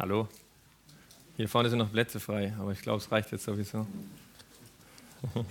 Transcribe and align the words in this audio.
Hallo? 0.00 0.26
Hier 1.36 1.46
vorne 1.46 1.68
sind 1.68 1.78
noch 1.78 1.92
Plätze 1.92 2.20
frei, 2.20 2.54
aber 2.58 2.72
ich 2.72 2.80
glaube, 2.80 3.02
es 3.02 3.12
reicht 3.12 3.32
jetzt 3.32 3.44
sowieso. 3.44 3.86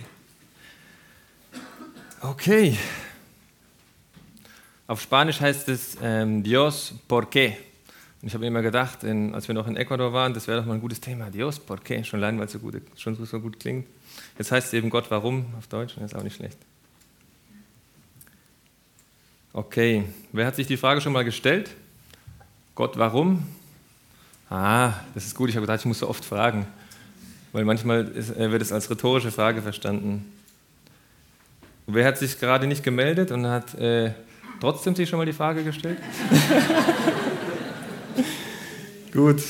Okay. 2.22 2.76
Auf 4.86 5.00
Spanisch 5.00 5.40
heißt 5.40 5.70
es 5.70 5.96
ähm, 6.02 6.42
Dios, 6.42 6.92
¿por 7.08 7.30
qué? 7.30 7.56
Und 8.20 8.28
ich 8.28 8.34
habe 8.34 8.44
immer 8.44 8.60
gedacht, 8.60 9.04
in, 9.04 9.34
als 9.34 9.48
wir 9.48 9.54
noch 9.54 9.66
in 9.66 9.76
Ecuador 9.76 10.12
waren, 10.12 10.34
das 10.34 10.46
wäre 10.46 10.58
doch 10.58 10.66
mal 10.66 10.74
ein 10.74 10.82
gutes 10.82 11.00
Thema. 11.00 11.30
Dios, 11.30 11.58
¿por 11.58 11.78
qué? 11.78 12.04
Schon 12.04 12.22
allein, 12.22 12.38
weil 12.38 12.44
es 12.44 12.52
so 12.52 12.58
gut, 12.58 12.74
schon 12.96 13.14
so 13.24 13.40
gut 13.40 13.58
klingt. 13.58 13.86
Jetzt 14.36 14.52
heißt 14.52 14.66
es 14.66 14.72
eben 14.74 14.90
Gott, 14.90 15.10
warum 15.10 15.46
auf 15.56 15.68
Deutsch, 15.68 15.94
das 15.94 16.12
ist 16.12 16.14
auch 16.14 16.24
nicht 16.24 16.36
schlecht. 16.36 16.58
Okay, 19.54 20.04
wer 20.32 20.44
hat 20.44 20.56
sich 20.56 20.66
die 20.66 20.76
Frage 20.76 21.00
schon 21.00 21.14
mal 21.14 21.24
gestellt? 21.24 21.70
Gott, 22.74 22.98
warum? 22.98 23.46
Ah, 24.50 24.94
das 25.14 25.26
ist 25.26 25.36
gut, 25.36 25.48
ich 25.48 25.54
habe 25.54 25.64
gedacht, 25.64 25.78
ich 25.78 25.86
muss 25.86 26.00
so 26.00 26.08
oft 26.08 26.24
fragen, 26.24 26.66
weil 27.52 27.64
manchmal 27.64 28.08
ist, 28.08 28.36
äh, 28.36 28.50
wird 28.50 28.60
es 28.60 28.72
als 28.72 28.90
rhetorische 28.90 29.30
Frage 29.30 29.62
verstanden. 29.62 30.32
Wer 31.86 32.04
hat 32.04 32.18
sich 32.18 32.40
gerade 32.40 32.66
nicht 32.66 32.82
gemeldet 32.82 33.30
und 33.30 33.46
hat 33.46 33.74
äh, 33.76 34.12
trotzdem 34.60 34.96
sich 34.96 35.08
schon 35.08 35.20
mal 35.20 35.24
die 35.24 35.32
Frage 35.32 35.62
gestellt? 35.62 35.98
Gut, 39.12 39.40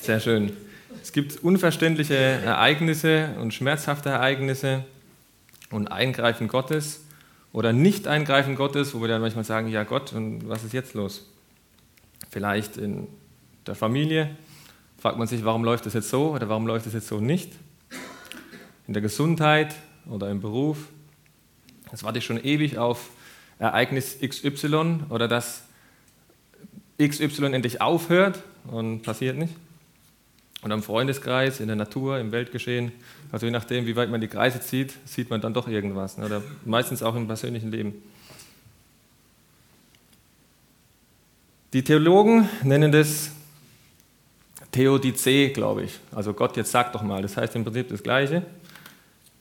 sehr 0.00 0.18
schön. 0.18 0.52
Es 1.00 1.12
gibt 1.12 1.44
unverständliche 1.44 2.16
Ereignisse 2.16 3.28
und 3.40 3.54
schmerzhafte 3.54 4.08
Ereignisse 4.08 4.84
und 5.70 5.92
Eingreifen 5.92 6.48
Gottes 6.48 7.04
oder 7.52 7.72
Nicht-Eingreifen 7.72 8.56
Gottes, 8.56 8.92
wo 8.92 9.00
wir 9.00 9.08
dann 9.08 9.20
manchmal 9.20 9.44
sagen, 9.44 9.68
ja 9.68 9.84
Gott, 9.84 10.12
und 10.12 10.48
was 10.48 10.64
ist 10.64 10.72
jetzt 10.72 10.94
los? 10.94 11.30
Vielleicht 12.28 12.76
in 12.76 13.06
der 13.66 13.74
Familie 13.74 14.36
fragt 14.98 15.18
man 15.18 15.26
sich, 15.26 15.44
warum 15.44 15.64
läuft 15.64 15.86
das 15.86 15.94
jetzt 15.94 16.08
so 16.08 16.30
oder 16.30 16.48
warum 16.48 16.66
läuft 16.66 16.86
das 16.86 16.94
jetzt 16.94 17.08
so 17.08 17.20
nicht? 17.20 17.52
In 18.86 18.94
der 18.94 19.02
Gesundheit 19.02 19.74
oder 20.08 20.30
im 20.30 20.40
Beruf. 20.40 20.78
Jetzt 21.90 22.04
warte 22.04 22.18
ich 22.18 22.24
schon 22.24 22.42
ewig 22.42 22.78
auf 22.78 23.10
Ereignis 23.58 24.18
XY 24.20 25.00
oder 25.10 25.28
dass 25.28 25.64
XY 27.00 27.52
endlich 27.52 27.80
aufhört 27.80 28.42
und 28.68 29.02
passiert 29.02 29.36
nicht. 29.36 29.54
Und 30.62 30.72
am 30.72 30.82
Freundeskreis, 30.82 31.60
in 31.60 31.66
der 31.66 31.76
Natur, 31.76 32.18
im 32.18 32.32
Weltgeschehen, 32.32 32.90
also 33.30 33.46
je 33.46 33.52
nachdem, 33.52 33.86
wie 33.86 33.94
weit 33.94 34.10
man 34.10 34.20
die 34.20 34.28
Kreise 34.28 34.60
zieht, 34.60 34.94
sieht 35.04 35.30
man 35.30 35.40
dann 35.40 35.54
doch 35.54 35.68
irgendwas. 35.68 36.18
Oder 36.18 36.42
meistens 36.64 37.02
auch 37.02 37.14
im 37.14 37.26
persönlichen 37.26 37.70
Leben. 37.70 37.94
Die 41.72 41.84
Theologen 41.84 42.48
nennen 42.62 42.90
das 42.90 43.30
Theodizee, 44.76 45.48
glaube 45.48 45.84
ich. 45.84 45.98
Also 46.14 46.34
Gott, 46.34 46.56
jetzt 46.58 46.70
sag 46.70 46.92
doch 46.92 47.02
mal. 47.02 47.22
Das 47.22 47.36
heißt 47.36 47.56
im 47.56 47.64
Prinzip 47.64 47.88
das 47.88 48.02
Gleiche. 48.02 48.42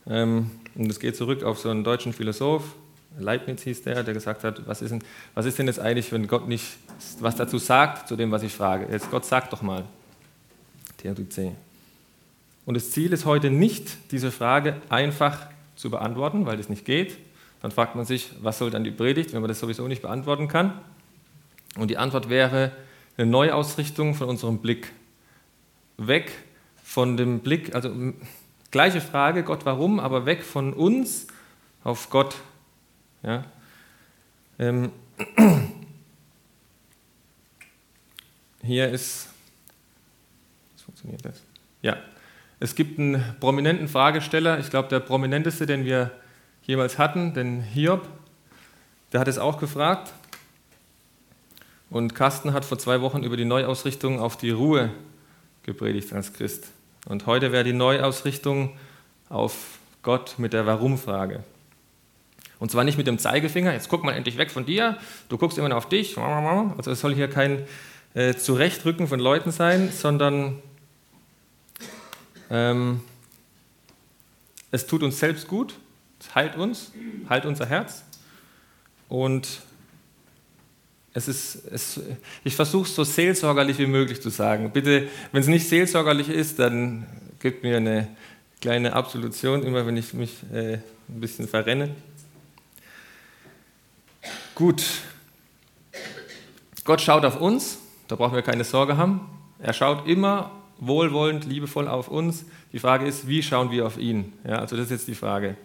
Ähm, 0.08 0.50
und 0.75 0.89
es 0.89 1.00
geht 1.00 1.17
zurück 1.17 1.44
auf 1.44 1.59
so 1.59 1.69
einen 1.69 1.83
deutschen 1.83 2.14
Philosoph, 2.14 2.64
Leibniz 3.17 3.64
hieß 3.64 3.83
der, 3.83 4.03
der 4.03 4.14
gesagt 4.14 4.44
hat, 4.44 4.67
was 4.67 4.81
ist, 4.81 4.92
denn, 4.92 5.03
was 5.33 5.45
ist 5.45 5.58
denn 5.58 5.67
jetzt 5.67 5.80
eigentlich, 5.80 6.11
wenn 6.11 6.27
Gott 6.27 6.47
nicht 6.47 6.66
was 7.19 7.36
dazu 7.36 7.58
sagt, 7.58 8.08
zu 8.08 8.16
dem, 8.16 8.31
was 8.31 8.44
ich 8.44 8.53
frage? 8.53 8.88
Jetzt 8.92 9.09
Gott 9.09 9.25
sagt 9.25 9.53
doch 9.53 9.61
mal. 9.61 9.86
Theodizee. 10.97 11.52
Und 12.66 12.73
das 12.75 12.92
Ziel 12.92 13.14
ist 13.14 13.25
heute 13.25 13.49
nicht, 13.49 14.11
diese 14.11 14.31
Frage 14.31 14.81
einfach 14.89 15.47
zu 15.75 15.89
beantworten, 15.89 16.45
weil 16.45 16.58
das 16.58 16.67
nicht 16.67 16.83
geht. 16.83 17.17
Dann 17.61 17.72
fragt 17.72 17.95
man 17.95 18.05
sich, 18.05 18.31
was 18.42 18.58
soll 18.58 18.70
dann 18.70 18.83
die 18.83 18.92
Predigt, 18.92 19.33
wenn 19.33 19.42
man 19.42 19.47
das 19.47 19.59
sowieso 19.59 19.88
nicht 19.88 20.02
beantworten 20.02 20.47
kann? 20.47 20.73
Und 21.77 21.89
die 21.89 21.97
Antwort 21.97 22.30
wäre 22.30 22.72
eine 23.17 23.27
Neuausrichtung 23.27 24.14
von 24.14 24.30
unserem 24.30 24.59
Blick. 24.59 24.92
Weg 25.97 26.31
von 26.83 27.17
dem 27.17 27.39
Blick, 27.39 27.73
also 27.73 27.91
gleiche 28.71 29.01
Frage, 29.01 29.43
Gott 29.43 29.65
warum, 29.65 29.99
aber 29.99 30.25
weg 30.25 30.43
von 30.43 30.73
uns 30.73 31.27
auf 31.83 32.09
Gott. 32.09 32.36
Ja? 33.23 33.45
Ähm, 34.59 34.92
hier 38.64 38.89
ist, 38.89 39.30
was 40.73 40.81
funktioniert 40.83 41.23
das? 41.23 41.42
Ja, 41.81 41.97
es 42.59 42.75
gibt 42.75 42.99
einen 42.99 43.23
prominenten 43.39 43.87
Fragesteller, 43.87 44.59
ich 44.59 44.70
glaube 44.70 44.89
der 44.89 44.99
prominenteste, 44.99 45.65
den 45.65 45.86
wir 45.86 46.11
jemals 46.64 46.97
hatten, 46.97 47.33
den 47.33 47.61
Hiob, 47.61 48.08
der 49.11 49.20
hat 49.20 49.27
es 49.27 49.37
auch 49.37 49.59
gefragt. 49.59 50.14
Und 51.89 52.15
Carsten 52.15 52.53
hat 52.53 52.65
vor 52.65 52.80
zwei 52.80 53.02
Wochen 53.02 53.23
über 53.23 53.37
die 53.37 53.45
Neuausrichtung 53.45 54.20
auf 54.20 54.36
die 54.36 54.49
Ruhe 54.49 54.91
gepredigt 55.65 56.14
als 56.14 56.33
Christ. 56.33 56.67
Und 57.05 57.26
heute 57.26 57.52
wäre 57.52 57.64
die 57.64 57.73
Neuausrichtung 57.73 58.77
auf 59.30 59.80
Gott 60.03 60.36
mit 60.37 60.53
der 60.53 60.65
Warum-Frage. 60.65 61.43
Und 62.59 62.71
zwar 62.71 62.83
nicht 62.83 62.98
mit 62.98 63.08
dem 63.08 63.20
Zeigefinger, 63.20 63.73
jetzt 63.73 63.89
guck 63.89 64.03
mal 64.03 64.14
endlich 64.14 64.37
weg 64.37 64.49
von 64.49 64.65
dir, 64.65 64.98
du 65.30 65.37
guckst 65.37 65.58
immer 65.58 65.70
noch 65.70 65.77
auf 65.77 65.89
dich. 65.89 66.17
Also 66.17 66.92
es 66.92 67.02
soll 67.02 67.14
hier 67.14 67.30
kein 67.30 67.64
äh, 68.14 68.33
Zurechtrücken 68.36 69.08
von 69.08 69.20
Leuten 69.20 69.52
sein, 69.52 69.92
sondern 69.92 70.61
ähm, 72.49 73.02
es 74.71 74.87
tut 74.87 75.03
uns 75.03 75.20
selbst 75.20 75.47
gut, 75.47 75.76
es 76.20 76.33
heilt 76.33 76.55
uns, 76.55 76.92
heilt 77.30 77.45
unser 77.45 77.65
Herz 77.65 78.03
und 79.09 79.61
es 81.15 81.30
ist, 81.30 81.61
es, 81.71 82.02
ich 82.43 82.55
versuche 82.55 82.83
es 82.83 82.93
so 82.93 83.05
seelsorgerlich 83.05 83.80
wie 83.80 83.87
möglich 83.87 84.21
zu 84.21 84.30
sagen. 84.30 84.71
Bitte, 84.71 85.08
wenn 85.31 85.42
es 85.42 85.48
nicht 85.48 85.67
seelsorgerlich 85.67 86.27
ist, 86.27 86.59
dann 86.59 87.05
gebt 87.39 87.64
mir 87.64 87.77
eine 87.77 88.09
kleine 88.59 88.92
Absolution, 88.92 89.64
immer 89.64 89.87
wenn 89.87 89.95
ich 89.95 90.14
mich 90.14 90.43
äh, 90.53 90.73
ein 90.73 91.21
bisschen 91.21 91.48
verrenne. 91.48 91.95
Gut, 94.55 94.83
Gott 96.83 96.99
schaut 96.99 97.23
auf 97.23 97.39
uns, 97.39 97.77
da 98.09 98.17
brauchen 98.17 98.36
wir 98.36 98.42
keine 98.42 98.65
Sorge 98.65 98.97
haben. 98.97 99.21
Er 99.59 99.71
schaut 99.71 100.08
immer 100.08 100.52
wohlwollend, 100.80 101.45
liebevoll 101.45 101.87
auf 101.87 102.09
uns. 102.09 102.43
Die 102.73 102.80
Frage 102.80 103.05
ist, 103.05 103.26
wie 103.26 103.42
schauen 103.42 103.71
wir 103.71 103.86
auf 103.86 103.97
ihn? 103.97 104.33
Ja, 104.45 104.59
also 104.59 104.76
das 104.76 104.86
ist 104.86 104.92
jetzt 104.92 105.08
die 105.08 105.15
Frage 105.15 105.55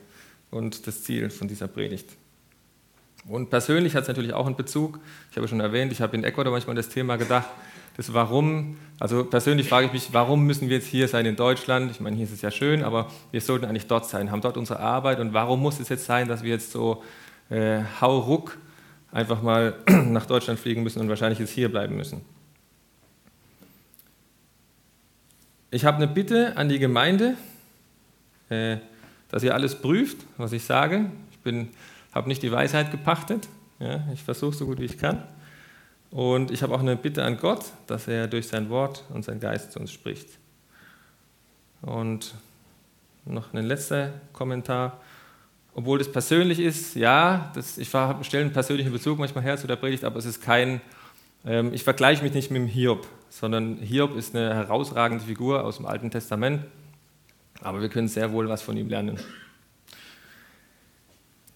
und 0.52 0.86
das 0.86 1.02
Ziel 1.02 1.28
von 1.30 1.48
dieser 1.48 1.66
Predigt. 1.66 2.08
Und 3.28 3.50
persönlich 3.50 3.94
hat 3.94 4.02
es 4.02 4.08
natürlich 4.08 4.32
auch 4.32 4.46
einen 4.46 4.56
Bezug. 4.56 4.98
Ich 5.30 5.36
habe 5.36 5.46
schon 5.46 5.60
erwähnt, 5.60 5.92
ich 5.92 6.00
habe 6.00 6.16
in 6.16 6.24
Ecuador 6.24 6.52
manchmal 6.52 6.76
das 6.76 6.88
Thema 6.88 7.16
gedacht, 7.16 7.48
das 7.96 8.12
Warum. 8.14 8.78
Also 8.98 9.24
persönlich 9.24 9.68
frage 9.68 9.86
ich 9.86 9.92
mich, 9.92 10.08
warum 10.12 10.46
müssen 10.46 10.68
wir 10.68 10.76
jetzt 10.76 10.86
hier 10.86 11.06
sein 11.06 11.26
in 11.26 11.36
Deutschland? 11.36 11.90
Ich 11.90 12.00
meine, 12.00 12.16
hier 12.16 12.24
ist 12.24 12.32
es 12.32 12.42
ja 12.42 12.50
schön, 12.50 12.82
aber 12.82 13.10
wir 13.30 13.40
sollten 13.40 13.66
eigentlich 13.66 13.86
dort 13.86 14.06
sein, 14.06 14.30
haben 14.30 14.40
dort 14.40 14.56
unsere 14.56 14.80
Arbeit. 14.80 15.20
Und 15.20 15.34
warum 15.34 15.60
muss 15.60 15.80
es 15.80 15.88
jetzt 15.88 16.06
sein, 16.06 16.28
dass 16.28 16.42
wir 16.42 16.50
jetzt 16.50 16.72
so 16.72 17.02
äh, 17.50 17.80
hauruck 18.00 18.56
einfach 19.12 19.42
mal 19.42 19.74
nach 19.88 20.26
Deutschland 20.26 20.58
fliegen 20.58 20.82
müssen 20.82 21.00
und 21.00 21.08
wahrscheinlich 21.08 21.38
jetzt 21.38 21.50
hier 21.50 21.68
bleiben 21.68 21.96
müssen? 21.96 22.22
Ich 25.70 25.84
habe 25.84 25.98
eine 25.98 26.08
Bitte 26.08 26.56
an 26.56 26.68
die 26.68 26.78
Gemeinde, 26.78 27.34
äh, 28.48 28.78
dass 29.28 29.42
ihr 29.42 29.54
alles 29.54 29.80
prüft, 29.80 30.16
was 30.36 30.52
ich 30.52 30.64
sage. 30.64 31.10
Ich 31.30 31.38
bin 31.38 31.68
habe 32.12 32.28
nicht 32.28 32.42
die 32.42 32.52
Weisheit 32.52 32.90
gepachtet. 32.90 33.48
Ja, 33.78 34.04
ich 34.12 34.22
versuche 34.22 34.54
so 34.54 34.66
gut 34.66 34.78
wie 34.78 34.84
ich 34.84 34.98
kann. 34.98 35.22
Und 36.10 36.50
ich 36.50 36.62
habe 36.62 36.74
auch 36.74 36.80
eine 36.80 36.96
Bitte 36.96 37.24
an 37.24 37.38
Gott, 37.38 37.64
dass 37.86 38.08
er 38.08 38.26
durch 38.26 38.48
sein 38.48 38.68
Wort 38.68 39.04
und 39.10 39.24
sein 39.24 39.38
Geist 39.38 39.72
zu 39.72 39.78
uns 39.78 39.92
spricht. 39.92 40.28
Und 41.82 42.34
noch 43.24 43.54
ein 43.54 43.64
letzter 43.64 44.12
Kommentar. 44.32 45.00
Obwohl 45.74 45.98
das 45.98 46.10
persönlich 46.10 46.58
ist, 46.58 46.96
ja, 46.96 47.52
das, 47.54 47.78
ich 47.78 47.88
stelle 47.88 48.44
einen 48.44 48.52
persönlichen 48.52 48.92
Bezug 48.92 49.18
manchmal 49.18 49.44
her 49.44 49.56
zu 49.56 49.66
der 49.66 49.76
Predigt, 49.76 50.04
aber 50.04 50.18
es 50.18 50.24
ist 50.24 50.42
kein, 50.42 50.80
ähm, 51.46 51.72
ich 51.72 51.84
vergleiche 51.84 52.22
mich 52.24 52.32
nicht 52.32 52.50
mit 52.50 52.60
dem 52.60 52.66
Hiob, 52.66 53.06
sondern 53.28 53.76
Hiob 53.76 54.16
ist 54.16 54.34
eine 54.34 54.52
herausragende 54.52 55.24
Figur 55.24 55.64
aus 55.64 55.76
dem 55.76 55.86
Alten 55.86 56.10
Testament, 56.10 56.64
aber 57.62 57.80
wir 57.80 57.88
können 57.88 58.08
sehr 58.08 58.32
wohl 58.32 58.48
was 58.48 58.62
von 58.62 58.76
ihm 58.76 58.88
lernen. 58.88 59.20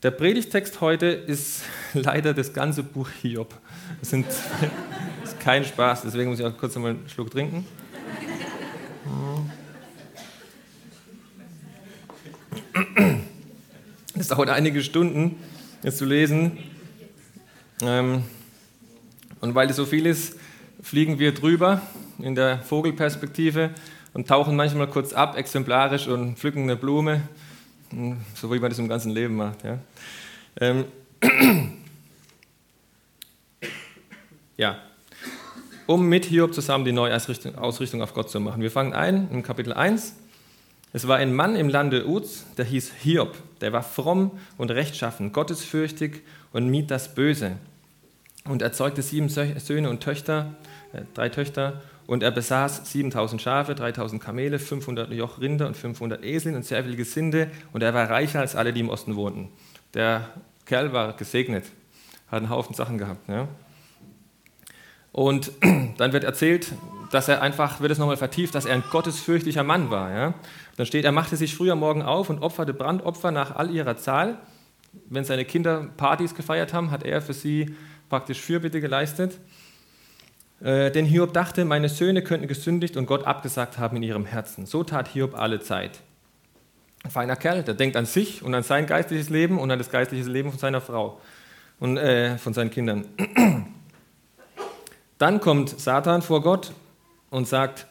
Der 0.05 0.11
Predigtext 0.11 0.83
heute 0.83 1.07
ist 1.07 1.63
leider 1.95 2.35
das 2.35 2.53
ganze 2.53 2.83
Buch 2.83 3.09
Hiob. 3.23 3.55
Das 4.01 4.13
ist 5.25 5.41
kein 5.41 5.65
Spaß, 5.65 6.03
deswegen 6.03 6.29
muss 6.29 6.39
ich 6.39 6.45
auch 6.45 6.55
kurz 6.59 6.77
mal 6.77 6.91
einen 6.91 7.09
Schluck 7.09 7.31
trinken. 7.31 7.67
Es 14.15 14.29
dauert 14.29 14.51
einige 14.51 14.83
Stunden, 14.83 15.37
es 15.83 15.97
zu 15.97 16.05
lesen. 16.05 16.59
Ähm, 17.81 18.25
und 19.41 19.55
weil 19.55 19.71
es 19.71 19.77
so 19.77 19.87
viel 19.87 20.05
ist, 20.05 20.37
fliegen 20.83 21.19
wir 21.19 21.33
drüber 21.33 21.81
in 22.19 22.35
der 22.35 22.59
Vogelperspektive 22.59 23.71
und 24.13 24.29
tauchen 24.29 24.55
manchmal 24.55 24.87
kurz 24.87 25.15
ab, 25.15 25.39
exemplarisch 25.39 26.09
und 26.09 26.39
pflücken 26.39 26.65
eine 26.65 26.77
Blume 26.77 27.15
hm, 27.15 27.44
so 28.35 28.53
wie 28.53 28.59
man 28.59 28.71
das 28.71 28.79
im 28.79 28.89
ganzen 28.89 29.13
Leben 29.13 29.37
macht. 29.37 29.65
Ja, 29.65 29.79
ähm. 30.61 30.85
ja. 34.57 34.79
um 35.87 36.07
mit 36.07 36.27
Hiob 36.27 36.55
zusammen 36.55 36.85
die 36.85 36.93
neue 36.93 37.15
Ausrichtung 37.15 38.03
auf 38.03 38.15
Gott 38.15 38.31
zu 38.31 38.41
machen. 38.41 38.63
Wir 38.63 38.71
fangen 38.71 38.93
ein 38.93 39.29
im 39.31 39.43
Kapitel 39.43 39.73
1. 39.73 40.17
Es 40.93 41.09
war 41.09 41.17
ein 41.17 41.35
Mann 41.35 41.57
im 41.57 41.69
Lande 41.69 42.07
Uz, 42.07 42.45
der 42.57 42.65
hieß 42.67 42.93
Hiob. 43.03 43.37
Der 43.61 43.73
war 43.73 43.83
fromm 43.83 44.31
und 44.59 44.71
rechtschaffen, 44.71 45.33
gottesfürchtig 45.33 46.23
und 46.53 46.69
mied 46.69 46.91
das 46.91 47.15
Böse. 47.15 47.57
Und 48.45 48.63
er 48.63 48.73
zeugte 48.73 49.03
sieben 49.03 49.29
Söhne 49.29 49.91
und 49.91 50.03
Töchter, 50.03 50.55
äh, 50.93 51.03
drei 51.15 51.31
Töchter, 51.31 51.83
und 52.07 52.23
er 52.23 52.31
besaß 52.31 52.91
7000 52.93 53.41
Schafe, 53.41 53.75
3000 53.75 54.23
Kamele, 54.23 54.59
500 54.59 55.11
Joch 55.13 55.41
Rinder 55.41 55.67
und 55.67 55.77
500 55.77 56.23
Esel 56.25 56.55
und 56.55 56.65
sehr 56.65 56.85
viel 56.85 56.97
Gesinde. 56.97 57.51
Und 57.73 57.83
er 57.83 57.95
war 57.95 58.11
reicher 58.11 58.41
als 58.41 58.57
alle, 58.57 58.73
die 58.73 58.81
im 58.81 58.91
Osten 58.91 59.17
wohnten. 59.17 59.49
Der 59.95 60.29
Kerl 60.67 60.93
war 60.93 61.15
gesegnet, 61.15 61.65
hat 62.29 62.39
einen 62.39 62.51
Haufen 62.51 62.75
Sachen 62.75 62.99
gehabt. 62.99 63.29
Ja. 63.29 63.49
Und 65.13 65.53
dann 65.97 66.13
wird 66.13 66.25
erzählt, 66.25 66.73
dass 67.11 67.29
er 67.29 67.41
einfach, 67.41 67.81
wird 67.81 67.93
es 67.93 67.99
nochmal 67.99 68.17
vertieft, 68.17 68.55
dass 68.55 68.67
er 68.67 68.75
ein 68.75 68.85
gottesfürchtlicher 68.91 69.63
Mann 69.63 69.91
war. 69.91 70.11
Ja. 70.13 70.35
Dann 70.77 70.87
steht, 70.87 71.05
er 71.05 71.13
machte 71.13 71.37
sich 71.37 71.55
früher 71.55 71.77
Morgen 71.77 72.03
auf 72.03 72.29
und 72.29 72.43
opferte 72.43 72.75
Brandopfer 72.75 73.31
nach 73.31 73.55
all 73.55 73.71
ihrer 73.71 73.97
Zahl. 73.97 74.39
Wenn 75.09 75.25
seine 75.25 75.45
Kinder 75.45 75.89
Partys 75.97 76.35
gefeiert 76.35 76.73
haben, 76.73 76.91
hat 76.91 77.03
er 77.03 77.23
für 77.23 77.35
sie 77.35 77.77
praktisch 78.09 78.41
Fürbitte 78.41 78.81
geleistet. 78.81 79.39
Äh, 80.65 80.91
denn 80.91 81.05
Hiob 81.05 81.35
dachte, 81.35 81.67
meine 81.67 81.91
Söhne 81.91 82.23
könnten 82.23 82.49
gesündigt 82.49 82.97
und 82.97 83.05
Gott 83.05 83.27
abgesagt 83.27 83.77
haben 83.77 83.99
in 83.99 84.03
ihrem 84.03 84.25
Herzen. 84.25 84.65
So 84.65 84.83
tat 84.83 85.09
Hiob 85.09 85.35
alle 85.35 85.61
Zeit. 85.61 86.01
Ein 87.05 87.11
feiner 87.11 87.37
Kerl, 87.37 87.63
der 87.63 87.75
denkt 87.75 87.97
an 87.97 88.07
sich 88.07 88.43
und 88.43 88.55
an 88.55 88.63
sein 88.63 88.87
geistliches 88.87 89.29
Leben 89.29 89.59
und 89.59 89.71
an 89.71 89.79
das 89.79 89.91
geistliche 89.91 90.25
Leben 90.25 90.51
von 90.51 90.59
seiner 90.59 90.81
Frau 90.81 91.21
und 91.79 91.99
äh, 91.99 92.39
von 92.39 92.55
seinen 92.55 92.71
Kindern. 92.71 93.05
Dann 95.19 95.39
kommt 95.41 95.79
Satan 95.79 96.23
vor 96.23 96.41
Gott 96.41 96.73
und 97.29 97.47
sagt, 97.47 97.87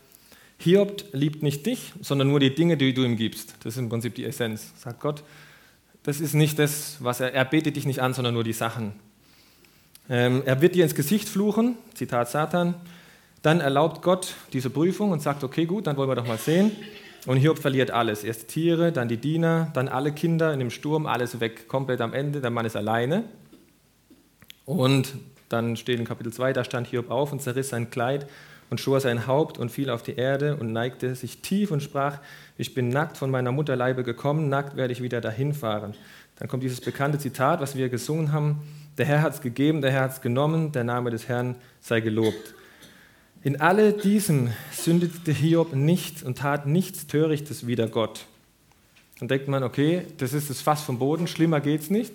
Hiob 0.58 1.04
liebt 1.12 1.44
nicht 1.44 1.68
dich, 1.68 1.94
sondern 2.02 2.30
nur 2.30 2.40
die 2.40 2.56
Dinge, 2.56 2.76
die 2.76 2.96
du 2.96 3.04
ihm 3.04 3.18
gibst. 3.18 3.54
Das 3.60 3.74
ist 3.74 3.78
im 3.78 3.90
Prinzip 3.90 4.16
die 4.16 4.26
Essenz. 4.26 4.74
Sagt 4.78 5.00
Gott, 5.00 5.24
das 6.02 6.20
ist 6.20 6.34
nicht 6.34 6.58
das, 6.58 6.98
was 7.02 7.20
er, 7.20 7.36
er 7.36 7.46
betet 7.46 7.76
dich 7.76 7.86
nicht 7.86 8.02
an, 8.02 8.16
sondern 8.16 8.34
nur 8.34 8.44
die 8.44 8.54
Sachen. 8.54 8.94
Ähm, 10.10 10.44
er 10.46 10.62
wird 10.62 10.76
dir 10.76 10.84
ins 10.84 10.96
Gesicht 10.96 11.30
fluchen, 11.30 11.78
Zitat 11.94 12.30
Satan. 12.30 12.76
Dann 13.42 13.60
erlaubt 13.60 14.02
Gott 14.02 14.36
diese 14.54 14.70
Prüfung 14.70 15.12
und 15.12 15.22
sagt, 15.22 15.44
okay, 15.44 15.66
gut, 15.66 15.88
dann 15.88 15.98
wollen 15.98 16.10
wir 16.10 16.16
doch 16.16 16.28
mal 16.28 16.38
sehen. 16.38 16.72
Und 17.26 17.38
Hiob 17.38 17.60
verliert 17.60 17.92
alles. 17.92 18.24
Erst 18.24 18.50
Tiere, 18.50 18.92
dann 18.92 19.08
die 19.08 19.18
Diener, 19.18 19.72
dann 19.74 19.88
alle 19.88 20.12
Kinder 20.12 20.54
in 20.54 20.60
dem 20.60 20.70
Sturm, 20.70 21.06
alles 21.06 21.40
weg, 21.40 21.68
komplett 21.68 22.02
am 22.02 22.14
Ende. 22.14 22.42
Der 22.42 22.50
Mann 22.50 22.66
ist 22.66 22.76
alleine. 22.76 23.24
Und 24.66 25.14
dann 25.50 25.78
steht 25.78 26.00
in 26.00 26.06
Kapitel 26.06 26.34
2, 26.34 26.54
da 26.54 26.64
stand 26.64 26.88
Hiob 26.88 27.10
auf 27.12 27.32
und 27.32 27.42
zerriss 27.42 27.70
sein 27.70 27.90
Kleid 27.90 28.28
und 28.70 28.80
schor 28.80 29.00
sein 29.00 29.28
Haupt 29.28 29.58
und 29.58 29.70
fiel 29.70 29.90
auf 29.90 30.04
die 30.04 30.16
Erde 30.16 30.56
und 30.56 30.74
neigte 30.74 31.16
sich 31.16 31.42
tief 31.42 31.70
und 31.72 31.84
sprach, 31.84 32.20
ich 32.58 32.74
bin 32.74 32.90
nackt 32.90 33.18
von 33.18 33.30
meiner 33.30 33.52
Mutterleibe 33.52 34.04
gekommen, 34.04 34.50
nackt 34.50 34.76
werde 34.76 34.94
ich 34.94 35.02
wieder 35.02 35.22
dahin 35.22 35.54
fahren. 35.54 35.94
Dann 36.38 36.48
kommt 36.48 36.64
dieses 36.64 36.82
bekannte 36.82 37.20
Zitat, 37.20 37.62
was 37.62 37.76
wir 37.76 37.90
gesungen 37.90 38.32
haben, 38.32 38.62
der 38.98 39.06
Herr 39.06 39.22
hat 39.22 39.34
es 39.34 39.42
gegeben, 39.42 39.82
der 39.82 39.92
Herr 39.92 40.02
hat 40.04 40.14
es 40.14 40.22
genommen, 40.22 40.72
der 40.72 40.84
Name 40.84 41.10
des 41.10 41.28
Herrn 41.28 41.56
sei 41.82 42.02
gelobt. 42.02 42.54
In 43.44 43.60
alle 43.60 43.94
diesem 43.94 44.52
sündete 44.72 45.32
Hiob 45.32 45.74
nicht 45.74 46.24
und 46.24 46.38
tat 46.38 46.66
nichts 46.66 47.08
Törichtes 47.08 47.68
wider 47.68 47.88
Gott. 47.88 48.26
Dann 49.20 49.28
denkt 49.28 49.48
man, 49.48 49.64
okay, 49.64 50.06
das 50.18 50.34
ist 50.34 50.50
das 50.50 50.62
Fass 50.62 50.84
vom 50.84 51.00
Boden, 51.00 51.28
schlimmer 51.28 51.60
geht 51.60 51.82
es 51.82 51.90
nicht. 51.90 52.14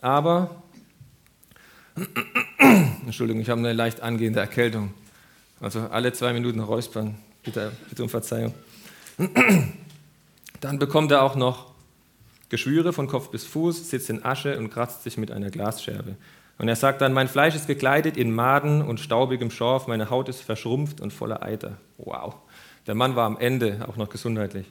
Aber, 0.00 0.62
Entschuldigung, 3.06 3.42
ich 3.42 3.50
habe 3.50 3.60
eine 3.60 3.72
leicht 3.72 4.00
angehende 4.00 4.40
Erkältung. 4.40 4.94
Also 5.60 5.80
alle 5.80 6.12
zwei 6.12 6.32
Minuten 6.32 6.60
räuspern, 6.60 7.16
bitte, 7.42 7.72
bitte 7.88 8.02
um 8.02 8.08
Verzeihung. 8.08 8.54
Dann 10.60 10.78
bekommt 10.78 11.10
er 11.12 11.22
auch 11.22 11.36
noch 11.36 11.67
Geschwüre 12.48 12.92
von 12.92 13.06
Kopf 13.06 13.30
bis 13.30 13.44
Fuß, 13.44 13.90
sitzt 13.90 14.10
in 14.10 14.24
Asche 14.24 14.58
und 14.58 14.70
kratzt 14.70 15.02
sich 15.02 15.18
mit 15.18 15.30
einer 15.30 15.50
Glasscherbe. 15.50 16.16
Und 16.58 16.68
er 16.68 16.76
sagt 16.76 17.00
dann, 17.00 17.12
mein 17.12 17.28
Fleisch 17.28 17.54
ist 17.54 17.66
gekleidet 17.66 18.16
in 18.16 18.34
Maden 18.34 18.82
und 18.82 18.98
staubigem 18.98 19.50
Schorf, 19.50 19.86
meine 19.86 20.10
Haut 20.10 20.28
ist 20.28 20.42
verschrumpft 20.42 21.00
und 21.00 21.12
voller 21.12 21.42
Eiter. 21.42 21.78
Wow, 21.98 22.34
der 22.86 22.94
Mann 22.94 23.14
war 23.16 23.26
am 23.26 23.38
Ende 23.38 23.86
auch 23.88 23.96
noch 23.96 24.08
gesundheitlich. 24.08 24.66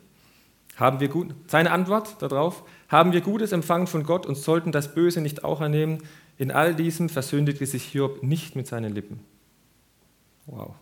Haben 0.76 1.00
wir 1.00 1.08
gut, 1.08 1.34
seine 1.48 1.72
Antwort 1.72 2.22
darauf, 2.22 2.64
haben 2.90 3.14
wir 3.14 3.22
Gutes 3.22 3.52
empfangen 3.52 3.88
von 3.88 4.04
Gott 4.04 4.26
und 4.26 4.36
sollten 4.36 4.72
das 4.72 4.94
Böse 4.94 5.22
nicht 5.22 5.44
auch 5.44 5.62
annehmen? 5.62 6.04
In 6.38 6.52
all 6.52 6.76
diesem 6.76 7.10
versündigte 7.10 7.66
sich 7.66 7.84
Hiob 7.84 8.22
nicht 8.22 8.56
mit 8.56 8.68
seinen 8.68 8.94
Lippen. 8.94 9.22
Wow, 10.46 10.76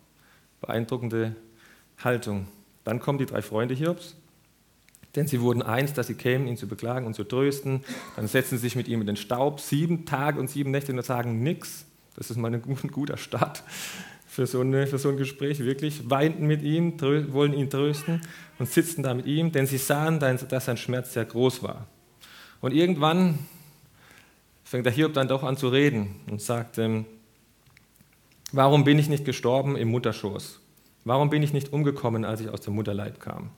beeindruckende 0.59 1.35
Haltung. 2.03 2.47
Dann 2.83 2.99
kommen 2.99 3.19
die 3.19 3.25
drei 3.25 3.41
Freunde 3.41 3.73
Hiobs 3.73 4.15
denn 5.15 5.27
sie 5.27 5.41
wurden 5.41 5.61
eins, 5.61 5.93
dass 5.93 6.07
sie 6.07 6.15
kämen, 6.15 6.47
ihn 6.47 6.57
zu 6.57 6.67
beklagen 6.67 7.05
und 7.05 7.13
zu 7.13 7.23
trösten. 7.23 7.83
Dann 8.15 8.27
setzen 8.27 8.57
sie 8.57 8.63
sich 8.63 8.75
mit 8.75 8.87
ihm 8.87 9.01
in 9.01 9.07
den 9.07 9.15
Staub, 9.15 9.59
sieben 9.59 10.05
Tage 10.05 10.39
und 10.39 10.49
sieben 10.49 10.71
Nächte 10.71 10.91
und 10.91 11.03
sagen 11.03 11.41
nichts. 11.43 11.85
Das 12.15 12.29
ist 12.29 12.37
mal 12.37 12.53
ein 12.53 12.61
guter 12.61 13.17
Start 13.17 13.63
für 14.35 14.45
so, 14.47 14.59
eine, 14.59 14.85
für 14.85 14.97
so 14.97 15.09
ein 15.09 15.17
Gespräch, 15.17 15.59
wirklich. 15.59 16.09
Weinten 16.09 16.45
mit 16.45 16.61
ihm, 16.61 16.99
wollen 16.99 17.53
ihn 17.53 17.69
trösten 17.69 18.21
und 18.59 18.69
sitzen 18.69 19.01
da 19.01 19.13
mit 19.13 19.25
ihm, 19.25 19.53
denn 19.53 19.65
sie 19.65 19.77
sahen, 19.77 20.19
dass 20.19 20.65
sein 20.65 20.75
Schmerz 20.75 21.13
sehr 21.13 21.23
groß 21.23 21.63
war. 21.63 21.87
Und 22.59 22.73
irgendwann 22.73 23.39
fängt 24.65 24.85
der 24.85 24.91
Hiob 24.91 25.13
dann 25.13 25.29
doch 25.29 25.43
an 25.43 25.55
zu 25.55 25.69
reden 25.69 26.15
und 26.29 26.41
sagt, 26.41 26.77
ähm, 26.79 27.05
warum 28.51 28.83
bin 28.83 28.99
ich 28.99 29.07
nicht 29.07 29.23
gestorben 29.23 29.77
im 29.77 29.89
Mutterschoß? 29.89 30.59
Warum 31.05 31.29
bin 31.29 31.41
ich 31.43 31.53
nicht 31.53 31.71
umgekommen, 31.71 32.25
als 32.25 32.41
ich 32.41 32.49
aus 32.49 32.61
dem 32.61 32.73
Mutterleib 32.73 33.21
kam? 33.21 33.51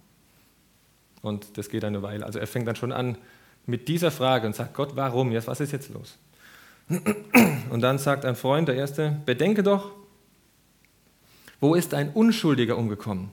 Und 1.21 1.57
das 1.57 1.69
geht 1.69 1.83
eine 1.83 2.01
Weile. 2.01 2.25
Also 2.25 2.39
er 2.39 2.47
fängt 2.47 2.67
dann 2.67 2.75
schon 2.75 2.91
an 2.91 3.17
mit 3.65 3.87
dieser 3.87 4.11
Frage 4.11 4.47
und 4.47 4.55
sagt, 4.55 4.73
Gott, 4.73 4.95
warum? 4.95 5.31
Jetzt, 5.31 5.47
was 5.47 5.59
ist 5.59 5.71
jetzt 5.71 5.89
los? 5.93 6.17
Und 7.69 7.81
dann 7.81 7.97
sagt 7.97 8.23
ein 8.23 8.35
Freund, 8.35 8.67
der 8.67 8.75
erste, 8.75 9.21
bedenke 9.25 9.61
doch, 9.61 9.91
wo 11.59 11.75
ist 11.75 11.93
ein 11.93 12.11
Unschuldiger 12.13 12.77
umgekommen? 12.77 13.29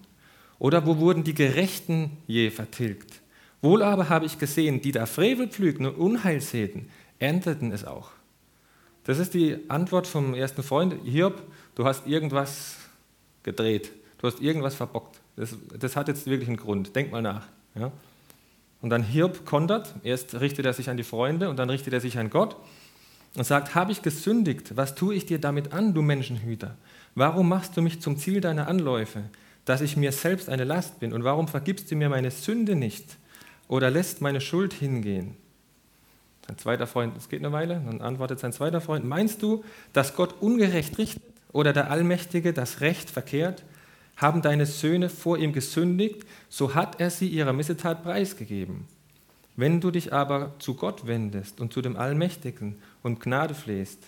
Oder 0.59 0.87
wo 0.87 0.99
wurden 0.99 1.25
die 1.25 1.35
Gerechten 1.35 2.17
je 2.27 2.51
vertilgt? 2.51 3.21
Wohl 3.61 3.83
aber 3.83 4.09
habe 4.09 4.27
ich 4.27 4.39
gesehen, 4.39 4.81
die 4.81 4.93
da 4.93 5.07
Frevel 5.07 5.49
pflügten 5.49 5.87
und 5.87 5.97
Unheil 5.97 6.41
säten, 6.41 6.91
ernteten 7.19 7.73
es 7.73 7.85
auch. 7.85 8.11
Das 9.05 9.19
ist 9.19 9.35
die 9.35 9.59
Antwort 9.69 10.07
vom 10.07 10.35
ersten 10.35 10.63
Freund. 10.63 10.95
Hiob, 11.05 11.43
du 11.75 11.85
hast 11.85 12.07
irgendwas 12.07 12.77
gedreht. 13.43 13.93
Du 14.19 14.27
hast 14.27 14.41
irgendwas 14.41 14.75
verbockt. 14.75 15.21
Das, 15.37 15.55
das 15.79 15.97
hat 15.97 16.09
jetzt 16.09 16.27
wirklich 16.27 16.49
einen 16.49 16.57
Grund. 16.57 16.97
Denk 16.97 17.13
mal 17.13 17.23
nach. 17.23 17.47
Ja? 17.75 17.93
Und 18.81 18.91
dann 18.91 19.03
Hiob 19.03 19.47
kontert, 19.47 19.95
erst 20.03 20.41
richtet 20.41 20.67
er 20.67 20.75
sich 20.75 20.91
an 20.91 20.97
die 20.97 21.05
Freunde 21.05 21.49
und 21.49 21.59
dann 21.59 21.71
richtet 21.71 21.93
er 21.93 22.01
sich 22.01 22.19
an 22.19 22.29
Gott 22.31 22.57
und 23.37 23.45
sagt, 23.45 23.75
habe 23.75 23.93
ich 23.93 24.03
gesündigt, 24.03 24.77
was 24.77 24.95
tue 24.95 25.15
ich 25.15 25.27
dir 25.27 25.41
damit 25.41 25.73
an, 25.73 25.95
du 25.95 26.03
Menschenhüter? 26.03 26.77
Warum 27.15 27.49
machst 27.49 27.77
du 27.77 27.83
mich 27.83 28.01
zum 28.01 28.19
Ziel 28.19 28.41
deiner 28.41 28.69
Anläufe, 28.69 29.23
dass 29.65 29.81
ich 29.81 29.97
mir 29.97 30.13
selbst 30.13 30.49
eine 30.49 30.65
Last 30.65 31.01
bin? 31.01 31.13
Und 31.13 31.25
warum 31.25 31.49
vergibst 31.49 31.91
du 31.91 31.97
mir 31.97 32.09
meine 32.09 32.31
Sünde 32.31 32.77
nicht 32.77 33.17
oder 33.69 33.91
lässt 33.91 34.21
meine 34.21 34.41
Schuld 34.41 34.73
hingehen? 34.73 35.37
Sein 36.47 36.59
zweiter 36.59 36.87
Freund, 36.87 37.17
es 37.17 37.31
geht 37.31 37.41
eine 37.41 37.53
Weile, 37.53 37.81
dann 37.87 38.03
antwortet 38.03 38.39
sein 38.39 38.53
zweiter 38.53 38.83
Freund, 38.83 39.07
meinst 39.07 39.43
du, 39.43 39.65
dass 39.95 40.15
Gott 40.15 40.43
ungerecht 40.43 40.99
richtet 40.99 41.23
oder 41.53 41.73
der 41.73 41.91
Allmächtige 41.91 42.53
das 42.53 42.83
Recht 42.83 43.09
verkehrt? 43.09 43.63
Haben 44.17 44.43
deine 44.43 44.67
Söhne 44.67 45.09
vor 45.09 45.39
ihm 45.39 45.53
gesündigt, 45.53 46.25
so 46.49 46.75
hat 46.75 47.01
er 47.01 47.11
sie 47.11 47.29
ihrer 47.29 47.53
Missetat 47.53 48.03
preisgegeben. 48.03 48.87
Wenn 49.57 49.81
du 49.81 49.91
dich 49.91 50.13
aber 50.13 50.55
zu 50.59 50.75
Gott 50.75 51.07
wendest 51.07 51.61
und 51.61 51.73
zu 51.73 51.81
dem 51.81 51.97
Allmächtigen 51.97 52.77
und 53.03 53.21
Gnade 53.21 53.55
flehst, 53.55 53.99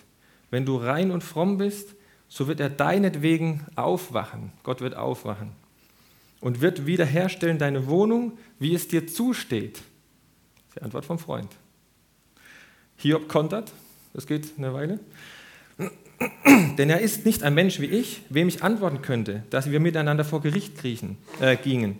wenn 0.49 0.65
du 0.65 0.77
rein 0.77 1.11
und 1.11 1.23
fromm 1.23 1.57
bist, 1.57 1.95
so 2.29 2.47
wird 2.47 2.59
er 2.59 2.69
deinetwegen 2.69 3.65
aufwachen. 3.75 4.51
Gott 4.63 4.81
wird 4.81 4.95
aufwachen 4.95 5.51
und 6.41 6.61
wird 6.61 6.85
wiederherstellen 6.85 7.57
deine 7.57 7.87
Wohnung, 7.87 8.37
wie 8.59 8.73
es 8.73 8.87
dir 8.87 9.07
zusteht. 9.07 9.81
Die 10.75 10.81
Antwort 10.81 11.05
vom 11.05 11.19
Freund. 11.19 11.49
Hiob 12.97 13.27
kontert, 13.29 13.71
das 14.13 14.27
geht 14.27 14.57
eine 14.57 14.73
Weile. 14.73 14.99
Denn 16.77 16.89
er 16.89 17.01
ist 17.01 17.25
nicht 17.25 17.43
ein 17.43 17.53
Mensch 17.53 17.79
wie 17.79 17.85
ich, 17.85 18.21
wem 18.29 18.47
ich 18.47 18.63
antworten 18.63 19.01
könnte, 19.01 19.43
dass 19.49 19.69
wir 19.69 19.79
miteinander 19.79 20.25
vor 20.25 20.41
Gericht 20.41 20.77
kriechen, 20.77 21.17
äh, 21.39 21.55
gingen. 21.55 21.99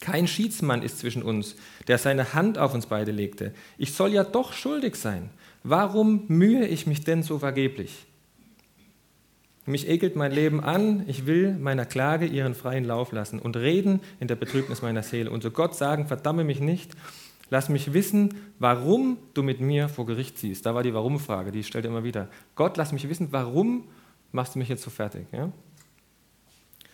Kein 0.00 0.26
Schiedsmann 0.26 0.82
ist 0.82 0.98
zwischen 0.98 1.22
uns, 1.22 1.54
der 1.86 1.98
seine 1.98 2.34
Hand 2.34 2.58
auf 2.58 2.74
uns 2.74 2.86
beide 2.86 3.12
legte. 3.12 3.54
Ich 3.78 3.94
soll 3.94 4.12
ja 4.12 4.24
doch 4.24 4.52
schuldig 4.52 4.96
sein. 4.96 5.30
Warum 5.62 6.24
mühe 6.26 6.66
ich 6.66 6.88
mich 6.88 7.04
denn 7.04 7.22
so 7.22 7.38
vergeblich? 7.38 8.06
Mich 9.64 9.88
ekelt 9.88 10.16
mein 10.16 10.32
Leben 10.32 10.60
an, 10.60 11.04
ich 11.06 11.26
will 11.26 11.52
meiner 11.52 11.86
Klage 11.86 12.26
ihren 12.26 12.56
freien 12.56 12.84
Lauf 12.84 13.12
lassen 13.12 13.38
und 13.38 13.56
reden 13.56 14.00
in 14.18 14.26
der 14.26 14.34
Betrübnis 14.34 14.82
meiner 14.82 15.04
Seele 15.04 15.30
und 15.30 15.42
zu 15.42 15.52
Gott 15.52 15.76
sagen, 15.76 16.08
verdamme 16.08 16.42
mich 16.42 16.58
nicht 16.58 16.96
Lass 17.52 17.68
mich 17.68 17.92
wissen, 17.92 18.34
warum 18.58 19.18
du 19.34 19.42
mit 19.42 19.60
mir 19.60 19.90
vor 19.90 20.06
Gericht 20.06 20.38
ziehst. 20.38 20.64
Da 20.64 20.74
war 20.74 20.82
die 20.82 20.94
Warum-Frage, 20.94 21.52
die 21.52 21.62
stellt 21.62 21.84
er 21.84 21.90
immer 21.90 22.02
wieder. 22.02 22.28
Gott, 22.54 22.78
lass 22.78 22.92
mich 22.92 23.06
wissen, 23.10 23.28
warum 23.30 23.88
machst 24.30 24.54
du 24.54 24.58
mich 24.58 24.70
jetzt 24.70 24.82
so 24.82 24.88
fertig? 24.88 25.26
Ja? 25.32 25.52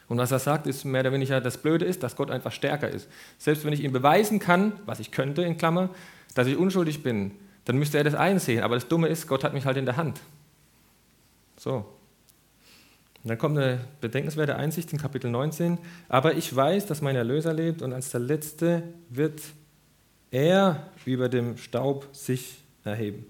Und 0.09 0.19
was 0.19 0.33
er 0.33 0.41
sagt, 0.41 0.67
ist 0.67 0.85
mehr 0.85 1.03
oder 1.03 1.13
weniger, 1.13 1.41
das 1.41 1.59
Blöde 1.59 1.85
ist, 1.85 2.03
dass 2.03 2.17
Gott 2.17 2.33
einfach 2.33 2.51
stärker 2.51 2.89
ist. 2.89 3.09
Selbst 3.39 3.65
wenn 3.65 3.73
ich 3.73 3.85
ihm 3.85 3.93
beweisen 3.93 4.41
kann, 4.41 4.73
was 4.85 4.99
ich 4.99 5.13
könnte, 5.13 5.43
in 5.43 5.59
Klammer, 5.59 5.91
dass 6.35 6.49
ich 6.49 6.57
unschuldig 6.57 7.05
bin, 7.05 7.31
dann 7.65 7.77
müsste 7.77 7.99
er 7.99 8.03
das 8.03 8.17
einsehen. 8.17 8.65
Aber 8.65 8.75
das 8.75 8.89
Dumme 8.89 9.07
ist, 9.07 9.29
Gott 9.29 9.45
hat 9.45 9.55
mich 9.55 9.65
halt 9.65 9.77
in 9.77 9.87
der 9.87 9.97
Hand. 9.97 10.21
So. 11.57 11.87
Und 13.23 13.29
dann 13.29 13.39
kommt 13.39 13.57
eine 13.59 13.79
bedenkenswerte 14.01 14.57
Einsicht 14.57 14.93
in 14.93 14.99
Kapitel 14.99 15.31
19. 15.31 15.79
Aber 16.09 16.35
ich 16.35 16.57
weiß, 16.57 16.87
dass 16.87 17.01
mein 17.01 17.15
Erlöser 17.15 17.53
lebt 17.53 17.81
und 17.81 17.93
als 17.93 18.11
der 18.11 18.19
Letzte 18.19 18.83
wird 19.09 19.41
er 20.31 20.89
über 21.05 21.29
dem 21.29 21.57
Staub 21.57 22.09
sich 22.13 22.59
erheben. 22.85 23.27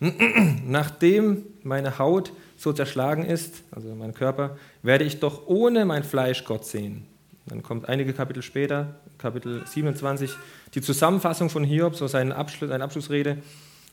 Nachdem 0.66 1.44
meine 1.62 1.98
Haut 1.98 2.32
so 2.56 2.72
zerschlagen 2.72 3.24
ist, 3.24 3.62
also 3.70 3.94
mein 3.94 4.14
Körper, 4.14 4.56
werde 4.82 5.04
ich 5.04 5.20
doch 5.20 5.46
ohne 5.46 5.84
mein 5.84 6.04
Fleisch 6.04 6.44
Gott 6.44 6.64
sehen. 6.64 7.06
Dann 7.46 7.62
kommt 7.62 7.88
einige 7.88 8.12
Kapitel 8.12 8.42
später, 8.42 8.94
Kapitel 9.18 9.62
27, 9.66 10.30
die 10.74 10.80
Zusammenfassung 10.80 11.50
von 11.50 11.64
Hiob, 11.64 11.96
so 11.96 12.06
seine, 12.06 12.36
Abschluss, 12.36 12.70
seine 12.70 12.84
Abschlussrede. 12.84 13.38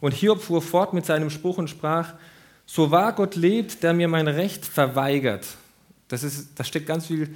Und 0.02 0.14
Hiob 0.14 0.42
fuhr 0.42 0.62
fort 0.62 0.94
mit 0.94 1.06
seinem 1.06 1.30
Spruch 1.30 1.58
und 1.58 1.70
sprach, 1.70 2.14
so 2.66 2.92
wahr 2.92 3.14
Gott 3.14 3.36
lebt, 3.36 3.82
der 3.82 3.94
mir 3.94 4.08
mein 4.08 4.28
Recht 4.28 4.66
verweigert. 4.66 5.46
Das, 6.08 6.24
ist, 6.24 6.60
da 6.60 6.64
steckt 6.64 6.86
ganz 6.86 7.08
viel 7.08 7.36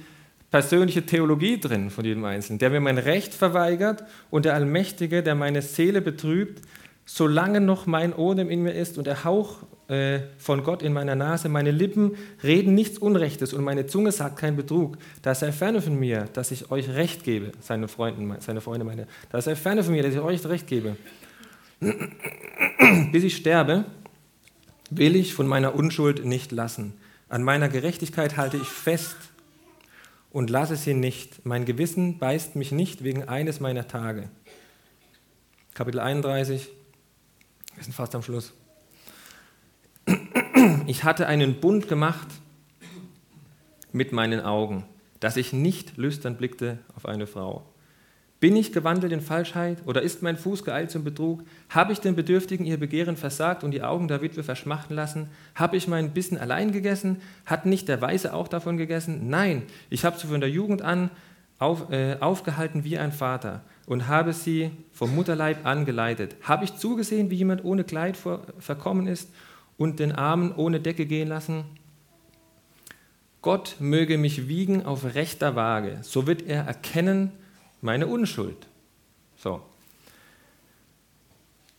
persönliche 0.54 1.04
Theologie 1.04 1.58
drin 1.58 1.90
von 1.90 2.04
jedem 2.04 2.24
Einzelnen. 2.24 2.60
Der 2.60 2.70
mir 2.70 2.78
mein 2.78 2.98
Recht 2.98 3.34
verweigert 3.34 4.04
und 4.30 4.44
der 4.44 4.54
Allmächtige, 4.54 5.24
der 5.24 5.34
meine 5.34 5.62
Seele 5.62 6.00
betrübt, 6.00 6.62
solange 7.04 7.60
noch 7.60 7.86
mein 7.86 8.12
Odem 8.12 8.48
in 8.48 8.62
mir 8.62 8.70
ist 8.70 8.96
und 8.96 9.08
der 9.08 9.24
Hauch 9.24 9.64
äh, 9.88 10.20
von 10.38 10.62
Gott 10.62 10.84
in 10.84 10.92
meiner 10.92 11.16
Nase, 11.16 11.48
meine 11.48 11.72
Lippen 11.72 12.12
reden 12.44 12.72
nichts 12.76 12.98
Unrechtes 12.98 13.52
und 13.52 13.64
meine 13.64 13.86
Zunge 13.86 14.12
sagt 14.12 14.36
keinen 14.36 14.54
Betrug. 14.56 14.96
Da 15.22 15.34
sei 15.34 15.50
ferne 15.50 15.82
von 15.82 15.98
mir, 15.98 16.28
dass 16.34 16.52
ich 16.52 16.70
euch 16.70 16.88
Recht 16.88 17.24
gebe, 17.24 17.50
seine, 17.58 17.88
Freunden, 17.88 18.32
seine 18.38 18.60
Freunde 18.60 18.84
meine. 18.84 19.08
Da 19.32 19.40
sei 19.40 19.56
ferne 19.56 19.82
von 19.82 19.92
mir, 19.92 20.04
dass 20.04 20.14
ich 20.14 20.20
euch 20.20 20.46
Recht 20.46 20.68
gebe. 20.68 20.94
Bis 23.10 23.24
ich 23.24 23.34
sterbe, 23.34 23.86
will 24.88 25.16
ich 25.16 25.34
von 25.34 25.48
meiner 25.48 25.74
Unschuld 25.74 26.24
nicht 26.24 26.52
lassen. 26.52 26.92
An 27.28 27.42
meiner 27.42 27.68
Gerechtigkeit 27.68 28.36
halte 28.36 28.56
ich 28.56 28.68
fest 28.68 29.16
und 30.34 30.50
lasse 30.50 30.74
sie 30.74 30.94
nicht. 30.94 31.46
Mein 31.46 31.64
Gewissen 31.64 32.18
beißt 32.18 32.56
mich 32.56 32.72
nicht 32.72 33.04
wegen 33.04 33.22
eines 33.22 33.60
meiner 33.60 33.86
Tage. 33.86 34.28
Kapitel 35.74 36.00
31, 36.00 36.68
wir 37.76 37.84
sind 37.84 37.92
fast 37.92 38.16
am 38.16 38.22
Schluss. 38.22 38.52
Ich 40.86 41.04
hatte 41.04 41.28
einen 41.28 41.60
Bund 41.60 41.88
gemacht 41.88 42.26
mit 43.92 44.10
meinen 44.10 44.40
Augen, 44.40 44.84
dass 45.20 45.36
ich 45.36 45.52
nicht 45.52 45.96
lüstern 45.96 46.36
blickte 46.36 46.80
auf 46.96 47.06
eine 47.06 47.28
Frau. 47.28 47.64
Bin 48.44 48.56
ich 48.56 48.74
gewandelt 48.74 49.10
in 49.10 49.22
Falschheit 49.22 49.78
oder 49.86 50.02
ist 50.02 50.22
mein 50.22 50.36
Fuß 50.36 50.64
geeilt 50.64 50.90
zum 50.90 51.02
Betrug? 51.02 51.44
Habe 51.70 51.94
ich 51.94 52.00
den 52.00 52.14
Bedürftigen 52.14 52.66
ihr 52.66 52.78
Begehren 52.78 53.16
versagt 53.16 53.64
und 53.64 53.70
die 53.70 53.82
Augen 53.82 54.06
der 54.06 54.20
Witwe 54.20 54.42
verschmachten 54.42 54.94
lassen? 54.94 55.30
Habe 55.54 55.78
ich 55.78 55.88
meinen 55.88 56.10
Bissen 56.10 56.36
allein 56.36 56.70
gegessen? 56.70 57.22
Hat 57.46 57.64
nicht 57.64 57.88
der 57.88 58.02
Weise 58.02 58.34
auch 58.34 58.46
davon 58.46 58.76
gegessen? 58.76 59.30
Nein, 59.30 59.62
ich 59.88 60.04
habe 60.04 60.18
sie 60.18 60.26
von 60.26 60.42
der 60.42 60.50
Jugend 60.50 60.82
an 60.82 61.08
auf, 61.58 61.90
äh, 61.90 62.18
aufgehalten 62.20 62.84
wie 62.84 62.98
ein 62.98 63.12
Vater 63.12 63.62
und 63.86 64.08
habe 64.08 64.34
sie 64.34 64.72
vom 64.92 65.14
Mutterleib 65.14 65.64
angeleitet. 65.64 66.36
Habe 66.42 66.66
ich 66.66 66.76
zugesehen, 66.76 67.30
wie 67.30 67.36
jemand 67.36 67.64
ohne 67.64 67.84
Kleid 67.84 68.14
vor, 68.14 68.42
verkommen 68.58 69.06
ist 69.06 69.30
und 69.78 70.00
den 70.00 70.12
Armen 70.12 70.52
ohne 70.54 70.80
Decke 70.80 71.06
gehen 71.06 71.28
lassen? 71.28 71.64
Gott 73.40 73.76
möge 73.78 74.18
mich 74.18 74.48
wiegen 74.48 74.84
auf 74.84 75.14
rechter 75.14 75.56
Waage, 75.56 76.00
so 76.02 76.26
wird 76.26 76.42
er 76.42 76.64
erkennen 76.64 77.32
meine 77.84 78.06
Unschuld. 78.06 78.66
So. 79.36 79.62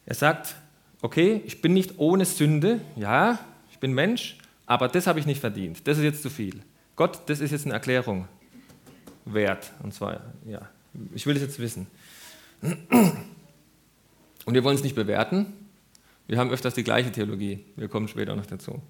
Er 0.06 0.16
sagt, 0.16 0.56
okay, 1.02 1.42
ich 1.46 1.62
bin 1.62 1.74
nicht 1.74 1.98
ohne 1.98 2.26
Sünde, 2.26 2.80
ja, 2.96 3.40
ich 3.72 3.80
bin 3.80 3.92
Mensch, 3.92 4.38
aber 4.68 4.88
das 4.88 5.08
habe 5.08 5.20
ich 5.20 5.26
nicht 5.26 5.42
verdient. 5.42 5.88
Das 5.88 5.98
ist 5.98 6.04
jetzt 6.04 6.22
zu 6.22 6.30
viel. 6.30 6.62
Gott, 6.96 7.22
das 7.26 7.40
ist 7.40 7.52
jetzt 7.52 7.66
eine 7.66 7.74
Erklärung 7.74 8.28
wert. 9.26 9.72
Und 9.82 9.94
zwar, 9.94 10.22
ja, 10.46 10.70
ich 11.14 11.26
will 11.26 11.36
es 11.36 11.42
jetzt 11.42 11.60
wissen. 11.60 11.88
Und 12.62 14.54
wir 14.54 14.64
wollen 14.64 14.78
es 14.78 14.84
nicht 14.84 14.96
bewerten. 14.96 15.54
Wir 16.28 16.38
haben 16.38 16.52
öfters 16.52 16.76
die 16.76 16.84
gleiche 16.84 17.12
Theologie. 17.12 17.66
Wir 17.76 17.88
kommen 17.88 18.08
später 18.08 18.36
noch 18.36 18.46
dazu. 18.46 18.82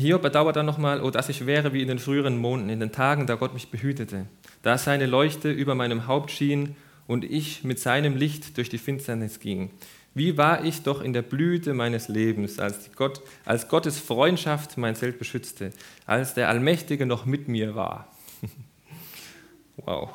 Hier 0.00 0.16
bedauert 0.16 0.56
er 0.56 0.62
nochmal, 0.62 1.02
oh, 1.02 1.10
dass 1.10 1.28
ich 1.28 1.44
wäre 1.44 1.74
wie 1.74 1.82
in 1.82 1.88
den 1.88 1.98
früheren 1.98 2.38
Monden, 2.38 2.70
in 2.70 2.80
den 2.80 2.90
Tagen, 2.90 3.26
da 3.26 3.34
Gott 3.34 3.52
mich 3.52 3.70
behütete, 3.70 4.24
da 4.62 4.78
seine 4.78 5.04
Leuchte 5.04 5.50
über 5.50 5.74
meinem 5.74 6.06
Haupt 6.06 6.30
schien 6.30 6.74
und 7.06 7.22
ich 7.22 7.64
mit 7.64 7.78
seinem 7.78 8.16
Licht 8.16 8.56
durch 8.56 8.70
die 8.70 8.78
Finsternis 8.78 9.40
ging. 9.40 9.70
Wie 10.14 10.38
war 10.38 10.64
ich 10.64 10.82
doch 10.84 11.02
in 11.02 11.12
der 11.12 11.20
Blüte 11.20 11.74
meines 11.74 12.08
Lebens, 12.08 12.58
als, 12.58 12.90
Gott, 12.96 13.20
als 13.44 13.68
Gottes 13.68 14.00
Freundschaft 14.00 14.78
mein 14.78 14.96
Zelt 14.96 15.18
beschützte, 15.18 15.70
als 16.06 16.32
der 16.32 16.48
Allmächtige 16.48 17.04
noch 17.04 17.26
mit 17.26 17.48
mir 17.48 17.74
war. 17.74 18.08
wow. 19.76 20.08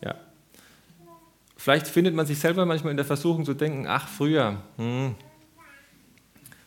Ja. 0.00 0.14
Vielleicht 1.56 1.88
findet 1.88 2.14
man 2.14 2.24
sich 2.24 2.38
selber 2.38 2.64
manchmal 2.66 2.92
in 2.92 2.96
der 2.96 3.06
Versuchung 3.06 3.44
zu 3.44 3.54
denken, 3.54 3.88
ach 3.88 4.06
früher, 4.06 4.62
hm, 4.76 5.16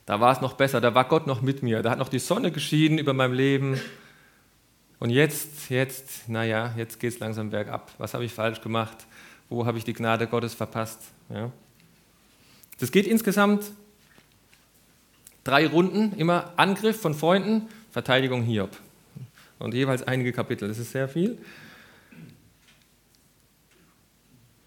da 0.05 0.19
war 0.19 0.33
es 0.33 0.41
noch 0.41 0.53
besser, 0.53 0.81
da 0.81 0.93
war 0.95 1.05
Gott 1.05 1.27
noch 1.27 1.41
mit 1.41 1.63
mir, 1.63 1.81
da 1.81 1.91
hat 1.91 2.00
noch 2.00 2.10
die 2.10 2.19
Sonne 2.19 2.51
geschieden 2.51 2.98
über 2.98 3.13
meinem 3.13 3.33
Leben. 3.33 3.79
Und 5.00 5.10
jetzt, 5.10 5.69
jetzt, 5.69 6.29
naja, 6.29 6.74
jetzt 6.77 7.00
geht 7.00 7.13
es 7.13 7.19
langsam 7.19 7.50
bergab. 7.50 7.91
Was 7.98 8.13
habe 8.13 8.25
ich 8.25 8.33
falsch 8.33 8.62
gemacht? 8.62 9.05
Wo 9.50 9.65
habe 9.65 9.77
ich 9.77 9.83
die 9.83 9.93
Gnade 9.93 10.27
Gottes 10.27 10.53
verpasst? 10.53 11.00
Ja. 11.29 11.51
Das 12.79 12.91
geht 12.91 13.07
insgesamt 13.07 13.72
drei 15.43 15.67
Runden, 15.67 16.13
immer 16.17 16.53
Angriff 16.55 17.00
von 17.00 17.13
Freunden, 17.13 17.67
Verteidigung 17.91 18.43
Hiob. 18.43 18.72
Und 19.60 19.74
jeweils 19.74 20.03
einige 20.03 20.33
Kapitel, 20.33 20.67
das 20.67 20.79
ist 20.79 20.91
sehr 20.91 21.07
viel. 21.07 21.38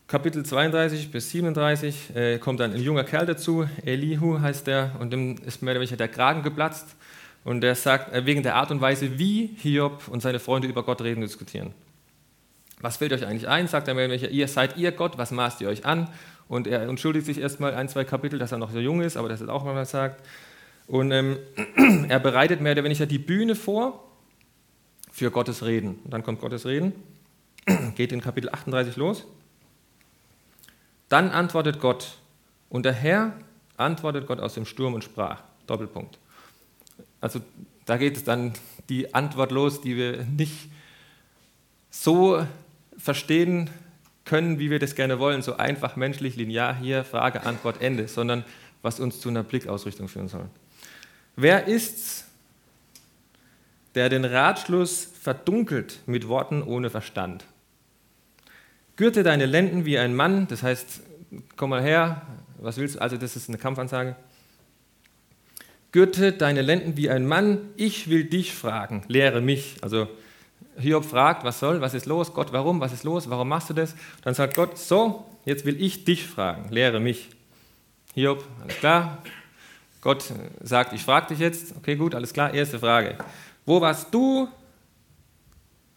Kapitel 0.08 0.44
32 0.44 1.10
bis 1.10 1.30
37 1.30 2.14
äh, 2.14 2.38
kommt 2.38 2.60
dann 2.60 2.72
ein 2.72 2.80
junger 2.80 3.02
Kerl 3.02 3.26
dazu, 3.26 3.66
Elihu 3.84 4.40
heißt 4.40 4.68
der, 4.68 4.92
und 5.00 5.12
dem 5.12 5.36
ist 5.44 5.62
mehr 5.62 5.72
oder 5.72 5.80
weniger 5.80 5.96
der 5.96 6.06
Kragen 6.06 6.44
geplatzt. 6.44 6.94
Und 7.42 7.64
er 7.64 7.74
sagt, 7.74 8.12
äh, 8.12 8.24
wegen 8.24 8.44
der 8.44 8.54
Art 8.54 8.70
und 8.70 8.80
Weise, 8.80 9.18
wie 9.18 9.50
Hiob 9.56 10.06
und 10.06 10.22
seine 10.22 10.38
Freunde 10.38 10.68
über 10.68 10.84
Gott 10.84 11.00
reden 11.00 11.22
und 11.22 11.28
diskutieren. 11.28 11.72
Was 12.80 12.98
fällt 12.98 13.12
euch 13.14 13.26
eigentlich 13.26 13.48
ein? 13.48 13.66
Sagt 13.66 13.88
er 13.88 13.94
mehr 13.94 14.04
oder 14.04 14.14
weniger, 14.14 14.30
ihr 14.30 14.46
seid 14.46 14.76
ihr 14.76 14.92
Gott, 14.92 15.18
was 15.18 15.32
maßt 15.32 15.60
ihr 15.62 15.68
euch 15.68 15.84
an? 15.84 16.08
Und 16.46 16.68
er 16.68 16.82
entschuldigt 16.82 17.26
sich 17.26 17.38
erstmal 17.38 17.74
ein, 17.74 17.88
zwei 17.88 18.04
Kapitel, 18.04 18.38
dass 18.38 18.52
er 18.52 18.58
noch 18.58 18.70
so 18.70 18.78
jung 18.78 19.00
ist, 19.00 19.16
aber 19.16 19.28
dass 19.28 19.40
er 19.40 19.48
auch 19.48 19.64
mal 19.64 19.84
sagt. 19.86 20.24
Und 20.86 21.10
ähm, 21.10 21.36
er 22.08 22.20
bereitet 22.20 22.60
mehr 22.60 22.72
oder 22.72 22.84
weniger 22.84 23.06
die 23.06 23.18
Bühne 23.18 23.56
vor 23.56 24.04
für 25.10 25.32
Gottes 25.32 25.64
Reden. 25.64 25.98
Und 26.04 26.12
dann 26.12 26.22
kommt 26.22 26.40
Gottes 26.40 26.64
Reden, 26.64 26.92
geht 27.96 28.12
in 28.12 28.20
Kapitel 28.20 28.50
38 28.50 28.94
los. 28.94 29.26
Dann 31.08 31.30
antwortet 31.30 31.80
Gott, 31.80 32.18
und 32.68 32.84
der 32.84 32.92
Herr 32.92 33.32
antwortet 33.76 34.26
Gott 34.26 34.40
aus 34.40 34.54
dem 34.54 34.66
Sturm 34.66 34.94
und 34.94 35.04
sprach. 35.04 35.40
Doppelpunkt. 35.66 36.18
Also 37.20 37.40
da 37.84 37.96
geht 37.96 38.16
es 38.16 38.24
dann 38.24 38.52
die 38.88 39.14
Antwort 39.14 39.50
los, 39.50 39.80
die 39.80 39.96
wir 39.96 40.24
nicht 40.24 40.70
so 41.90 42.46
verstehen 42.98 43.70
können, 44.24 44.58
wie 44.58 44.70
wir 44.70 44.78
das 44.78 44.94
gerne 44.94 45.18
wollen, 45.18 45.42
so 45.42 45.56
einfach 45.56 45.96
menschlich, 45.96 46.36
linear 46.36 46.74
hier, 46.74 47.04
Frage, 47.04 47.44
Antwort, 47.44 47.80
Ende, 47.80 48.08
sondern 48.08 48.44
was 48.82 49.00
uns 49.00 49.20
zu 49.20 49.28
einer 49.28 49.42
Blickausrichtung 49.42 50.08
führen 50.08 50.28
soll. 50.28 50.48
Wer 51.36 51.66
ist's, 51.66 52.24
der 53.94 54.08
den 54.08 54.24
Ratschluss 54.24 55.08
verdunkelt 55.20 56.00
mit 56.06 56.28
Worten 56.28 56.62
ohne 56.62 56.90
Verstand? 56.90 57.44
Gürte 58.96 59.22
deine 59.22 59.46
Lenden 59.46 59.84
wie 59.84 59.98
ein 59.98 60.14
Mann, 60.14 60.48
das 60.48 60.62
heißt, 60.62 61.00
komm 61.56 61.70
mal 61.70 61.82
her, 61.82 62.22
was 62.58 62.78
willst 62.78 62.96
du? 62.96 63.00
Also, 63.00 63.16
das 63.16 63.36
ist 63.36 63.48
eine 63.48 63.58
Kampfansage. 63.58 64.16
Gürte 65.92 66.32
deine 66.32 66.62
Lenden 66.62 66.96
wie 66.96 67.10
ein 67.10 67.26
Mann, 67.26 67.58
ich 67.76 68.08
will 68.08 68.24
dich 68.24 68.54
fragen, 68.54 69.02
lehre 69.08 69.40
mich. 69.40 69.76
Also, 69.82 70.08
Hiob 70.78 71.04
fragt, 71.04 71.44
was 71.44 71.58
soll, 71.58 71.80
was 71.80 71.94
ist 71.94 72.06
los? 72.06 72.34
Gott, 72.34 72.52
warum? 72.52 72.80
Was 72.80 72.92
ist 72.92 73.04
los? 73.04 73.30
Warum 73.30 73.48
machst 73.48 73.70
du 73.70 73.74
das? 73.74 73.94
Dann 74.22 74.34
sagt 74.34 74.54
Gott, 74.54 74.78
so, 74.78 75.26
jetzt 75.44 75.64
will 75.64 75.80
ich 75.80 76.04
dich 76.04 76.26
fragen, 76.26 76.70
lehre 76.70 77.00
mich. 77.00 77.30
Hiob, 78.14 78.44
alles 78.62 78.76
klar. 78.78 79.22
Gott 80.00 80.32
sagt, 80.62 80.92
ich 80.92 81.02
frage 81.02 81.28
dich 81.28 81.38
jetzt. 81.38 81.74
Okay, 81.76 81.96
gut, 81.96 82.14
alles 82.14 82.32
klar. 82.32 82.54
Erste 82.54 82.78
Frage. 82.78 83.16
Wo 83.64 83.80
warst 83.80 84.12
du? 84.14 84.48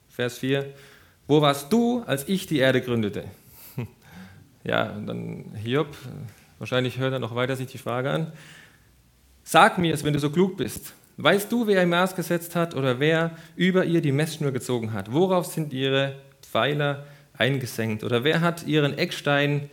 Vers 0.10 0.40
4. 0.40 0.74
Wo 1.30 1.42
warst 1.42 1.72
du, 1.72 2.02
als 2.08 2.28
ich 2.28 2.48
die 2.48 2.58
Erde 2.58 2.82
gründete? 2.82 3.24
Ja, 4.64 4.92
und 4.92 5.06
dann 5.06 5.54
Hiob, 5.64 5.96
wahrscheinlich 6.58 6.98
hört 6.98 7.14
er 7.14 7.20
noch 7.20 7.34
weiter 7.34 7.56
sich 7.56 7.68
die 7.68 7.78
Frage 7.78 8.10
an. 8.10 8.34
Sag 9.44 9.78
mir 9.78 9.94
es, 9.94 10.04
wenn 10.04 10.12
du 10.12 10.20
so 10.20 10.32
klug 10.32 10.58
bist. 10.58 10.94
Weißt 11.18 11.52
du, 11.52 11.66
wer 11.68 11.82
ihr 11.82 11.88
Maß 11.88 12.16
gesetzt 12.16 12.56
hat 12.56 12.76
oder 12.76 13.00
wer 13.00 13.32
über 13.56 13.86
ihr 13.86 14.02
die 14.02 14.12
Messschnur 14.12 14.52
gezogen 14.52 14.92
hat? 14.92 15.14
Worauf 15.14 15.46
sind 15.46 15.72
ihre 15.72 16.16
Pfeiler 16.42 17.06
eingesenkt? 17.38 18.04
Oder 18.04 18.24
wer 18.24 18.42
hat 18.42 18.66
ihren 18.66 18.98
Eckstein 18.98 19.70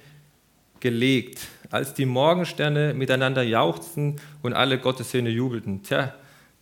gelegt, 0.81 1.41
als 1.71 1.95
die 1.95 2.07
Morgensterne 2.07 2.93
miteinander 2.93 3.43
jauchzten 3.43 4.17
und 4.43 4.53
alle 4.53 4.79
Gottessöhne 4.79 5.31
jubelten? 5.31 5.83
Tja, 5.83 6.15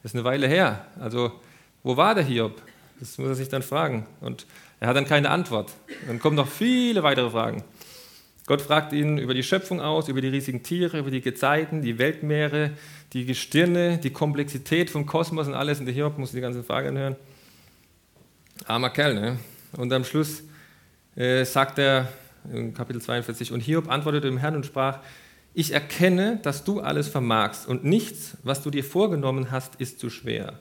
das 0.03 0.13
ist 0.13 0.15
eine 0.15 0.25
Weile 0.25 0.47
her. 0.47 0.87
Also, 1.01 1.33
wo 1.83 1.97
war 1.97 2.15
der 2.15 2.25
Hiob? 2.25 2.63
Das 3.01 3.19
muss 3.19 3.29
er 3.29 3.35
sich 3.35 3.49
dann 3.49 3.63
fragen. 3.63 4.07
Und 4.21 4.47
er 4.81 4.89
hat 4.89 4.97
dann 4.97 5.07
keine 5.07 5.31
Antwort. 5.31 5.73
Dann 6.07 6.19
kommen 6.19 6.37
noch 6.37 6.49
viele 6.49 7.03
weitere 7.03 7.31
Fragen. 7.31 7.65
Gott 8.47 8.61
fragt 8.61 8.93
ihn 8.93 9.17
über 9.17 9.33
die 9.33 9.43
Schöpfung 9.43 9.81
aus, 9.81 10.09
über 10.09 10.21
die 10.21 10.29
riesigen 10.29 10.63
Tiere, 10.63 10.99
über 10.99 11.11
die 11.11 11.23
Gezeiten, 11.23 11.81
die 11.81 11.99
Weltmeere, 11.99 12.73
die 13.15 13.25
Gestirne, 13.25 13.99
die 13.99 14.11
Komplexität 14.11 14.91
vom 14.91 15.07
Kosmos 15.07 15.47
und 15.47 15.55
alles. 15.55 15.81
Und 15.81 15.87
der 15.87 15.95
Hiob 15.95 16.19
muss 16.19 16.33
die 16.33 16.41
ganzen 16.41 16.63
Fragen 16.63 16.97
hören. 16.99 17.17
Armer 18.67 18.91
Kerl, 18.91 19.15
ne? 19.15 19.39
Und 19.73 19.93
am 19.93 20.05
Schluss 20.05 20.43
äh, 21.17 21.45
sagt 21.45 21.79
er 21.79 22.09
in 22.53 22.75
Kapitel 22.75 23.01
42, 23.01 23.53
und 23.53 23.61
Hiob 23.61 23.91
antwortete 23.91 24.29
dem 24.29 24.39
Herrn 24.39 24.57
und 24.57 24.67
sprach, 24.67 24.99
ich 25.55 25.73
erkenne, 25.73 26.41
dass 26.43 26.65
du 26.65 26.81
alles 26.81 27.09
vermagst 27.09 27.67
und 27.67 27.85
nichts, 27.85 28.37
was 28.43 28.63
du 28.63 28.71
dir 28.71 28.85
vorgenommen 28.85 29.51
hast, 29.51 29.77
ist 29.77 30.01
zu 30.01 30.11
schwer. 30.11 30.59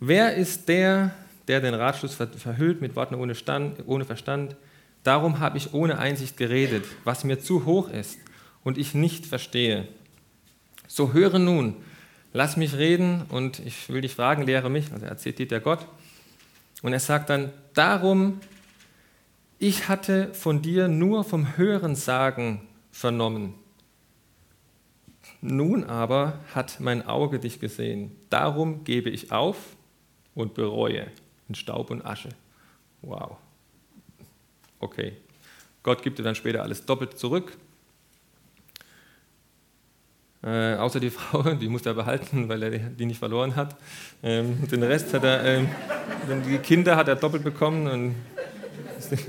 Wer 0.00 0.36
ist 0.36 0.68
der, 0.68 1.12
der 1.48 1.60
den 1.60 1.74
Ratschluss 1.74 2.14
verhüllt 2.14 2.80
mit 2.80 2.94
Worten 2.94 3.16
ohne, 3.16 3.34
Stand, 3.34 3.82
ohne 3.86 4.04
Verstand? 4.04 4.56
Darum 5.02 5.40
habe 5.40 5.58
ich 5.58 5.74
ohne 5.74 5.98
Einsicht 5.98 6.36
geredet, 6.36 6.84
was 7.04 7.24
mir 7.24 7.40
zu 7.40 7.64
hoch 7.64 7.90
ist 7.90 8.18
und 8.62 8.78
ich 8.78 8.94
nicht 8.94 9.26
verstehe. 9.26 9.88
So 10.86 11.12
höre 11.12 11.38
nun, 11.38 11.74
lass 12.32 12.56
mich 12.56 12.76
reden 12.76 13.22
und 13.28 13.58
ich 13.60 13.88
will 13.88 14.00
dich 14.00 14.14
fragen, 14.14 14.42
lehre 14.42 14.70
mich. 14.70 14.92
Also 14.92 15.06
er 15.06 15.16
zitiert 15.16 15.50
der 15.50 15.60
Gott. 15.60 15.86
Und 16.82 16.92
er 16.92 17.00
sagt 17.00 17.30
dann, 17.30 17.52
darum, 17.74 18.40
ich 19.58 19.88
hatte 19.88 20.32
von 20.32 20.62
dir 20.62 20.86
nur 20.86 21.24
vom 21.24 21.56
Hören 21.56 21.96
sagen 21.96 22.68
vernommen. 22.92 23.54
Nun 25.40 25.84
aber 25.84 26.38
hat 26.54 26.78
mein 26.78 27.04
Auge 27.04 27.40
dich 27.40 27.58
gesehen. 27.58 28.12
Darum 28.30 28.84
gebe 28.84 29.10
ich 29.10 29.32
auf 29.32 29.56
und 30.38 30.54
bereue 30.54 31.08
in 31.48 31.54
Staub 31.56 31.90
und 31.90 32.06
Asche. 32.06 32.28
Wow. 33.02 33.38
Okay. 34.78 35.16
Gott 35.82 36.02
gibt 36.02 36.18
dir 36.18 36.22
dann 36.22 36.36
später 36.36 36.62
alles 36.62 36.86
doppelt 36.86 37.18
zurück. 37.18 37.56
Äh, 40.44 40.76
außer 40.76 41.00
die 41.00 41.10
Frau, 41.18 41.42
die 41.54 41.68
muss 41.68 41.84
er 41.86 41.94
behalten, 41.94 42.48
weil 42.48 42.62
er 42.62 42.70
die 42.70 43.06
nicht 43.06 43.18
verloren 43.18 43.56
hat. 43.56 43.74
Ähm, 44.22 44.68
den 44.68 44.84
Rest 44.84 45.12
hat 45.12 45.24
er, 45.24 45.44
ähm, 45.44 45.68
die 46.46 46.58
Kinder 46.58 46.94
hat 46.94 47.08
er 47.08 47.16
doppelt 47.16 47.42
bekommen. 47.42 47.88
Und, 47.88 48.14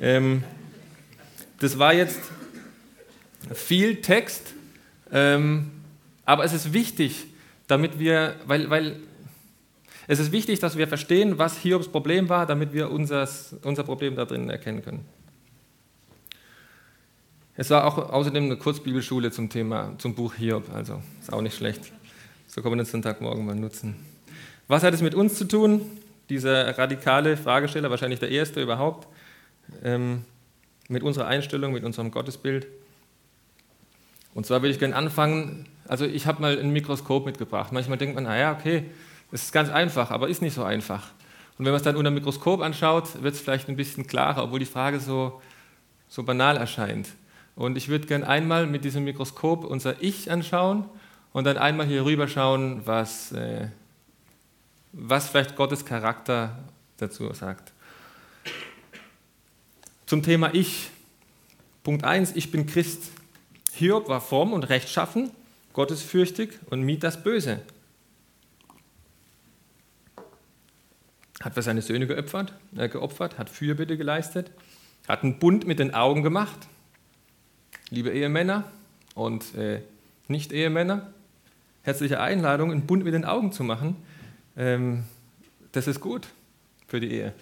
ähm, 0.00 0.44
das 1.60 1.78
war 1.78 1.92
jetzt 1.92 2.20
viel 3.52 4.00
Text, 4.00 4.54
ähm, 5.12 5.72
aber 6.24 6.44
es 6.44 6.54
ist 6.54 6.72
wichtig, 6.72 7.26
damit 7.66 7.98
wir, 7.98 8.36
weil, 8.46 8.70
weil 8.70 8.96
es 10.08 10.18
ist 10.18 10.32
wichtig, 10.32 10.58
dass 10.60 10.76
wir 10.76 10.88
verstehen, 10.88 11.38
was 11.38 11.58
Hiobs 11.58 11.88
Problem 11.88 12.28
war, 12.28 12.46
damit 12.46 12.72
wir 12.72 12.90
unser, 12.90 13.28
unser 13.62 13.84
Problem 13.84 14.16
da 14.16 14.24
drin 14.24 14.50
erkennen 14.50 14.82
können. 14.82 15.04
Es 17.54 17.70
war 17.70 17.84
auch 17.84 17.98
außerdem 18.10 18.44
eine 18.44 18.56
Kurzbibelschule 18.56 19.30
zum 19.30 19.50
Thema, 19.50 19.94
zum 19.98 20.14
Buch 20.14 20.34
Hiob, 20.34 20.74
also 20.74 21.02
ist 21.20 21.32
auch 21.32 21.42
nicht 21.42 21.56
schlecht. 21.56 21.92
So 22.46 22.62
kann 22.62 22.70
man 22.70 22.78
den 22.78 22.86
Sonntagmorgen 22.86 23.44
mal 23.44 23.54
nutzen. 23.54 23.96
Was 24.68 24.82
hat 24.82 24.94
es 24.94 25.02
mit 25.02 25.14
uns 25.14 25.34
zu 25.34 25.44
tun? 25.44 25.82
Dieser 26.30 26.78
radikale 26.78 27.36
Fragesteller, 27.36 27.90
wahrscheinlich 27.90 28.20
der 28.20 28.30
erste 28.30 28.62
überhaupt, 28.62 29.06
ähm, 29.84 30.24
mit 30.88 31.02
unserer 31.02 31.26
Einstellung, 31.26 31.72
mit 31.72 31.84
unserem 31.84 32.10
Gottesbild. 32.10 32.66
Und 34.34 34.46
zwar 34.46 34.62
würde 34.62 34.72
ich 34.72 34.78
gerne 34.78 34.96
anfangen, 34.96 35.66
also 35.86 36.06
ich 36.06 36.26
habe 36.26 36.40
mal 36.40 36.58
ein 36.58 36.70
Mikroskop 36.70 37.26
mitgebracht. 37.26 37.70
Manchmal 37.72 37.98
denkt 37.98 38.14
man, 38.14 38.24
naja, 38.24 38.56
okay, 38.58 38.84
es 39.32 39.44
ist 39.44 39.52
ganz 39.52 39.70
einfach, 39.70 40.10
aber 40.10 40.28
ist 40.28 40.42
nicht 40.42 40.54
so 40.54 40.62
einfach. 40.62 41.08
Und 41.58 41.64
wenn 41.64 41.72
man 41.72 41.76
es 41.76 41.82
dann 41.82 41.96
unter 41.96 42.10
dem 42.10 42.14
Mikroskop 42.14 42.60
anschaut, 42.60 43.22
wird 43.22 43.34
es 43.34 43.40
vielleicht 43.40 43.68
ein 43.68 43.76
bisschen 43.76 44.06
klarer, 44.06 44.44
obwohl 44.44 44.58
die 44.58 44.66
Frage 44.66 45.00
so, 45.00 45.40
so 46.08 46.22
banal 46.22 46.56
erscheint. 46.56 47.08
Und 47.56 47.76
ich 47.76 47.88
würde 47.88 48.06
gerne 48.06 48.28
einmal 48.28 48.66
mit 48.66 48.84
diesem 48.84 49.04
Mikroskop 49.04 49.64
unser 49.64 50.02
Ich 50.02 50.30
anschauen 50.30 50.84
und 51.32 51.44
dann 51.44 51.56
einmal 51.56 51.86
hier 51.86 52.04
rüber 52.04 52.28
schauen, 52.28 52.82
was, 52.84 53.32
äh, 53.32 53.68
was 54.92 55.28
vielleicht 55.28 55.56
Gottes 55.56 55.84
Charakter 55.84 56.58
dazu 56.98 57.32
sagt. 57.32 57.72
Zum 60.06 60.22
Thema 60.22 60.54
Ich. 60.54 60.90
Punkt 61.84 62.04
1, 62.04 62.36
ich 62.36 62.50
bin 62.50 62.66
Christ. 62.66 63.10
Hiob 63.72 64.08
war 64.08 64.20
fromm 64.20 64.52
und 64.52 64.64
rechtschaffen, 64.64 65.30
gottesfürchtig 65.72 66.50
und 66.68 66.82
mied 66.82 67.02
das 67.02 67.22
Böse. 67.22 67.60
Hat 71.42 71.54
für 71.54 71.62
seine 71.62 71.82
Söhne 71.82 72.06
geopfert, 72.06 72.52
äh, 72.76 72.88
geopfert, 72.88 73.38
hat 73.38 73.50
Fürbitte 73.50 73.96
geleistet, 73.96 74.50
hat 75.08 75.22
einen 75.22 75.38
Bund 75.38 75.66
mit 75.66 75.78
den 75.78 75.94
Augen 75.94 76.22
gemacht. 76.22 76.68
Liebe 77.90 78.10
Ehemänner 78.10 78.64
und 79.14 79.54
äh, 79.54 79.82
Nicht-Ehemänner, 80.28 81.12
herzliche 81.82 82.20
Einladung, 82.20 82.70
einen 82.70 82.86
Bund 82.86 83.04
mit 83.04 83.12
den 83.12 83.24
Augen 83.24 83.52
zu 83.52 83.64
machen. 83.64 83.96
Ähm, 84.56 85.04
das 85.72 85.86
ist 85.86 86.00
gut 86.00 86.28
für 86.86 87.00
die 87.00 87.10
Ehe. 87.10 87.34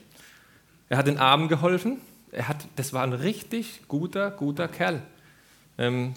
Er 0.89 0.99
hat 0.99 1.07
den 1.07 1.19
Armen 1.19 1.49
geholfen. 1.49 1.99
Er 2.33 2.49
hat, 2.49 2.67
das 2.77 2.93
war 2.93 3.03
ein 3.05 3.13
richtig 3.13 3.83
guter, 3.87 4.31
guter 4.31 4.67
Kerl. 4.67 5.03
Ähm, 5.79 6.15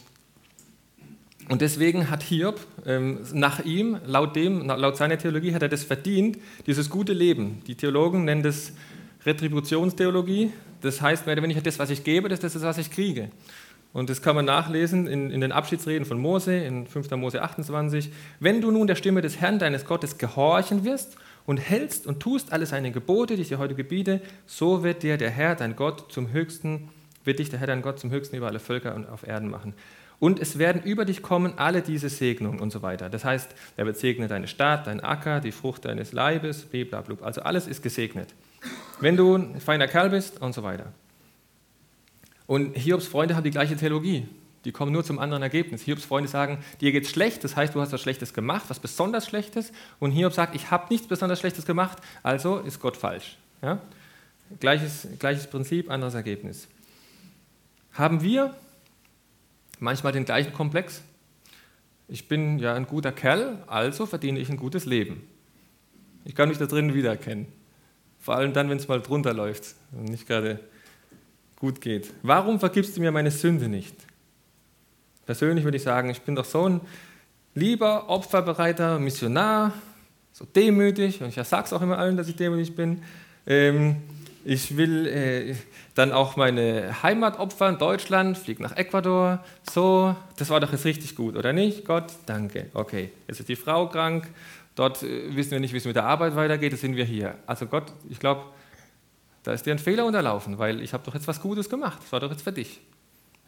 und 1.50 1.62
deswegen 1.62 2.10
hat 2.10 2.24
Hiob 2.24 2.60
ähm, 2.86 3.20
nach 3.34 3.66
ihm, 3.66 3.98
laut, 4.06 4.36
dem, 4.36 4.66
laut 4.66 4.98
seiner 4.98 5.18
Theologie, 5.18 5.54
hat 5.54 5.62
er 5.62 5.70
das 5.70 5.84
verdient, 5.84 6.38
dieses 6.68 6.90
gute 6.90 7.14
Leben. 7.14 7.62
Die 7.68 7.76
Theologen 7.76 8.24
nennen 8.24 8.44
das 8.44 8.74
Retributionstheologie. 9.26 10.52
Das 10.82 11.02
heißt, 11.02 11.28
oder 11.28 11.42
weniger, 11.42 11.62
das, 11.62 11.80
was 11.80 11.90
ich 11.90 12.04
gebe, 12.04 12.30
das 12.30 12.44
ist 12.44 12.56
das, 12.56 12.64
was 12.64 12.78
ich 12.78 12.92
kriege. 12.92 13.30
Und 13.94 14.10
das 14.10 14.22
kann 14.22 14.36
man 14.36 14.46
nachlesen 14.46 15.06
in, 15.06 15.30
in, 15.30 15.42
den 15.42 15.52
Abschiedsreden 15.52 16.06
von 16.06 16.18
Mose, 16.18 16.56
in 16.56 16.88
5. 16.88 17.12
Mose 17.12 17.42
28. 17.42 18.10
Wenn 18.40 18.60
du 18.60 18.72
nun 18.72 18.88
der 18.88 18.96
Stimme 18.96 19.22
des 19.22 19.40
Herrn, 19.40 19.60
deines 19.60 19.86
Gottes, 19.86 20.18
gehorchen 20.18 20.84
wirst 20.84 21.16
und 21.46 21.58
hältst 21.58 22.08
und 22.08 22.20
tust 22.20 22.52
alle 22.52 22.66
seine 22.66 22.92
Gebote, 22.92 23.36
die 23.36 23.44
ich 23.44 23.50
dir 23.50 23.60
heute 23.60 23.76
gebiete, 23.76 24.22
so 24.48 24.84
wird 24.84 25.04
dir 25.04 25.18
der 25.18 25.30
Herr, 25.30 25.56
dein 25.56 25.76
Gott, 25.76 26.12
zum 26.12 26.32
Höchsten, 26.32 26.90
wird 27.24 27.38
dich 27.40 27.50
der 27.50 27.60
Herr, 27.60 27.68
dein 27.68 27.84
Gott, 27.84 28.00
zum 28.00 28.10
Höchsten 28.10 28.36
über 28.36 28.48
alle 28.48 28.60
Völker 28.60 28.96
und 28.96 29.08
auf 29.08 29.28
Erden 29.28 29.50
machen. 29.50 29.76
Und 30.24 30.40
es 30.40 30.58
werden 30.58 30.82
über 30.84 31.04
dich 31.04 31.22
kommen 31.22 31.58
alle 31.58 31.82
diese 31.82 32.08
Segnungen 32.08 32.62
und 32.62 32.72
so 32.72 32.82
weiter. 32.82 33.10
Das 33.10 33.26
heißt, 33.26 33.54
er 33.76 33.86
wird 33.86 33.98
segnen 33.98 34.30
deine 34.30 34.48
Stadt, 34.48 34.88
dein 34.88 35.02
Acker, 35.02 35.42
die 35.42 35.52
Frucht 35.52 35.84
deines 35.84 36.14
Leibes, 36.14 36.62
blablabla. 36.62 37.18
Also 37.26 37.42
alles 37.42 37.68
ist 37.68 37.84
gesegnet. 37.84 38.34
Wenn 39.02 39.18
du 39.18 39.36
ein 39.36 39.60
feiner 39.60 39.86
Kerl 39.90 40.12
bist 40.12 40.42
und 40.42 40.56
so 40.56 40.64
weiter. 40.64 40.94
Und 42.48 42.78
Hiobs 42.78 43.06
Freunde 43.06 43.36
haben 43.36 43.44
die 43.44 43.52
gleiche 43.52 43.76
Theologie. 43.76 44.26
Die 44.64 44.72
kommen 44.72 44.94
nur 44.94 45.04
zum 45.04 45.20
anderen 45.20 45.44
Ergebnis. 45.44 45.82
Hiobs 45.82 46.06
Freunde 46.06 46.30
sagen, 46.30 46.60
dir 46.80 46.94
geht's 46.94 47.10
schlecht, 47.10 47.44
das 47.44 47.58
heißt, 47.58 47.76
du 47.76 47.82
hast 47.82 47.92
was 47.92 48.00
Schlechtes 48.00 48.34
gemacht, 48.34 48.64
was 48.70 48.80
besonders 48.80 49.28
Schlechtes. 49.28 49.74
Und 50.00 50.12
Hiob 50.12 50.32
sagt, 50.32 50.56
ich 50.56 50.72
habe 50.72 50.86
nichts 50.90 51.06
besonders 51.06 51.42
Schlechtes 51.42 51.66
gemacht, 51.66 51.98
also 52.24 52.60
ist 52.60 52.80
Gott 52.80 52.96
falsch. 52.96 53.36
Ja? 53.62 53.82
Gleiches, 54.62 55.06
gleiches 55.20 55.48
Prinzip, 55.48 55.92
anderes 55.92 56.14
Ergebnis. 56.14 56.70
Haben 57.92 58.22
wir 58.22 58.56
manchmal 59.80 60.14
den 60.14 60.26
gleichen 60.26 60.54
Komplex. 60.54 61.02
Ich 62.08 62.28
bin 62.28 62.60
ja 62.60 62.74
ein 62.74 62.86
guter 62.86 63.12
Kerl, 63.12 63.64
also 63.68 64.06
verdiene 64.06 64.40
ich 64.40 64.50
ein 64.50 64.58
gutes 64.58 64.86
Leben. 64.86 65.28
Ich 66.26 66.36
kann 66.36 66.50
mich 66.50 66.58
da 66.58 66.66
drin 66.66 66.94
wiedererkennen. 66.94 67.48
Vor 68.20 68.36
allem 68.36 68.54
dann, 68.54 68.70
wenn 68.70 68.78
es 68.78 68.88
mal 68.88 69.02
drunter 69.02 69.34
läuft 69.34 69.76
und 69.92 70.06
nicht 70.06 70.28
gerade 70.28 70.60
gut 71.58 71.82
geht. 71.82 72.14
Warum 72.24 72.60
vergibst 72.60 72.96
du 72.96 73.02
mir 73.02 73.12
meine 73.12 73.32
Sünde 73.32 73.68
nicht? 73.68 73.96
Persönlich 75.26 75.64
würde 75.64 75.78
ich 75.78 75.84
sagen, 75.84 76.10
ich 76.10 76.22
bin 76.22 76.36
doch 76.36 76.46
so 76.46 76.68
ein 76.68 76.82
lieber, 77.56 78.10
opferbereiter 78.10 79.00
Missionar, 79.00 79.74
so 80.32 80.46
demütig, 80.46 81.22
und 81.22 81.30
ich 81.30 81.48
sage 81.48 81.66
es 81.66 81.74
auch 81.74 81.82
immer 81.82 81.98
allen, 81.98 82.18
dass 82.18 82.28
ich 82.28 82.36
demütig 82.36 82.76
bin. 82.76 83.02
Ähm, 83.46 83.98
ich 84.46 84.78
will 84.78 85.08
äh, 85.08 85.56
dann 85.96 86.12
auch 86.12 86.36
meine 86.36 87.04
Heimat 87.04 87.40
opfern, 87.40 87.78
Deutschland, 87.78 88.38
fliege 88.38 88.62
nach 88.62 88.76
Ecuador. 88.76 89.44
So, 89.70 90.16
das 90.38 90.50
war 90.50 90.60
doch 90.60 90.72
jetzt 90.72 90.86
richtig 90.86 91.16
gut, 91.16 91.36
oder 91.36 91.54
nicht? 91.54 91.86
Gott, 91.86 92.14
danke. 92.26 92.70
Okay, 92.74 93.12
jetzt 93.28 93.40
ist 93.40 93.50
die 93.50 93.56
Frau 93.56 93.88
krank. 93.88 94.28
Dort 94.76 95.04
äh, 95.04 95.36
wissen 95.36 95.52
wir 95.52 95.60
nicht, 95.60 95.74
wie 95.74 95.78
es 95.78 95.86
mit 95.86 95.96
der 95.96 96.06
Arbeit 96.06 96.36
weitergeht. 96.36 96.72
Jetzt 96.72 96.82
sind 96.82 96.96
wir 96.96 97.06
hier. 97.06 97.36
Also 97.46 97.66
Gott, 97.66 97.94
ich 98.10 98.20
glaube, 98.20 98.44
da 99.44 99.54
ist 99.54 99.66
dir 99.66 99.72
ein 99.72 99.80
Fehler 99.80 100.06
unterlaufen, 100.06 100.58
weil 100.58 100.82
ich 100.82 100.94
habe 100.94 101.04
doch 101.06 101.14
jetzt 101.14 101.28
was 101.28 101.42
Gutes 101.42 101.70
gemacht. 101.70 102.00
Das 102.02 102.12
war 102.12 102.20
doch 102.20 102.32
jetzt 102.32 102.44
für 102.44 102.54
dich. 102.54 102.82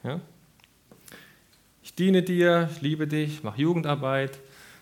Ja? 0.04 0.20
Ich 1.84 1.96
diene 1.96 2.24
dir, 2.24 2.70
ich 2.72 2.82
liebe 2.82 3.08
dich, 3.08 3.44
mache 3.44 3.62
Jugendarbeit, 3.62 4.40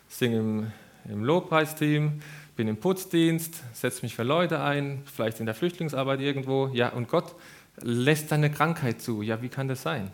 singe 0.07 0.37
im, 0.37 0.71
im 1.09 1.23
Lobpreisteam, 1.23 2.21
bin 2.55 2.67
im 2.67 2.77
Putzdienst, 2.77 3.63
setze 3.73 4.03
mich 4.03 4.15
für 4.15 4.23
Leute 4.23 4.61
ein, 4.61 5.03
vielleicht 5.05 5.39
in 5.39 5.45
der 5.45 5.55
Flüchtlingsarbeit 5.55 6.19
irgendwo. 6.19 6.67
Ja, 6.73 6.89
und 6.89 7.07
Gott 7.07 7.35
lässt 7.81 8.31
eine 8.31 8.51
Krankheit 8.51 9.01
zu. 9.01 9.21
Ja, 9.21 9.41
wie 9.41 9.49
kann 9.49 9.67
das 9.67 9.81
sein? 9.81 10.11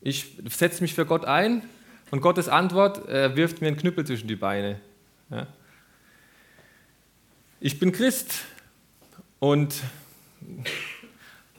Ich 0.00 0.38
setze 0.48 0.82
mich 0.82 0.94
für 0.94 1.06
Gott 1.06 1.24
ein 1.24 1.62
und 2.10 2.20
Gottes 2.20 2.48
Antwort 2.48 3.08
äh, 3.08 3.34
wirft 3.36 3.60
mir 3.60 3.68
einen 3.68 3.76
Knüppel 3.76 4.06
zwischen 4.06 4.28
die 4.28 4.36
Beine. 4.36 4.80
Ja? 5.30 5.46
Ich 7.60 7.78
bin 7.78 7.92
Christ 7.92 8.44
und 9.38 9.74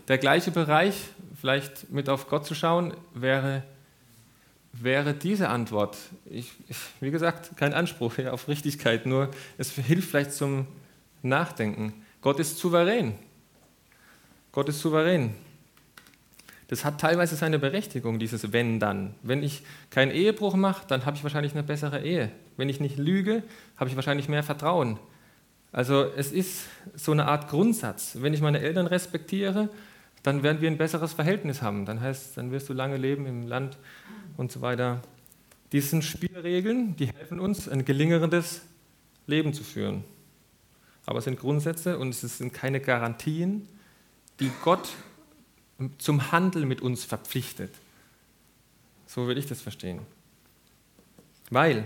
der 0.07 0.19
gleiche 0.19 0.51
Bereich, 0.51 0.95
vielleicht 1.39 1.91
mit 1.91 2.09
auf 2.09 2.27
Gott 2.27 2.45
zu 2.45 2.53
schauen, 2.53 2.93
wäre, 3.13 3.63
wäre 4.81 5.13
diese 5.13 5.49
Antwort. 5.49 5.97
Ich, 6.25 6.51
wie 6.99 7.11
gesagt, 7.11 7.57
kein 7.57 7.73
Anspruch 7.73 8.17
auf 8.31 8.47
Richtigkeit, 8.47 9.05
nur 9.05 9.29
es 9.57 9.71
hilft 9.71 10.09
vielleicht 10.09 10.33
zum 10.33 10.67
Nachdenken. 11.21 11.93
Gott 12.21 12.39
ist 12.39 12.57
souverän. 12.57 13.15
Gott 14.51 14.69
ist 14.69 14.79
souverän. 14.79 15.35
Das 16.67 16.83
hat 16.83 16.99
teilweise 16.99 17.35
seine 17.35 17.59
Berechtigung, 17.59 18.17
dieses 18.17 18.51
Wenn 18.51 18.79
dann. 18.79 19.13
Wenn 19.21 19.43
ich 19.43 19.63
keinen 19.91 20.11
Ehebruch 20.11 20.55
mache, 20.55 20.87
dann 20.87 21.05
habe 21.05 21.15
ich 21.15 21.23
wahrscheinlich 21.23 21.53
eine 21.53 21.63
bessere 21.63 22.03
Ehe. 22.03 22.31
Wenn 22.57 22.69
ich 22.69 22.79
nicht 22.79 22.97
lüge, 22.97 23.43
habe 23.77 23.89
ich 23.89 23.95
wahrscheinlich 23.95 24.29
mehr 24.29 24.43
Vertrauen. 24.43 24.97
Also 25.71 26.05
es 26.15 26.31
ist 26.31 26.67
so 26.95 27.11
eine 27.11 27.27
Art 27.27 27.49
Grundsatz. 27.49 28.17
Wenn 28.19 28.33
ich 28.33 28.41
meine 28.41 28.61
Eltern 28.61 28.87
respektiere, 28.87 29.69
dann 30.23 30.41
werden 30.41 30.61
wir 30.61 30.71
ein 30.71 30.77
besseres 30.77 31.13
Verhältnis 31.13 31.61
haben. 31.61 31.85
Dann 31.85 32.01
heißt, 32.01 32.37
dann 32.37 32.51
wirst 32.51 32.67
du 32.69 32.73
lange 32.73 32.97
leben 32.97 33.27
im 33.27 33.47
Land 33.47 33.77
und 34.37 34.51
so 34.51 34.61
weiter. 34.61 35.01
Dies 35.71 35.89
sind 35.89 36.03
Spielregeln, 36.03 36.95
die 36.95 37.07
helfen 37.07 37.39
uns, 37.39 37.67
ein 37.67 37.85
gelingerendes 37.85 38.61
Leben 39.27 39.53
zu 39.53 39.63
führen. 39.63 40.03
Aber 41.05 41.19
es 41.19 41.25
sind 41.25 41.39
Grundsätze 41.39 41.97
und 41.99 42.09
es 42.09 42.21
sind 42.21 42.53
keine 42.53 42.79
Garantien, 42.79 43.67
die 44.39 44.51
Gott 44.63 44.89
zum 45.97 46.31
Handel 46.31 46.65
mit 46.65 46.81
uns 46.81 47.03
verpflichtet. 47.03 47.71
So 49.05 49.27
würde 49.27 49.39
ich 49.39 49.47
das 49.47 49.61
verstehen. 49.61 49.99
Weil 51.49 51.85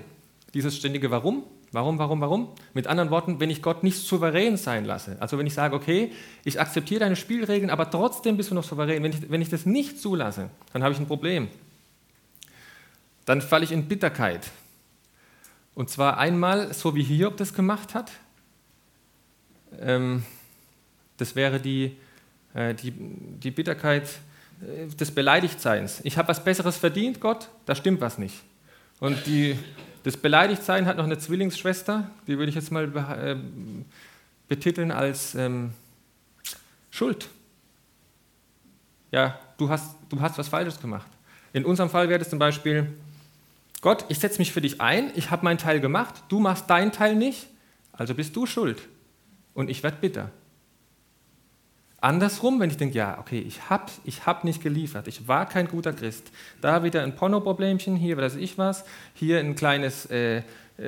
dieses 0.54 0.78
ständige 0.78 1.12
Warum, 1.12 1.44
warum, 1.72 2.00
warum, 2.00 2.22
warum, 2.22 2.50
mit 2.74 2.88
anderen 2.88 3.12
Worten, 3.12 3.40
wenn 3.40 3.50
ich 3.50 3.62
Gott 3.62 3.84
nicht 3.84 3.98
souverän 3.98 4.58
sein 4.58 4.86
lasse, 4.86 5.18
also 5.20 5.38
wenn 5.38 5.46
ich 5.46 5.54
sage, 5.54 5.76
okay, 5.76 6.12
ich 6.44 6.60
akzeptiere 6.60 7.02
deine 7.02 7.16
Spielregeln, 7.16 7.70
aber 7.70 7.90
trotzdem 7.90 8.38
bist 8.38 8.52
du 8.52 8.56
noch 8.56 8.64
souverän, 8.64 9.04
wenn 9.04 9.12
ich, 9.12 9.30
wenn 9.30 9.42
ich 9.42 9.50
das 9.50 9.66
nicht 9.66 10.00
zulasse, 10.00 10.50
dann 10.74 10.84
habe 10.84 10.94
ich 10.94 11.00
ein 11.00 11.08
Problem. 11.08 11.50
Dann 13.30 13.44
falle 13.44 13.64
ich 13.64 13.72
in 13.72 13.88
Bitterkeit. 13.88 14.50
Und 15.76 15.92
zwar 15.92 16.18
einmal, 16.18 16.74
so 16.74 16.96
wie 16.96 17.04
Hiob 17.04 17.38
das 17.38 17.54
gemacht 17.54 17.94
hat, 17.94 18.12
ähm, 19.80 20.24
das 21.18 21.36
wäre 21.36 21.60
die 21.60 21.96
äh, 22.56 22.74
die, 22.74 22.92
die 22.92 23.52
Bitterkeit 23.52 24.10
äh, 24.62 24.88
des 24.88 25.12
Beleidigtseins. 25.12 26.02
Ich 26.06 26.18
habe 26.18 26.30
was 26.30 26.44
Besseres 26.44 26.78
verdient, 26.78 27.22
Gott, 27.22 27.50
da 27.68 27.76
stimmt 27.76 28.02
was 28.02 28.18
nicht. 28.18 28.42
Und 29.00 29.28
die, 29.28 29.56
das 30.02 30.18
Beleidigtsein 30.18 30.88
hat 30.88 30.98
noch 30.98 31.04
eine 31.04 31.20
Zwillingsschwester, 31.20 32.10
die 32.26 32.40
würde 32.40 32.50
ich 32.50 32.56
jetzt 32.56 32.72
mal 32.72 32.86
äh, 32.86 33.36
betiteln 34.48 34.92
als 34.92 35.36
ähm, 35.36 35.74
Schuld. 36.90 37.30
Ja, 39.12 39.40
du 39.60 39.70
hast, 39.70 39.96
du 40.10 40.20
hast 40.20 40.40
was 40.40 40.48
Falsches 40.48 40.82
gemacht. 40.82 41.08
In 41.54 41.66
unserem 41.66 41.92
Fall 41.92 42.10
wäre 42.10 42.18
das 42.18 42.32
zum 42.32 42.40
Beispiel, 42.40 42.92
Gott, 43.82 44.06
ich 44.10 44.20
setze 44.20 44.40
mich 44.40 44.52
für 44.52 44.62
dich 44.62 44.82
ein, 44.82 45.12
ich 45.16 45.32
habe 45.32 45.46
meinen 45.46 45.58
Teil 45.58 45.80
gemacht, 45.80 46.24
du 46.28 46.40
machst 46.40 46.70
deinen 46.70 46.92
Teil 46.92 47.16
nicht, 47.16 47.48
also 47.94 48.14
bist 48.14 48.36
du 48.36 48.46
schuld. 48.46 48.82
Und 49.54 49.70
ich 49.70 49.84
werde 49.84 49.98
bitter. 50.00 50.32
Andersrum, 52.02 52.60
wenn 52.60 52.70
ich 52.70 52.78
denke, 52.78 52.98
ja, 52.98 53.18
okay, 53.20 53.40
ich 53.40 53.70
habe 53.70 53.92
ich 54.06 54.26
hab 54.26 54.46
nicht 54.46 54.64
geliefert, 54.64 55.08
ich 55.08 55.28
war 55.28 55.48
kein 55.48 55.68
guter 55.68 55.92
Christ. 55.92 56.32
Da 56.62 56.84
wieder 56.84 57.04
ein 57.04 57.16
Pornoproblemchen, 57.16 57.96
hier 57.98 58.16
weiß 58.16 58.36
ich 58.36 58.58
was, 58.58 58.86
hier 59.14 59.40
ein 59.40 59.56
kleines 59.56 60.06
äh, 60.06 60.44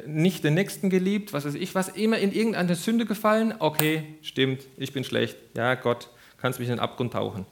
nicht 0.05 0.43
den 0.43 0.53
Nächsten 0.53 0.89
geliebt, 0.89 1.33
was 1.33 1.45
weiß 1.45 1.55
ich 1.55 1.75
was, 1.75 1.89
immer 1.89 2.17
in 2.17 2.31
irgendeine 2.31 2.75
Sünde 2.75 3.05
gefallen, 3.05 3.53
okay, 3.59 4.15
stimmt, 4.21 4.61
ich 4.77 4.93
bin 4.93 5.03
schlecht, 5.03 5.37
ja, 5.53 5.75
Gott, 5.75 6.09
kannst 6.37 6.59
mich 6.59 6.69
in 6.69 6.75
den 6.75 6.79
Abgrund 6.79 7.13
tauchen. 7.13 7.45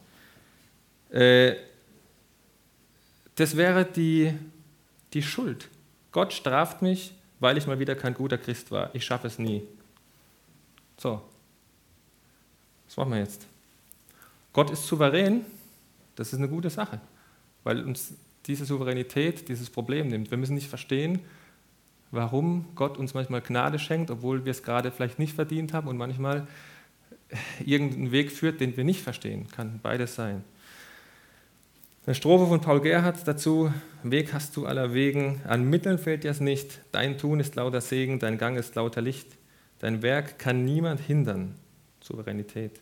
Äh, 1.10 1.56
das 3.34 3.56
wäre 3.56 3.84
die, 3.84 4.32
die 5.12 5.22
Schuld. 5.22 5.68
Gott 6.12 6.32
straft 6.32 6.82
mich, 6.82 7.14
weil 7.38 7.56
ich 7.56 7.66
mal 7.66 7.78
wieder 7.78 7.94
kein 7.94 8.14
guter 8.14 8.38
Christ 8.38 8.70
war. 8.70 8.94
Ich 8.94 9.04
schaffe 9.04 9.26
es 9.26 9.38
nie. 9.38 9.62
So, 10.98 11.22
was 12.86 12.96
machen 12.96 13.12
wir 13.12 13.18
jetzt? 13.20 13.46
Gott 14.52 14.70
ist 14.70 14.86
souverän, 14.86 15.44
das 16.16 16.32
ist 16.32 16.38
eine 16.38 16.48
gute 16.48 16.70
Sache, 16.70 17.00
weil 17.64 17.84
uns 17.84 18.14
diese 18.46 18.64
Souveränität 18.64 19.48
dieses 19.48 19.70
Problem 19.70 20.08
nimmt. 20.08 20.30
Wir 20.30 20.38
müssen 20.38 20.54
nicht 20.54 20.68
verstehen, 20.68 21.20
warum 22.10 22.66
Gott 22.74 22.98
uns 22.98 23.14
manchmal 23.14 23.40
Gnade 23.40 23.78
schenkt, 23.78 24.10
obwohl 24.10 24.44
wir 24.44 24.50
es 24.50 24.62
gerade 24.62 24.90
vielleicht 24.90 25.18
nicht 25.18 25.34
verdient 25.34 25.72
haben 25.72 25.88
und 25.88 25.96
manchmal 25.96 26.46
irgendeinen 27.64 28.10
Weg 28.10 28.32
führt, 28.32 28.60
den 28.60 28.76
wir 28.76 28.84
nicht 28.84 29.02
verstehen. 29.02 29.46
Kann 29.48 29.78
beides 29.82 30.14
sein. 30.14 30.44
Eine 32.06 32.14
Strophe 32.14 32.46
von 32.46 32.62
Paul 32.62 32.80
Gerhardt 32.80 33.28
dazu: 33.28 33.72
Weg 34.02 34.32
hast 34.32 34.56
du 34.56 34.64
aller 34.64 34.94
Wegen, 34.94 35.42
an 35.46 35.68
Mitteln 35.68 35.98
fällt 35.98 36.24
dir's 36.24 36.40
nicht. 36.40 36.80
Dein 36.92 37.18
Tun 37.18 37.40
ist 37.40 37.56
lauter 37.56 37.82
Segen, 37.82 38.18
dein 38.18 38.38
Gang 38.38 38.56
ist 38.56 38.74
lauter 38.74 39.02
Licht. 39.02 39.28
Dein 39.80 40.02
Werk 40.02 40.38
kann 40.38 40.64
niemand 40.64 41.00
hindern. 41.00 41.56
Souveränität. 42.00 42.80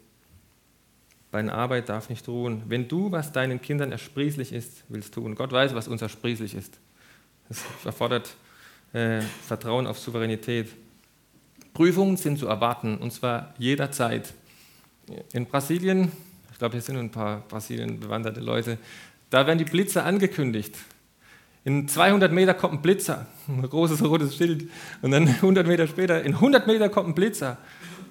Deine 1.33 1.53
Arbeit 1.53 1.89
darf 1.89 2.09
nicht 2.09 2.27
ruhen. 2.29 2.63
Wenn 2.69 2.87
du, 2.87 3.11
was 3.11 3.33
deinen 3.33 3.61
Kindern 3.61 3.93
ersprießlich 3.93 4.53
ist, 4.53 4.85
willst 4.89 5.15
tun. 5.15 5.35
Gott 5.35 5.53
weiß, 5.53 5.75
was 5.75 5.89
uns 5.89 6.01
ersprießlich 6.01 6.55
ist. 6.55 6.79
Das 7.49 7.65
erfordert 7.85 8.35
äh, 8.93 9.21
Vertrauen 9.21 9.87
auf 9.87 9.99
Souveränität. 9.99 10.69
Prüfungen 11.75 12.17
sind 12.17 12.39
zu 12.39 12.47
erwarten, 12.47 12.99
und 12.99 13.13
zwar 13.13 13.55
jederzeit. 13.59 14.33
In 15.33 15.47
Brasilien, 15.47 16.11
ich 16.51 16.59
glaube, 16.59 16.73
hier 16.73 16.83
sind 16.83 16.97
ein 16.97 17.11
paar 17.11 17.41
Brasilien 17.49 18.01
bewanderte 18.01 18.41
Leute, 18.41 18.79
da 19.31 19.47
werden 19.47 19.59
die 19.59 19.64
Blitze 19.64 20.03
angekündigt. 20.05 20.75
In 21.64 21.87
200 21.87 22.33
Meter 22.33 22.55
kommt 22.55 22.75
ein 22.75 22.83
Blitzer, 22.83 23.27
ein 23.47 23.62
großes 23.62 24.03
rotes 24.03 24.37
Schild. 24.37 24.71
Und 25.03 25.11
dann 25.11 25.29
100 25.29 25.67
Meter 25.67 25.87
später, 25.87 26.23
in 26.23 26.35
100 26.35 26.67
Meter 26.67 26.88
kommt 26.88 27.09
ein 27.09 27.14
Blitzer. 27.14 27.59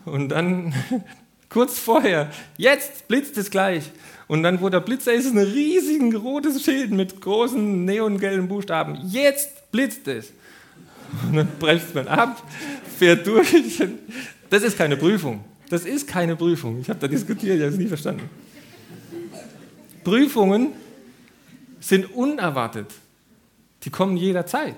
Und 0.05 0.29
dann 0.29 0.73
kurz 1.49 1.79
vorher, 1.79 2.29
jetzt 2.57 3.07
blitzt 3.07 3.37
es 3.37 3.49
gleich. 3.49 3.91
Und 4.27 4.43
dann, 4.43 4.61
wo 4.61 4.69
der 4.69 4.81
Blitzer 4.81 5.13
ist, 5.13 5.25
ein 5.31 5.37
riesiges 5.37 6.21
rotes 6.21 6.63
Schild 6.63 6.91
mit 6.91 7.21
großen 7.21 7.85
neongelben 7.85 8.47
Buchstaben. 8.47 8.99
Jetzt 9.09 9.71
blitzt 9.71 10.07
es. 10.07 10.33
Und 11.27 11.37
dann 11.37 11.47
bremst 11.59 11.95
man 11.95 12.07
ab, 12.07 12.43
fährt 12.97 13.25
durch. 13.25 13.47
Das 14.49 14.63
ist 14.63 14.77
keine 14.77 14.95
Prüfung. 14.95 15.43
Das 15.69 15.83
ist 15.83 16.07
keine 16.07 16.37
Prüfung. 16.37 16.79
Ich 16.79 16.89
habe 16.89 16.99
da 16.99 17.07
diskutiert, 17.09 17.57
ich 17.57 17.61
habe 17.63 17.73
es 17.73 17.77
nie 17.77 17.87
verstanden. 17.87 18.29
Prüfungen 20.05 20.71
sind 21.87 22.13
unerwartet. 22.13 22.93
Die 23.83 23.89
kommen 23.89 24.17
jederzeit. 24.17 24.75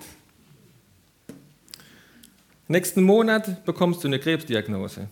Nächsten 2.67 3.02
Monat 3.02 3.65
bekommst 3.65 4.04
du 4.04 4.08
eine 4.08 4.19
Krebsdiagnose. 4.19 5.08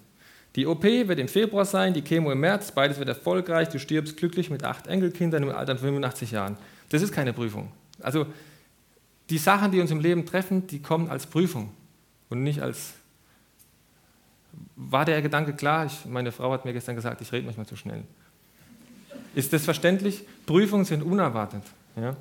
Die 0.55 0.67
OP 0.67 0.83
wird 0.83 1.17
im 1.17 1.27
Februar 1.27 1.65
sein, 1.65 1.95
die 1.95 2.03
Chemo 2.03 2.31
im 2.31 2.39
März, 2.39 2.71
beides 2.71 2.99
wird 2.99 3.09
erfolgreich, 3.09 3.69
du 3.69 3.79
stirbst 3.79 4.15
glücklich 4.17 4.51
mit 4.51 4.63
acht 4.63 4.85
Enkelkindern 4.85 5.41
im 5.41 5.49
Alter 5.49 5.75
von 5.75 5.87
85 5.87 6.31
Jahren. 6.31 6.57
Das 6.89 7.01
ist 7.01 7.11
keine 7.11 7.33
Prüfung. 7.33 7.71
Also 7.99 8.27
die 9.31 9.39
Sachen, 9.39 9.71
die 9.71 9.81
uns 9.81 9.89
im 9.89 9.99
Leben 9.99 10.25
treffen, 10.25 10.67
die 10.67 10.81
kommen 10.81 11.09
als 11.09 11.25
Prüfung 11.25 11.71
und 12.29 12.43
nicht 12.43 12.61
als... 12.61 12.93
War 14.75 15.05
der 15.05 15.21
Gedanke 15.23 15.53
klar? 15.53 15.87
Ich, 15.87 16.05
meine 16.05 16.31
Frau 16.31 16.51
hat 16.51 16.65
mir 16.65 16.73
gestern 16.73 16.95
gesagt, 16.95 17.21
ich 17.21 17.31
rede 17.31 17.45
manchmal 17.45 17.65
zu 17.65 17.75
schnell. 17.75 18.03
Ist 19.33 19.53
das 19.53 19.65
verständlich? 19.65 20.23
Prüfungen 20.45 20.85
sind 20.85 21.01
unerwartet. 21.03 21.63
Ja? 21.99 22.15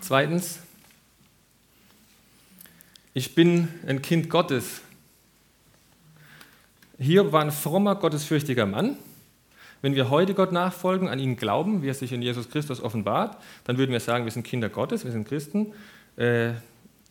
Zweitens, 0.00 0.60
ich 3.12 3.34
bin 3.34 3.68
ein 3.86 4.00
Kind 4.00 4.30
Gottes. 4.30 4.80
Hiob 6.98 7.32
war 7.32 7.42
ein 7.42 7.52
frommer, 7.52 7.96
gottesfürchtiger 7.96 8.64
Mann. 8.64 8.96
Wenn 9.82 9.94
wir 9.94 10.08
heute 10.08 10.32
Gott 10.32 10.52
nachfolgen, 10.52 11.08
an 11.08 11.18
ihn 11.18 11.36
glauben, 11.36 11.82
wie 11.82 11.90
er 11.90 11.94
sich 11.94 12.12
in 12.12 12.22
Jesus 12.22 12.48
Christus 12.48 12.80
offenbart, 12.80 13.36
dann 13.64 13.76
würden 13.76 13.92
wir 13.92 14.00
sagen, 14.00 14.24
wir 14.24 14.32
sind 14.32 14.44
Kinder 14.44 14.70
Gottes, 14.70 15.04
wir 15.04 15.12
sind 15.12 15.28
Christen. 15.28 15.74
Äh, 16.16 16.52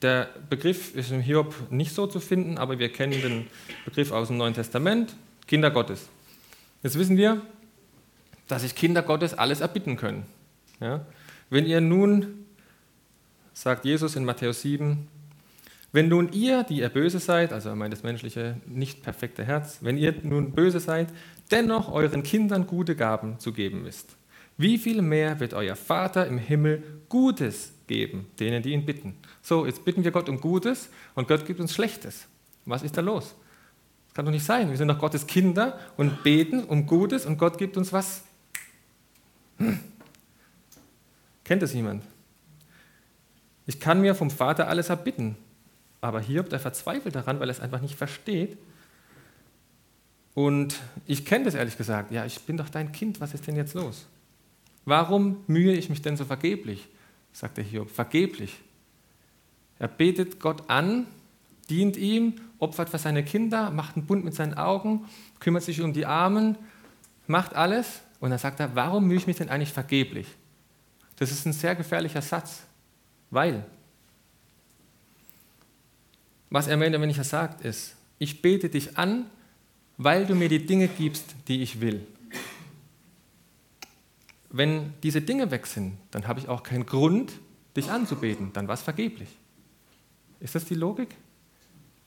der 0.02 0.30
Begriff 0.50 0.96
ist 0.96 1.12
im 1.12 1.22
Hiob 1.22 1.54
nicht 1.70 1.94
so 1.94 2.08
zu 2.08 2.20
finden, 2.20 2.58
aber 2.58 2.80
wir 2.80 2.92
kennen 2.92 3.22
den 3.22 3.48
Begriff 3.86 4.12
aus 4.12 4.30
dem 4.30 4.38
Neuen 4.38 4.56
Testament, 4.56 5.16
Kinder 5.48 5.70
Gottes. 5.70 6.10
Jetzt 6.82 6.98
wissen 6.98 7.18
wir, 7.18 7.42
dass 8.48 8.62
sich 8.62 8.76
Kinder 8.76 9.02
Gottes 9.02 9.34
alles 9.34 9.62
erbitten 9.62 9.98
können. 9.98 10.26
Ja? 10.80 11.06
Wenn 11.50 11.66
ihr 11.66 11.82
nun, 11.82 12.46
sagt 13.54 13.86
Jesus 13.86 14.16
in 14.16 14.26
Matthäus 14.26 14.62
7, 14.62 15.08
wenn 15.92 16.10
nun 16.10 16.34
ihr, 16.34 16.64
die 16.64 16.80
ihr 16.80 16.90
böse 16.90 17.20
seid, 17.20 17.54
also 17.54 17.70
er 17.70 17.76
meint 17.76 17.94
das 17.94 18.04
menschliche, 18.04 18.58
nicht 18.66 19.02
perfekte 19.02 19.46
Herz, 19.46 19.78
wenn 19.82 19.98
ihr 19.98 20.14
nun 20.24 20.52
böse 20.52 20.82
seid, 20.82 21.08
dennoch 21.52 21.90
euren 21.90 22.24
Kindern 22.24 22.68
gute 22.68 22.96
Gaben 22.96 23.40
zu 23.40 23.54
geben 23.54 23.86
wisst, 23.86 24.18
wie 24.58 24.78
viel 24.78 25.02
mehr 25.02 25.40
wird 25.40 25.54
euer 25.54 25.76
Vater 25.76 26.28
im 26.28 26.38
Himmel 26.38 26.84
Gutes 27.10 27.74
geben, 27.88 28.28
denen, 28.40 28.64
die 28.64 28.72
ihn 28.72 28.86
bitten? 28.86 29.16
So, 29.42 29.66
jetzt 29.66 29.86
bitten 29.86 30.04
wir 30.04 30.12
Gott 30.12 30.28
um 30.28 30.42
Gutes 30.42 30.90
und 31.14 31.28
Gott 31.28 31.46
gibt 31.46 31.60
uns 31.60 31.74
Schlechtes. 31.74 32.28
Was 32.66 32.84
ist 32.84 32.98
da 32.98 33.02
los? 33.02 33.36
Das 34.08 34.16
kann 34.16 34.26
doch 34.26 34.32
nicht 34.32 34.46
sein. 34.46 34.70
Wir 34.70 34.78
sind 34.78 34.88
doch 34.88 35.00
Gottes 35.00 35.28
Kinder 35.28 35.80
und 35.98 36.24
beten 36.24 36.64
um 36.64 36.88
Gutes 36.88 37.26
und 37.26 37.38
Gott 37.38 37.58
gibt 37.58 37.78
uns 37.78 37.94
was? 37.94 38.24
Hm. 39.58 39.80
Kennt 41.44 41.62
das 41.62 41.74
jemand? 41.74 42.04
Ich 43.68 43.80
kann 43.80 44.02
mir 44.02 44.16
vom 44.16 44.30
Vater 44.30 44.68
alles 44.68 44.90
erbitten, 44.90 45.36
aber 46.02 46.20
Hiob, 46.20 46.50
der 46.50 46.60
verzweifelt 46.60 47.16
daran, 47.16 47.40
weil 47.40 47.50
er 47.50 47.52
es 47.52 47.60
einfach 47.60 47.82
nicht 47.82 47.96
versteht. 47.96 48.58
Und 50.34 50.80
ich 51.06 51.26
kenne 51.26 51.46
das 51.46 51.56
ehrlich 51.56 51.78
gesagt. 51.78 52.12
Ja, 52.12 52.26
ich 52.26 52.40
bin 52.42 52.58
doch 52.58 52.70
dein 52.70 52.92
Kind, 52.92 53.22
was 53.22 53.34
ist 53.34 53.48
denn 53.48 53.56
jetzt 53.56 53.74
los? 53.74 54.06
Warum 54.84 55.44
mühe 55.48 55.74
ich 55.74 55.90
mich 55.90 56.02
denn 56.02 56.18
so 56.18 56.26
vergeblich? 56.26 56.88
sagt 57.32 57.58
der 57.58 57.64
Hiob. 57.64 57.90
Vergeblich. 57.90 58.60
Er 59.80 59.88
betet 59.88 60.40
Gott 60.40 60.70
an, 60.70 61.06
dient 61.70 61.98
ihm, 61.98 62.36
opfert 62.60 62.90
für 62.90 62.98
seine 62.98 63.24
Kinder, 63.24 63.72
macht 63.72 63.98
einen 63.98 64.06
Bund 64.06 64.24
mit 64.24 64.34
seinen 64.34 64.54
Augen, 64.54 65.06
kümmert 65.40 65.64
sich 65.64 65.82
um 65.82 65.92
die 65.92 66.06
Armen, 66.06 66.58
macht 67.28 67.56
alles. 67.56 68.02
Und 68.20 68.30
dann 68.30 68.40
sagt 68.40 68.60
er, 68.60 68.76
warum 68.76 69.08
mühe 69.08 69.18
ich 69.18 69.28
mich 69.28 69.38
denn 69.38 69.50
eigentlich 69.50 69.74
vergeblich? 69.74 70.28
Das 71.18 71.32
ist 71.32 71.46
ein 71.46 71.54
sehr 71.54 71.76
gefährlicher 71.76 72.22
Satz, 72.22 72.64
weil 73.30 73.66
was 76.50 76.68
er 76.68 76.76
am 76.76 76.82
Ende 76.82 77.02
weniger 77.02 77.24
sagt, 77.24 77.66
ist, 77.66 77.96
ich 78.18 78.42
bete 78.42 78.70
dich 78.70 78.98
an, 78.98 79.26
weil 79.98 80.26
du 80.26 80.36
mir 80.36 80.50
die 80.50 80.66
Dinge 80.66 80.88
gibst, 80.88 81.36
die 81.48 81.62
ich 81.62 81.82
will. 81.82 82.06
Wenn 84.50 84.94
diese 85.04 85.22
Dinge 85.22 85.52
weg 85.52 85.68
sind, 85.68 85.98
dann 86.12 86.28
habe 86.28 86.40
ich 86.40 86.48
auch 86.48 86.64
keinen 86.64 86.86
Grund, 86.86 87.34
dich 87.76 87.92
anzubeten. 87.92 88.54
Dann 88.54 88.68
war 88.68 88.76
es 88.76 88.82
vergeblich. 88.82 89.28
Ist 90.40 90.56
das 90.56 90.64
die 90.64 90.76
Logik? 90.76 91.10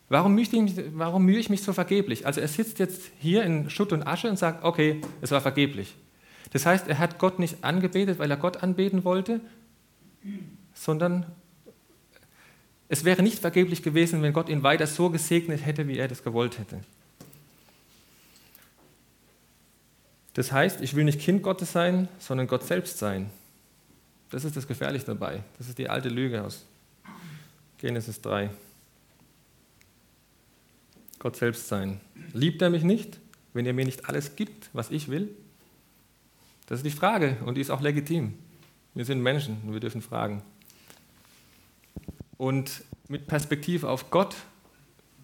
Warum 0.09 0.35
mühe, 0.35 0.63
mich, 0.63 0.75
warum 0.95 1.25
mühe 1.25 1.39
ich 1.39 1.51
mich 1.51 1.63
so 1.63 1.73
vergeblich? 1.73 2.27
Also 2.27 2.41
er 2.41 2.49
sitzt 2.49 2.79
jetzt 2.79 3.11
hier 3.19 3.45
in 3.45 3.69
Schutt 3.69 3.93
und 3.93 4.07
Asche 4.07 4.31
und 4.31 4.39
sagt, 4.39 4.65
okay, 4.65 5.03
es 5.21 5.31
war 5.31 5.41
vergeblich. 5.41 5.95
Das 6.51 6.65
heißt, 6.65 6.89
er 6.89 6.99
hat 6.99 7.19
Gott 7.19 7.39
nicht 7.39 7.63
angebetet, 7.63 8.19
weil 8.19 8.31
er 8.31 8.39
Gott 8.39 8.63
anbeten 8.63 9.05
wollte, 9.05 9.41
sondern 10.73 11.27
es 12.89 13.05
wäre 13.05 13.23
nicht 13.23 13.39
vergeblich 13.39 13.83
gewesen, 13.83 14.23
wenn 14.23 14.33
Gott 14.33 14.49
ihn 14.49 14.63
weiter 14.63 14.87
so 14.87 15.11
gesegnet 15.11 15.65
hätte, 15.65 15.87
wie 15.89 15.99
er 15.99 16.09
das 16.09 16.23
gewollt 16.23 16.59
hätte. 16.59 16.81
Das 20.33 20.53
heißt, 20.53 20.81
ich 20.81 20.95
will 20.95 21.05
nicht 21.05 21.21
Kind 21.21 21.43
Gottes 21.43 21.73
sein, 21.73 22.09
sondern 22.19 22.47
Gott 22.47 22.65
selbst 22.65 22.99
sein. 22.99 23.29
Das 24.31 24.45
ist 24.45 24.57
das 24.57 24.67
Gefährliche 24.67 25.05
dabei. 25.05 25.43
Das 25.59 25.69
ist 25.69 25.77
die 25.79 25.89
alte 25.89 26.09
Lüge 26.09 26.43
aus 26.43 26.65
Genesis 27.79 28.21
3. 28.23 28.49
Gott 31.19 31.37
selbst 31.37 31.69
sein. 31.69 32.01
Liebt 32.33 32.63
er 32.63 32.71
mich 32.71 32.85
nicht, 32.85 33.19
wenn 33.53 33.67
er 33.67 33.73
mir 33.73 33.85
nicht 33.85 34.09
alles 34.09 34.37
gibt, 34.37 34.71
was 34.73 34.91
ich 34.91 35.09
will? 35.09 35.35
Das 36.67 36.81
ist 36.81 36.87
die 36.87 36.91
Frage 36.91 37.39
und 37.45 37.57
die 37.57 37.61
ist 37.61 37.71
auch 37.71 37.81
legitim. 37.81 38.35
Wir 38.95 39.05
sind 39.05 39.23
Menschen 39.23 39.59
und 39.65 39.73
wir 39.73 39.81
dürfen 39.81 40.03
fragen. 40.03 40.43
Und 42.37 42.83
mit 43.09 43.27
Perspektive 43.27 43.89
auf 43.89 44.11
Gott 44.11 44.37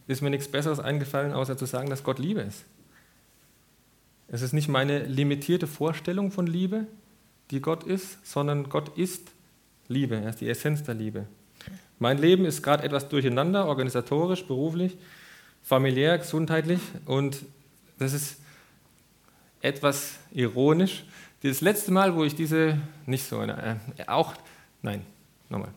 ist 0.07 0.23
mir 0.23 0.31
nichts 0.31 0.49
Besseres 0.49 0.81
eingefallen, 0.81 1.33
außer 1.33 1.57
zu 1.57 1.67
sagen, 1.67 1.91
dass 1.91 2.03
Gott 2.03 2.19
Liebe 2.19 2.41
ist. 2.41 2.65
Es 4.29 4.43
ist 4.43 4.53
nicht 4.53 4.69
meine 4.69 5.05
limitierte 5.05 5.67
Vorstellung 5.67 6.31
von 6.31 6.47
Liebe, 6.47 6.87
die 7.51 7.61
Gott 7.61 7.85
ist, 7.85 8.27
sondern 8.27 8.69
Gott 8.69 8.97
ist 8.97 9.31
Liebe. 9.89 10.17
Er 10.17 10.31
ist 10.31 10.41
die 10.41 10.49
Essenz 10.49 10.83
der 10.83 10.95
Liebe. 10.95 11.27
Mein 11.99 12.19
Leben 12.19 12.45
ist 12.45 12.63
gerade 12.63 12.83
etwas 12.83 13.09
durcheinander, 13.09 13.67
organisatorisch, 13.67 14.45
beruflich, 14.47 14.97
familiär, 15.65 16.19
gesundheitlich 16.19 16.81
und 17.07 17.39
das 17.99 18.13
ist 18.13 18.37
etwas 19.61 20.19
ironisch. 20.31 21.05
Das 21.43 21.61
letzte 21.61 21.91
Mal, 21.91 22.15
wo 22.15 22.25
ich 22.25 22.35
diese, 22.35 22.79
nicht 23.07 23.25
so, 23.25 23.43
äh, 23.43 23.77
auch, 24.07 24.35
nein, 24.83 25.03
nochmal. 25.49 25.71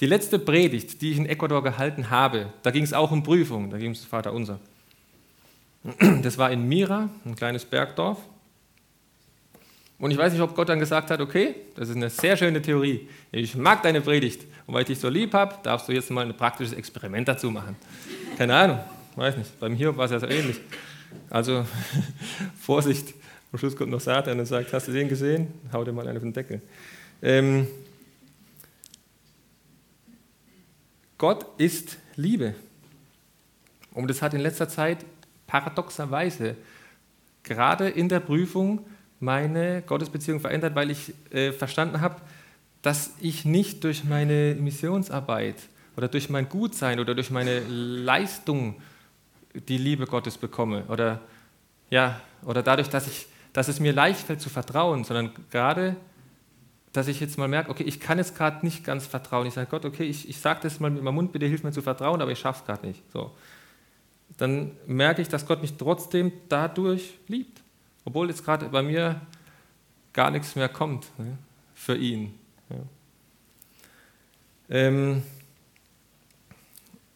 Die 0.00 0.06
letzte 0.06 0.38
Predigt, 0.38 1.00
die 1.00 1.12
ich 1.12 1.18
in 1.18 1.26
Ecuador 1.26 1.62
gehalten 1.62 2.10
habe, 2.10 2.52
da 2.62 2.70
ging 2.70 2.82
es 2.82 2.92
auch 2.92 3.10
um 3.10 3.22
Prüfung, 3.22 3.70
da 3.70 3.78
ging 3.78 3.92
es 3.92 4.04
Vater 4.04 4.32
unser. 4.32 4.58
Das 6.22 6.36
war 6.36 6.50
in 6.50 6.68
Mira, 6.68 7.08
ein 7.24 7.36
kleines 7.36 7.64
Bergdorf. 7.64 8.18
Und 9.98 10.10
ich 10.10 10.18
weiß 10.18 10.32
nicht, 10.32 10.42
ob 10.42 10.54
Gott 10.54 10.68
dann 10.68 10.80
gesagt 10.80 11.10
hat, 11.10 11.20
okay, 11.20 11.54
das 11.76 11.88
ist 11.88 11.96
eine 11.96 12.10
sehr 12.10 12.36
schöne 12.36 12.60
Theorie. 12.60 13.08
Ich 13.32 13.54
mag 13.54 13.82
deine 13.82 14.00
Predigt. 14.00 14.42
Und 14.66 14.74
weil 14.74 14.82
ich 14.82 14.88
dich 14.88 14.98
so 14.98 15.08
lieb 15.08 15.32
habe, 15.32 15.54
darfst 15.62 15.88
du 15.88 15.92
jetzt 15.92 16.10
mal 16.10 16.26
ein 16.26 16.36
praktisches 16.36 16.74
Experiment 16.74 17.28
dazu 17.28 17.50
machen. 17.50 17.76
Keine 18.36 18.54
Ahnung, 18.54 18.80
weiß 19.16 19.36
nicht. 19.36 19.58
Beim 19.58 19.74
Hiob 19.74 19.96
war 19.96 20.04
es 20.04 20.10
ja 20.12 20.20
so 20.20 20.26
ähnlich. 20.26 20.60
Also 21.30 21.66
Vorsicht, 22.60 23.14
am 23.52 23.58
Schluss 23.58 23.76
kommt 23.76 23.90
noch 23.90 24.00
Satan 24.00 24.38
und 24.38 24.46
sagt, 24.46 24.72
hast 24.72 24.88
du 24.88 24.92
den 24.92 25.08
gesehen? 25.08 25.48
Hau 25.72 25.84
dir 25.84 25.92
mal 25.92 26.06
einen 26.06 26.18
auf 26.18 26.22
den 26.22 26.32
Deckel. 26.32 26.60
Ähm, 27.22 27.66
Gott 31.18 31.46
ist 31.58 31.98
Liebe. 32.16 32.54
Und 33.92 34.08
das 34.08 34.20
hat 34.20 34.34
in 34.34 34.40
letzter 34.40 34.68
Zeit 34.68 34.98
paradoxerweise 35.46 36.56
gerade 37.42 37.88
in 37.88 38.08
der 38.08 38.20
Prüfung 38.20 38.84
meine 39.20 39.82
Gottesbeziehung 39.82 40.40
verändert, 40.40 40.74
weil 40.74 40.90
ich 40.90 41.14
äh, 41.30 41.52
verstanden 41.52 42.02
habe, 42.02 42.16
dass 42.82 43.12
ich 43.20 43.46
nicht 43.46 43.82
durch 43.84 44.04
meine 44.04 44.54
Missionsarbeit 44.54 45.56
oder 45.96 46.08
durch 46.08 46.28
mein 46.28 46.48
Gutsein 46.48 47.00
oder 47.00 47.14
durch 47.14 47.30
meine 47.30 47.60
Leistung 47.60 48.76
die 49.60 49.78
Liebe 49.78 50.06
Gottes 50.06 50.38
bekomme 50.38 50.84
oder, 50.88 51.20
ja, 51.90 52.20
oder 52.44 52.62
dadurch, 52.62 52.88
dass, 52.88 53.06
ich, 53.06 53.26
dass 53.52 53.68
es 53.68 53.80
mir 53.80 53.92
leicht 53.92 54.20
fällt 54.20 54.40
zu 54.40 54.48
vertrauen, 54.48 55.04
sondern 55.04 55.32
gerade 55.50 55.96
dass 56.96 57.08
ich 57.08 57.20
jetzt 57.20 57.36
mal 57.36 57.48
merke, 57.48 57.70
okay, 57.70 57.82
ich 57.82 58.00
kann 58.00 58.18
jetzt 58.18 58.36
gerade 58.36 58.64
nicht 58.64 58.82
ganz 58.82 59.06
vertrauen. 59.06 59.46
Ich 59.46 59.54
sage, 59.54 59.68
Gott, 59.70 59.84
okay, 59.84 60.04
ich, 60.04 60.28
ich 60.28 60.40
sage 60.40 60.60
das 60.62 60.80
mal 60.80 60.90
mit 60.90 61.02
meinem 61.02 61.14
Mund, 61.14 61.32
bitte 61.32 61.46
hilf 61.46 61.62
mir 61.62 61.72
zu 61.72 61.82
vertrauen, 61.82 62.22
aber 62.22 62.32
ich 62.32 62.38
schaffe 62.38 62.60
es 62.60 62.66
gerade 62.66 62.86
nicht. 62.86 63.02
So. 63.12 63.32
Dann 64.38 64.72
merke 64.86 65.20
ich, 65.20 65.28
dass 65.28 65.46
Gott 65.46 65.60
mich 65.60 65.76
trotzdem 65.76 66.32
dadurch 66.48 67.18
liebt, 67.28 67.62
obwohl 68.04 68.28
jetzt 68.28 68.44
gerade 68.44 68.68
bei 68.70 68.82
mir 68.82 69.20
gar 70.12 70.30
nichts 70.30 70.56
mehr 70.56 70.70
kommt 70.70 71.06
ne, 71.18 71.36
für 71.74 71.96
ihn. 71.96 72.34
Ja. 72.70 72.76
Ähm, 74.70 75.22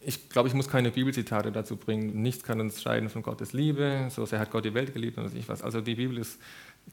ich 0.03 0.29
glaube, 0.29 0.47
ich 0.47 0.55
muss 0.55 0.67
keine 0.67 0.91
Bibelzitate 0.91 1.51
dazu 1.51 1.77
bringen. 1.77 2.21
Nichts 2.21 2.43
kann 2.43 2.59
uns 2.59 2.81
scheiden 2.81 3.09
von 3.09 3.21
Gottes 3.21 3.53
Liebe. 3.53 4.07
So 4.09 4.25
sehr 4.25 4.39
hat 4.39 4.51
Gott 4.51 4.65
die 4.65 4.73
Welt 4.73 4.93
geliebt 4.93 5.17
und 5.17 5.35
ich 5.35 5.47
was. 5.47 5.61
Also 5.61 5.81
die 5.81 5.95
Bibel 5.95 6.17
ist, 6.17 6.39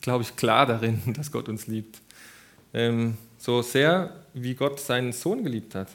glaube 0.01 0.23
ich, 0.23 0.37
klar 0.37 0.67
darin, 0.67 1.01
dass 1.15 1.33
Gott 1.33 1.49
uns 1.49 1.67
liebt. 1.67 2.01
Ähm, 2.75 3.17
so 3.39 3.63
sehr 3.63 4.25
wie 4.35 4.55
Gott 4.55 4.79
seinen 4.79 5.13
Sohn 5.13 5.43
geliebt 5.43 5.75
hat, 5.75 5.89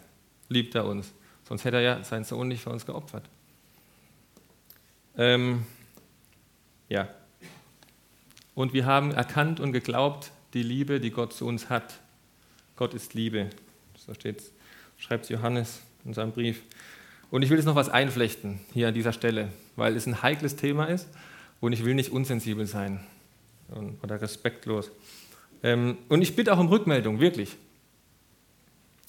liebt 0.49 0.73
er 0.75 0.85
uns. 0.85 1.13
Sonst 1.47 1.65
hätte 1.65 1.77
er 1.77 1.83
ja 1.83 2.03
seinen 2.03 2.23
Sohn 2.23 2.47
nicht 2.47 2.63
für 2.63 2.71
uns 2.71 2.85
geopfert. 2.85 3.25
Ähm, 5.17 5.65
ja. 6.89 7.07
Und 8.55 8.73
wir 8.73 8.85
haben 8.85 9.11
erkannt 9.11 9.59
und 9.59 9.71
geglaubt, 9.71 10.31
die 10.53 10.63
Liebe, 10.63 10.99
die 10.99 11.11
Gott 11.11 11.33
zu 11.33 11.45
uns 11.45 11.69
hat. 11.69 11.99
Gott 12.75 12.93
ist 12.93 13.13
Liebe. 13.13 13.49
So 13.97 14.13
steht, 14.13 14.41
schreibt 14.97 15.29
Johannes 15.29 15.81
in 16.05 16.13
seinem 16.13 16.31
Brief. 16.31 16.63
Und 17.33 17.41
ich 17.41 17.49
will 17.49 17.57
jetzt 17.57 17.65
noch 17.65 17.73
was 17.73 17.89
einflechten 17.89 18.59
hier 18.73 18.89
an 18.89 18.93
dieser 18.93 19.11
Stelle, 19.11 19.49
weil 19.75 19.95
es 19.95 20.05
ein 20.05 20.21
heikles 20.21 20.55
Thema 20.55 20.85
ist 20.85 21.09
und 21.61 21.73
ich 21.73 21.83
will 21.83 21.95
nicht 21.95 22.11
unsensibel 22.11 22.67
sein 22.67 22.99
oder 24.03 24.21
respektlos. 24.21 24.91
Ähm, 25.63 25.97
und 26.09 26.21
ich 26.21 26.35
bitte 26.35 26.53
auch 26.53 26.59
um 26.59 26.67
Rückmeldung, 26.67 27.19
wirklich. 27.19 27.55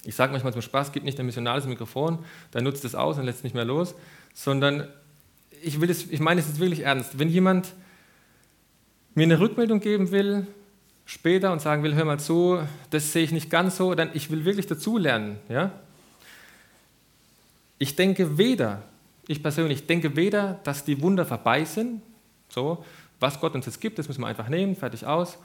Ich 0.05 0.15
sage 0.15 0.31
manchmal 0.31 0.53
zum 0.53 0.63
Spaß, 0.63 0.91
gib 0.91 1.03
nicht 1.03 1.19
ein 1.19 1.27
missionales 1.27 1.67
Mikrofon, 1.67 2.17
dann 2.49 2.63
nutzt 2.63 2.83
es 2.83 2.95
aus 2.95 3.19
und 3.19 3.25
lässt 3.25 3.37
es 3.37 3.43
nicht 3.43 3.53
mehr 3.53 3.63
los, 3.63 3.93
sondern 4.33 4.87
ich, 5.61 5.79
will 5.79 5.91
es, 5.91 6.09
ich 6.09 6.19
meine 6.19 6.41
es 6.41 6.47
ist 6.47 6.59
wirklich 6.59 6.79
ernst. 6.79 7.19
Wenn 7.19 7.29
jemand 7.29 7.73
mir 9.13 9.25
eine 9.25 9.39
Rückmeldung 9.39 9.81
geben 9.81 10.09
will, 10.09 10.47
später 11.05 11.51
und 11.51 11.61
sagen 11.61 11.83
will, 11.83 11.93
hör 11.93 12.05
mal 12.05 12.19
zu, 12.19 12.57
das 12.89 13.13
sehe 13.13 13.23
ich 13.23 13.31
nicht 13.31 13.51
ganz 13.51 13.77
so, 13.77 13.93
dann 13.93 14.09
ich 14.15 14.31
will 14.31 14.45
wirklich 14.45 14.65
dazulernen. 14.65 15.37
Ja? 15.47 15.79
Ich 17.77 17.95
denke 17.95 18.37
weder, 18.37 18.83
ich 19.27 19.41
persönlich 19.41 19.87
denke 19.87 20.15
weder, 20.15 20.59
dass 20.63 20.85
die 20.85 21.01
Wunder 21.01 21.25
vorbei 21.25 21.65
sind, 21.65 22.01
so, 22.47 22.83
was 23.19 23.39
Gott 23.39 23.55
uns 23.55 23.65
jetzt 23.65 23.81
gibt, 23.81 23.99
das 23.99 24.07
müssen 24.07 24.21
wir 24.21 24.27
einfach 24.27 24.49
nehmen, 24.49 24.75
fertig 24.75 25.05
aus, 25.05 25.37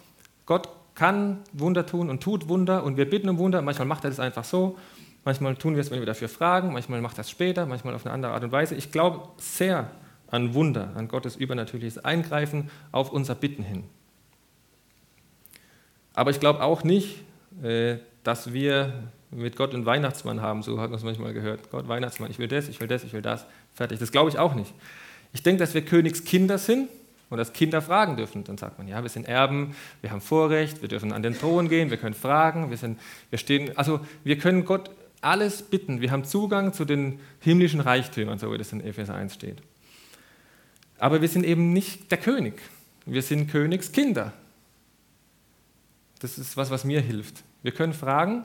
Gott 0.46 0.68
kann 0.94 1.38
Wunder 1.52 1.86
tun 1.86 2.10
und 2.10 2.22
tut 2.22 2.48
Wunder 2.48 2.84
und 2.84 2.96
wir 2.96 3.08
bitten 3.08 3.28
um 3.28 3.38
Wunder. 3.38 3.62
Manchmal 3.62 3.86
macht 3.86 4.04
er 4.04 4.10
das 4.10 4.20
einfach 4.20 4.44
so, 4.44 4.76
manchmal 5.24 5.56
tun 5.56 5.74
wir 5.74 5.80
es, 5.80 5.90
wenn 5.90 6.00
wir 6.00 6.06
dafür 6.06 6.28
fragen, 6.28 6.72
manchmal 6.72 7.00
macht 7.00 7.18
er 7.18 7.22
es 7.22 7.30
später, 7.30 7.66
manchmal 7.66 7.94
auf 7.94 8.04
eine 8.04 8.12
andere 8.12 8.32
Art 8.32 8.44
und 8.44 8.52
Weise. 8.52 8.74
Ich 8.74 8.92
glaube 8.92 9.28
sehr 9.38 9.90
an 10.30 10.54
Wunder, 10.54 10.90
an 10.96 11.08
Gottes 11.08 11.36
übernatürliches 11.36 12.04
Eingreifen 12.04 12.70
auf 12.92 13.12
unser 13.12 13.34
Bitten 13.34 13.62
hin. 13.62 13.84
Aber 16.14 16.30
ich 16.30 16.40
glaube 16.40 16.62
auch 16.62 16.84
nicht, 16.84 17.22
äh, 17.62 17.98
dass 18.22 18.52
wir 18.52 18.92
mit 19.30 19.56
Gott 19.56 19.74
einen 19.74 19.86
Weihnachtsmann 19.86 20.40
haben, 20.40 20.62
so 20.62 20.80
hat 20.80 20.90
man 20.90 20.98
es 20.98 21.04
manchmal 21.04 21.32
gehört. 21.32 21.70
Gott, 21.70 21.88
Weihnachtsmann, 21.88 22.30
ich 22.30 22.38
will 22.38 22.48
das, 22.48 22.68
ich 22.68 22.80
will 22.80 22.88
das, 22.88 23.04
ich 23.04 23.12
will 23.12 23.22
das, 23.22 23.46
fertig. 23.74 23.98
Das 23.98 24.10
glaube 24.10 24.30
ich 24.30 24.38
auch 24.38 24.54
nicht. 24.54 24.72
Ich 25.32 25.42
denke, 25.42 25.60
dass 25.60 25.74
wir 25.74 25.84
Königskinder 25.84 26.58
sind 26.58 26.88
und 27.28 27.38
dass 27.38 27.52
Kinder 27.52 27.80
fragen 27.80 28.16
dürfen. 28.16 28.42
Dann 28.44 28.58
sagt 28.58 28.78
man, 28.78 28.88
ja, 28.88 29.02
wir 29.02 29.08
sind 29.08 29.28
Erben, 29.28 29.76
wir 30.00 30.10
haben 30.10 30.20
Vorrecht, 30.20 30.82
wir 30.82 30.88
dürfen 30.88 31.12
an 31.12 31.22
den 31.22 31.38
Thron 31.38 31.68
gehen, 31.68 31.90
wir 31.90 31.96
können 31.96 32.14
fragen, 32.14 32.70
wir, 32.70 32.76
sind, 32.76 32.98
wir 33.30 33.38
stehen, 33.38 33.76
also 33.78 34.00
wir 34.24 34.36
können 34.38 34.64
Gott 34.64 34.90
alles 35.20 35.62
bitten. 35.62 36.00
Wir 36.00 36.10
haben 36.10 36.24
Zugang 36.24 36.72
zu 36.72 36.84
den 36.84 37.20
himmlischen 37.40 37.80
Reichtümern, 37.80 38.38
so 38.38 38.52
wie 38.52 38.58
das 38.58 38.72
in 38.72 38.80
Epheser 38.80 39.14
1 39.14 39.34
steht. 39.34 39.58
Aber 40.98 41.20
wir 41.20 41.28
sind 41.28 41.44
eben 41.44 41.72
nicht 41.72 42.10
der 42.10 42.18
König. 42.18 42.60
Wir 43.06 43.22
sind 43.22 43.50
Königskinder. 43.50 44.32
Das 46.18 46.36
ist 46.36 46.56
was, 46.56 46.70
was 46.70 46.84
mir 46.84 47.00
hilft. 47.00 47.42
Wir 47.62 47.72
können 47.72 47.94
fragen 47.94 48.44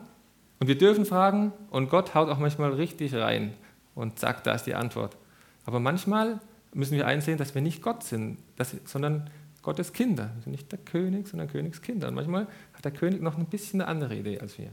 und 0.59 0.67
wir 0.67 0.77
dürfen 0.77 1.05
fragen 1.05 1.51
und 1.69 1.89
Gott 1.89 2.15
haut 2.15 2.29
auch 2.29 2.39
manchmal 2.39 2.73
richtig 2.73 3.13
rein 3.13 3.53
und 3.93 4.19
sagt, 4.19 4.47
da 4.47 4.53
ist 4.53 4.63
die 4.63 4.75
Antwort. 4.75 5.17
Aber 5.65 5.79
manchmal 5.79 6.39
müssen 6.73 6.97
wir 6.97 7.07
einsehen, 7.07 7.37
dass 7.37 7.55
wir 7.55 7.61
nicht 7.61 7.81
Gott 7.81 8.03
sind, 8.03 8.37
dass, 8.57 8.75
sondern 8.85 9.29
Gottes 9.61 9.93
Kinder. 9.93 10.31
Wir 10.35 10.43
sind 10.43 10.51
nicht 10.51 10.71
der 10.71 10.79
König, 10.79 11.27
sondern 11.27 11.49
Königskinder. 11.49 12.07
Und 12.07 12.15
manchmal 12.15 12.47
hat 12.73 12.85
der 12.85 12.91
König 12.91 13.21
noch 13.21 13.37
ein 13.37 13.45
bisschen 13.47 13.81
eine 13.81 13.89
andere 13.89 14.15
Idee 14.15 14.39
als 14.39 14.57
wir. 14.59 14.69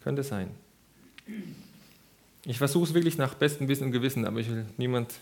Könnte 0.00 0.22
sein. 0.22 0.50
Ich 2.44 2.58
versuche 2.58 2.84
es 2.84 2.94
wirklich 2.94 3.18
nach 3.18 3.34
bestem 3.34 3.66
Wissen 3.68 3.84
und 3.84 3.92
Gewissen, 3.92 4.26
aber 4.26 4.40
ich 4.40 4.50
will 4.50 4.66
niemand 4.76 5.14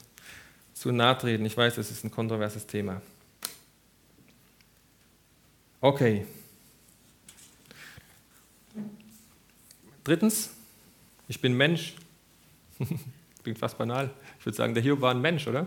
zu 0.75 0.93
nahe 0.93 1.17
treten. 1.17 1.45
Ich 1.47 1.57
weiß, 1.57 1.79
es 1.79 1.91
ist 1.91 2.05
ein 2.05 2.11
kontroverses 2.11 2.67
Thema. 2.67 3.01
Okay. 5.81 6.27
Drittens, 10.07 10.51
ich 11.27 11.41
bin 11.41 11.57
Mensch. 11.57 11.97
Klingt 13.43 13.59
fast 13.59 13.77
banal. 13.77 14.11
Ich 14.39 14.47
würde 14.47 14.55
sagen, 14.55 14.73
der 14.73 14.81
Hiob 14.81 15.01
war 15.01 15.11
ein 15.11 15.21
Mensch, 15.21 15.49
oder? 15.49 15.67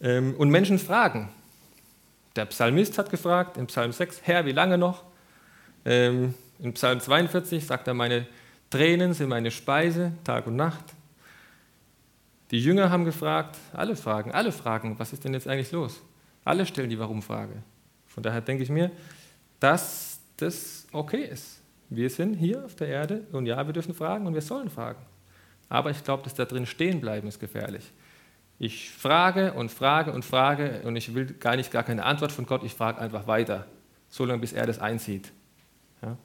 Ähm, 0.00 0.36
und 0.38 0.50
Menschen 0.50 0.78
fragen. 0.78 1.28
Der 2.36 2.46
Psalmist 2.46 2.96
hat 2.96 3.10
gefragt, 3.10 3.56
in 3.56 3.66
Psalm 3.66 3.90
6, 3.90 4.20
Herr, 4.22 4.46
wie 4.46 4.52
lange 4.52 4.78
noch? 4.78 5.02
Ähm, 5.84 6.32
in 6.60 6.74
Psalm 6.74 7.00
42 7.00 7.66
sagt 7.66 7.88
er, 7.88 7.94
meine 7.94 8.24
Tränen 8.70 9.14
sind 9.14 9.30
meine 9.30 9.50
Speise, 9.50 10.12
Tag 10.22 10.46
und 10.46 10.54
Nacht. 10.54 10.84
Die 12.52 12.60
Jünger 12.60 12.88
haben 12.88 13.04
gefragt, 13.04 13.56
alle 13.72 13.96
fragen, 13.96 14.30
alle 14.30 14.52
fragen, 14.52 14.96
was 14.96 15.12
ist 15.12 15.24
denn 15.24 15.34
jetzt 15.34 15.48
eigentlich 15.48 15.72
los? 15.72 16.00
Alle 16.44 16.64
stellen 16.64 16.88
die 16.88 17.00
Warum-Frage. 17.00 17.64
Von 18.06 18.22
daher 18.22 18.42
denke 18.42 18.62
ich 18.62 18.70
mir, 18.70 18.92
dass 19.58 20.20
das 20.36 20.86
okay 20.92 21.24
ist. 21.24 21.57
Wir 21.90 22.10
sind 22.10 22.34
hier 22.34 22.64
auf 22.64 22.74
der 22.74 22.88
Erde 22.88 23.26
und 23.32 23.46
ja, 23.46 23.66
wir 23.66 23.72
dürfen 23.72 23.94
fragen 23.94 24.26
und 24.26 24.34
wir 24.34 24.42
sollen 24.42 24.70
fragen. 24.70 25.00
Aber 25.68 25.90
ich 25.90 26.04
glaube, 26.04 26.22
dass 26.22 26.34
da 26.34 26.44
drin 26.44 26.66
stehen 26.66 27.00
bleiben 27.00 27.28
ist 27.28 27.40
gefährlich. 27.40 27.92
Ich 28.58 28.90
frage 28.90 29.52
und 29.52 29.70
frage 29.70 30.12
und 30.12 30.24
frage 30.24 30.82
und 30.84 30.96
ich 30.96 31.14
will 31.14 31.26
gar 31.26 31.56
nicht 31.56 31.70
gar 31.70 31.84
keine 31.84 32.04
Antwort 32.04 32.32
von 32.32 32.44
Gott, 32.44 32.64
ich 32.64 32.74
frage 32.74 33.00
einfach 33.00 33.26
weiter, 33.26 33.66
solange 34.08 34.40
bis 34.40 34.52
er 34.52 34.66
das 34.66 34.78
einsieht. 34.78 35.32
Ja? 36.02 36.16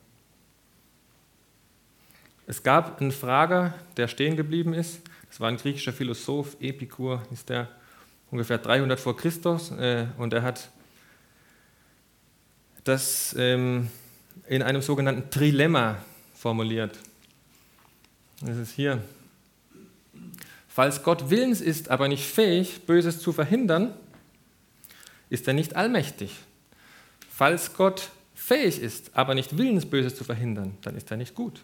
Es 2.48 2.64
gab 2.64 3.00
einen 3.00 3.12
Frager, 3.12 3.74
der 3.98 4.08
stehen 4.08 4.36
geblieben 4.36 4.74
ist. 4.74 5.02
Das 5.30 5.40
war 5.40 5.50
ein 5.50 5.58
griechischer 5.58 5.94
Philosoph, 5.94 6.58
Epikur 6.60 7.24
ist 7.32 7.50
der, 7.50 7.70
ungefähr 8.32 8.58
300 8.58 9.00
vor 9.00 9.16
Christus. 9.16 9.72
Äh, 9.72 10.08
und 10.18 10.34
er 10.34 10.42
hat 10.42 10.72
das 12.84 13.36
ähm, 13.38 13.90
in 14.48 14.62
einem 14.62 14.82
sogenannten 14.82 15.30
Trilemma 15.30 15.98
formuliert. 16.34 16.98
Das 18.42 18.58
ist 18.58 18.72
hier. 18.72 19.02
Falls 20.68 21.04
Gott 21.04 21.30
willens 21.30 21.62
ist, 21.62 21.90
aber 21.90 22.08
nicht 22.08 22.26
fähig, 22.26 22.86
Böses 22.86 23.20
zu 23.20 23.32
verhindern, 23.32 23.94
ist 25.30 25.48
er 25.48 25.54
nicht 25.54 25.76
allmächtig. 25.76 26.36
Falls 27.30 27.74
Gott 27.76 28.12
fähig 28.34 28.82
ist, 28.82 29.16
aber 29.16 29.36
nicht 29.36 29.58
willens, 29.58 29.86
Böses 29.86 30.16
zu 30.16 30.24
verhindern, 30.24 30.78
dann 30.82 30.96
ist 30.96 31.10
er 31.12 31.18
nicht 31.18 31.36
gut. 31.36 31.64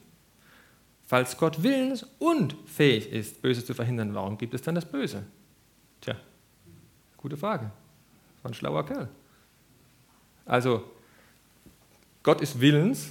Falls 1.06 1.38
Gott 1.38 1.64
willens 1.64 2.06
und 2.20 2.56
fähig 2.68 3.12
ist, 3.12 3.42
Böses 3.42 3.66
zu 3.66 3.74
verhindern, 3.74 4.14
warum 4.14 4.38
gibt 4.38 4.54
es 4.54 4.62
dann 4.62 4.76
das 4.76 4.86
Böse? 4.86 5.24
Tja, 6.02 6.16
gute 7.18 7.36
Frage. 7.36 7.72
Das 8.36 8.44
war 8.44 8.52
ein 8.52 8.54
schlauer 8.54 8.86
Kerl. 8.86 9.10
Also, 10.46 10.84
Gott 12.30 12.42
ist 12.42 12.62
willens 12.62 13.10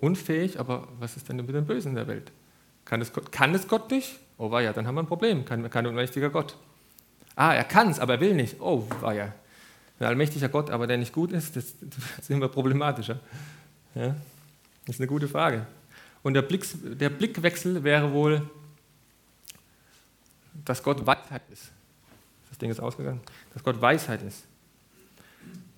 und 0.00 0.18
fähig, 0.18 0.58
aber 0.58 0.88
was 0.98 1.16
ist 1.16 1.28
denn 1.28 1.36
mit 1.36 1.48
dem 1.50 1.64
Bösen 1.64 1.90
in 1.90 1.94
der 1.94 2.08
Welt? 2.08 2.32
Kann 2.84 3.00
es 3.00 3.12
Gott, 3.12 3.30
kann 3.30 3.54
es 3.54 3.68
Gott 3.68 3.88
nicht? 3.92 4.18
Oh, 4.36 4.50
war 4.50 4.60
ja, 4.60 4.72
dann 4.72 4.84
haben 4.84 4.96
wir 4.96 5.04
ein 5.04 5.06
Problem. 5.06 5.44
Kein, 5.44 5.70
kein 5.70 5.86
unmächtiger 5.86 6.28
Gott. 6.28 6.56
Ah, 7.36 7.54
er 7.54 7.62
kann 7.62 7.88
es, 7.88 8.00
aber 8.00 8.14
er 8.14 8.20
will 8.20 8.34
nicht. 8.34 8.60
Oh, 8.60 8.84
war 9.00 9.14
ja. 9.14 9.32
Ein 10.00 10.06
allmächtiger 10.06 10.48
Gott, 10.48 10.70
aber 10.70 10.88
der 10.88 10.98
nicht 10.98 11.12
gut 11.12 11.30
ist, 11.30 11.54
das, 11.54 11.66
das 11.80 12.18
ist 12.18 12.30
immer 12.30 12.48
problematischer. 12.48 13.20
Ja? 13.94 14.16
Das 14.86 14.96
ist 14.96 15.00
eine 15.00 15.06
gute 15.06 15.28
Frage. 15.28 15.64
Und 16.24 16.34
der, 16.34 16.42
Blick, 16.42 16.66
der 16.98 17.10
Blickwechsel 17.10 17.84
wäre 17.84 18.12
wohl, 18.12 18.42
dass 20.64 20.82
Gott 20.82 21.06
Weisheit 21.06 21.42
ist. 21.52 21.70
Das 22.48 22.58
Ding 22.58 22.72
ist 22.72 22.80
ausgegangen. 22.80 23.20
Dass 23.54 23.62
Gott 23.62 23.80
Weisheit 23.80 24.20
ist. 24.22 24.42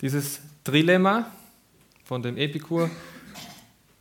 Dieses 0.01 0.41
Trilemma 0.65 1.27
von 2.11 2.25
dem 2.25 2.37
Epikur, 2.37 2.91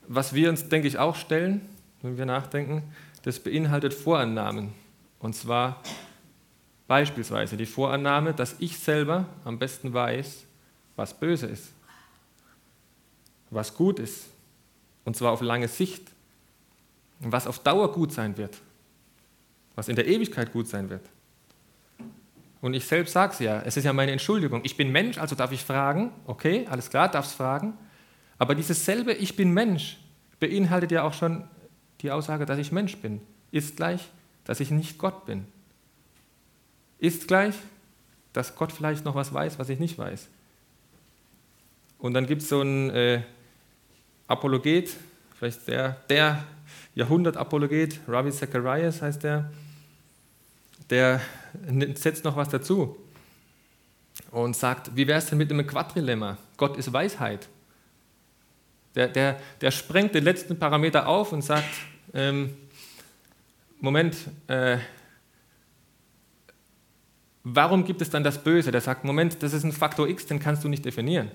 was 0.08 0.34
wir 0.34 0.50
uns, 0.50 0.68
denke 0.68 0.88
ich, 0.88 0.98
auch 0.98 1.16
stellen, 1.16 1.62
wenn 2.02 2.18
wir 2.18 2.26
nachdenken, 2.26 2.82
das 3.22 3.40
beinhaltet 3.40 3.94
Vorannahmen. 3.94 4.74
Und 5.20 5.36
zwar 5.36 5.84
beispielsweise 6.88 7.56
die 7.56 7.68
Vorannahme, 7.68 8.34
dass 8.34 8.56
ich 8.58 8.80
selber 8.80 9.26
am 9.46 9.60
besten 9.60 9.94
weiß, 9.94 10.44
was 10.96 11.14
böse 11.14 11.46
ist, 11.46 11.72
was 13.52 13.76
gut 13.76 14.00
ist. 14.00 14.26
Und 15.06 15.16
zwar 15.16 15.32
auf 15.32 15.42
lange 15.42 15.68
Sicht. 15.68 16.10
Und 17.22 17.32
was 17.32 17.46
auf 17.46 17.60
Dauer 17.60 17.94
gut 17.94 18.12
sein 18.12 18.38
wird. 18.38 18.58
Was 19.76 19.88
in 19.88 19.96
der 19.96 20.08
Ewigkeit 20.08 20.52
gut 20.52 20.68
sein 20.68 20.90
wird. 20.90 21.06
Und 22.60 22.74
ich 22.74 22.86
selbst 22.86 23.14
sage 23.14 23.34
es 23.34 23.40
ja, 23.40 23.62
es 23.62 23.78
ist 23.78 23.84
ja 23.84 23.94
meine 23.94 24.14
Entschuldigung. 24.14 24.62
Ich 24.64 24.78
bin 24.78 24.92
Mensch, 24.92 25.20
also 25.20 25.36
darf 25.36 25.52
ich 25.52 25.64
fragen. 25.64 26.12
Okay, 26.26 26.66
alles 26.72 26.90
klar, 26.90 27.08
darf 27.08 27.28
es 27.28 27.34
fragen. 27.34 27.78
Aber 28.40 28.56
dieses 28.56 28.84
selbe 28.86 29.14
Ich 29.14 29.36
bin 29.36 29.52
Mensch 29.52 29.98
beinhaltet 30.40 30.92
ja 30.92 31.04
auch 31.04 31.14
schon 31.14 31.44
die 32.02 32.10
Aussage, 32.10 32.46
dass 32.46 32.58
ich 32.58 32.72
Mensch 32.72 32.98
bin, 32.98 33.22
ist 33.52 33.76
gleich, 33.76 34.10
dass 34.46 34.62
ich 34.62 34.72
nicht 34.72 34.98
Gott 34.98 35.26
bin. 35.26 35.46
Ist 36.98 37.28
gleich, 37.28 37.56
dass 38.34 38.56
Gott 38.56 38.72
vielleicht 38.72 39.06
noch 39.06 39.16
was 39.16 39.34
weiß, 39.34 39.60
was 39.60 39.70
ich 39.70 39.80
nicht 39.80 39.98
weiß. 39.98 40.28
Und 42.00 42.14
dann 42.14 42.26
gibt 42.26 42.42
es 42.42 42.50
so 42.50 42.62
einen 42.62 42.90
äh, 42.92 43.22
Apologet, 44.28 44.96
vielleicht 45.38 45.68
der, 45.68 45.98
der 46.10 46.46
Jahrhundert-Apologet, 46.96 48.00
Rabbi 48.08 48.32
Zacharias 48.32 49.02
heißt 49.02 49.24
der, 49.24 49.52
der 50.90 51.20
setzt 51.96 52.24
noch 52.24 52.36
was 52.36 52.50
dazu 52.50 52.98
und 54.32 54.56
sagt, 54.56 54.96
wie 54.96 55.08
wäre 55.08 55.20
es 55.20 55.26
denn 55.26 55.38
mit 55.38 55.52
einem 55.52 55.68
Quadrilemma? 55.68 56.38
Gott 56.58 56.78
ist 56.78 56.94
Weisheit. 56.94 57.50
Der, 59.00 59.08
der, 59.08 59.40
der 59.62 59.72
sprengt 59.72 60.14
den 60.14 60.26
letzten 60.26 60.60
Parameter 60.60 61.08
auf 61.08 61.32
und 61.32 61.42
sagt, 61.42 61.70
ähm, 62.14 62.54
Moment, 63.80 64.18
äh, 64.48 64.78
warum 67.46 67.86
gibt 67.86 68.02
es 68.02 68.10
dann 68.10 68.26
das 68.26 68.44
Böse? 68.44 68.74
Der 68.74 68.82
sagt, 68.82 69.06
Moment, 69.06 69.42
das 69.42 69.54
ist 69.54 69.64
ein 69.64 69.72
Faktor 69.72 70.10
X, 70.10 70.26
den 70.26 70.42
kannst 70.42 70.66
du 70.66 70.68
nicht 70.68 70.84
definieren. 70.84 71.32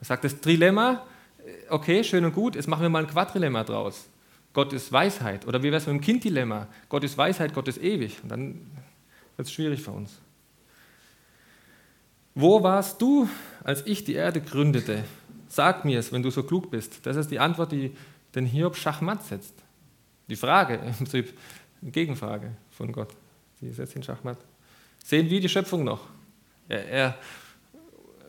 Er 0.00 0.04
sagt, 0.04 0.24
das 0.24 0.40
Trilemma, 0.40 1.06
äh, 1.38 1.68
okay, 1.68 2.02
schön 2.02 2.24
und 2.24 2.34
gut, 2.34 2.56
jetzt 2.56 2.66
machen 2.66 2.82
wir 2.82 2.88
mal 2.88 3.04
ein 3.04 3.08
Quadrilemma 3.08 3.62
draus. 3.62 4.08
Gott 4.52 4.72
ist 4.72 4.90
Weisheit. 4.90 5.46
Oder 5.46 5.62
wie 5.62 5.68
wäre 5.68 5.76
es 5.76 5.86
mit 5.86 5.94
dem 5.94 6.00
Kinddilemma? 6.00 6.66
Gott 6.88 7.04
ist 7.04 7.16
Weisheit, 7.16 7.54
Gott 7.54 7.68
ist 7.68 7.80
ewig. 7.80 8.20
Und 8.24 8.30
dann 8.30 8.66
wird 9.36 9.46
es 9.46 9.52
schwierig 9.52 9.80
für 9.80 9.92
uns. 9.92 10.18
Wo 12.34 12.64
warst 12.64 13.00
du, 13.00 13.28
als 13.62 13.86
ich 13.86 14.02
die 14.02 14.14
Erde 14.14 14.40
gründete? 14.40 15.04
Sag 15.50 15.84
mir 15.84 15.98
es, 15.98 16.12
wenn 16.12 16.22
du 16.22 16.30
so 16.30 16.44
klug 16.44 16.70
bist. 16.70 17.04
Das 17.04 17.16
ist 17.16 17.30
die 17.30 17.40
Antwort, 17.40 17.72
die 17.72 17.90
den 18.36 18.46
Hiob 18.46 18.76
Schachmatt 18.76 19.24
setzt. 19.24 19.54
Die 20.28 20.36
Frage, 20.36 20.74
im 20.86 20.94
Prinzip 20.94 21.36
eine 21.82 21.90
Gegenfrage 21.90 22.52
von 22.70 22.92
Gott, 22.92 23.10
die 23.60 23.70
setzt 23.72 23.96
ihn 23.96 24.02
Schachmatt. 24.04 24.38
Sehen 25.04 25.28
wir 25.28 25.40
die 25.40 25.48
Schöpfung 25.48 25.82
noch? 25.82 26.02
Er, 26.68 26.88
er 26.88 27.18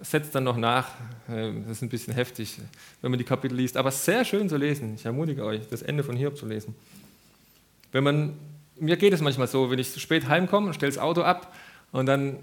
setzt 0.02 0.34
dann 0.34 0.46
noch 0.46 0.58
nach. 0.58 0.88
Äh, 1.30 1.54
das 1.62 1.78
ist 1.78 1.84
ein 1.84 1.90
bisschen 1.90 2.16
heftig, 2.16 2.58
wenn 3.02 3.12
man 3.12 3.20
die 3.20 3.24
Kapitel 3.24 3.56
liest, 3.56 3.78
aber 3.78 3.92
sehr 3.92 4.26
schön 4.26 4.50
zu 4.50 4.58
lesen. 4.58 4.96
Ich 4.96 5.06
ermutige 5.06 5.46
euch, 5.46 5.68
das 5.70 5.84
Ende 5.84 6.04
von 6.04 6.16
Hiob 6.16 6.36
zu 6.36 6.48
lesen. 6.48 6.74
Wenn 7.92 8.04
man, 8.04 8.34
mir 8.80 8.98
geht 8.98 9.14
es 9.14 9.22
manchmal 9.22 9.48
so, 9.48 9.70
wenn 9.70 9.78
ich 9.78 9.94
spät 10.02 10.28
heimkomme 10.28 10.74
stelle 10.74 10.92
das 10.92 11.00
Auto 11.00 11.22
ab 11.22 11.54
und 11.92 12.06
dann 12.06 12.38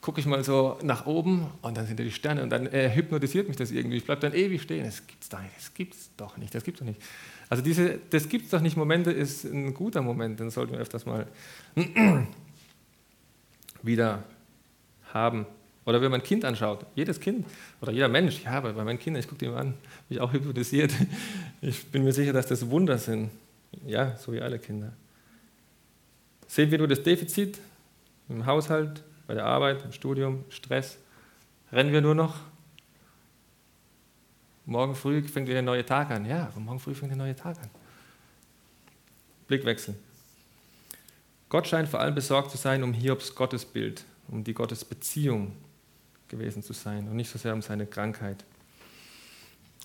gucke 0.00 0.20
ich 0.20 0.26
mal 0.26 0.42
so 0.44 0.78
nach 0.82 1.06
oben 1.06 1.46
und 1.60 1.76
dann 1.76 1.86
sind 1.86 1.98
da 1.98 2.04
die 2.04 2.10
Sterne 2.10 2.42
und 2.42 2.50
dann 2.50 2.66
äh, 2.66 2.90
hypnotisiert 2.94 3.48
mich 3.48 3.56
das 3.56 3.70
irgendwie. 3.70 3.98
Ich 3.98 4.04
bleibe 4.04 4.22
dann 4.22 4.32
ewig 4.32 4.62
stehen. 4.62 4.84
Das 4.84 5.06
gibt's 5.06 5.28
doch 5.28 5.40
nicht, 5.40 5.54
das 5.56 5.74
gibt's 5.74 6.10
doch 6.16 6.36
nicht, 6.36 6.54
das 6.54 6.64
gibt's 6.64 6.80
doch 6.80 6.86
nicht. 6.86 7.00
Also 7.50 7.62
diese, 7.62 7.98
das 8.10 8.28
gibt's 8.28 8.50
doch 8.50 8.60
nicht 8.60 8.76
Momente 8.76 9.12
ist 9.12 9.44
ein 9.44 9.74
guter 9.74 10.00
Moment, 10.00 10.40
den 10.40 10.50
sollten 10.50 10.72
wir 10.72 10.80
öfters 10.80 11.04
mal 11.04 11.26
wieder 13.82 14.24
haben. 15.12 15.46
Oder 15.84 16.00
wenn 16.00 16.10
man 16.10 16.20
ein 16.20 16.26
Kind 16.26 16.46
anschaut, 16.46 16.86
jedes 16.94 17.20
Kind 17.20 17.46
oder 17.82 17.92
jeder 17.92 18.08
Mensch, 18.08 18.42
ja, 18.42 18.58
bei 18.60 18.72
meinen 18.72 18.98
Kindern, 18.98 19.20
ich 19.20 19.28
gucke 19.28 19.44
die 19.44 19.50
mal 19.50 19.58
an, 19.58 19.74
bin 20.08 20.16
ich 20.16 20.20
auch 20.20 20.32
hypnotisiert. 20.32 20.92
Ich 21.60 21.86
bin 21.86 22.04
mir 22.04 22.12
sicher, 22.12 22.34
dass 22.34 22.44
das 22.44 22.68
Wunder 22.68 22.98
sind. 22.98 23.30
Ja, 23.86 24.16
so 24.16 24.34
wie 24.34 24.42
alle 24.42 24.58
Kinder. 24.58 24.92
Sehen 26.46 26.70
wir 26.70 26.76
nur 26.76 26.88
das 26.88 27.02
Defizit 27.02 27.58
im 28.28 28.46
Haushalt, 28.46 29.04
bei 29.26 29.34
der 29.34 29.44
Arbeit, 29.44 29.84
im 29.84 29.92
Studium, 29.92 30.44
Stress? 30.48 30.98
Rennen 31.72 31.92
wir 31.92 32.00
nur 32.00 32.14
noch? 32.14 32.36
Morgen 34.66 34.94
früh 34.94 35.22
fängt 35.22 35.48
wieder 35.48 35.58
ein 35.58 35.64
neuer 35.64 35.84
Tag 35.84 36.10
an. 36.10 36.24
Ja, 36.24 36.50
morgen 36.56 36.78
früh 36.78 36.94
fängt 36.94 37.10
der 37.10 37.18
neue 37.18 37.36
Tag 37.36 37.58
an. 37.58 37.70
Blickwechsel. 39.46 39.94
Gott 41.48 41.66
scheint 41.66 41.88
vor 41.88 42.00
allem 42.00 42.14
besorgt 42.14 42.50
zu 42.50 42.56
sein 42.56 42.82
um 42.82 42.92
Hiobs 42.92 43.34
Gottesbild, 43.34 44.04
um 44.28 44.42
die 44.42 44.54
Gottesbeziehung 44.54 45.54
gewesen 46.28 46.62
zu 46.62 46.72
sein 46.72 47.06
und 47.08 47.16
nicht 47.16 47.30
so 47.30 47.38
sehr 47.38 47.52
um 47.52 47.62
seine 47.62 47.86
Krankheit. 47.86 48.44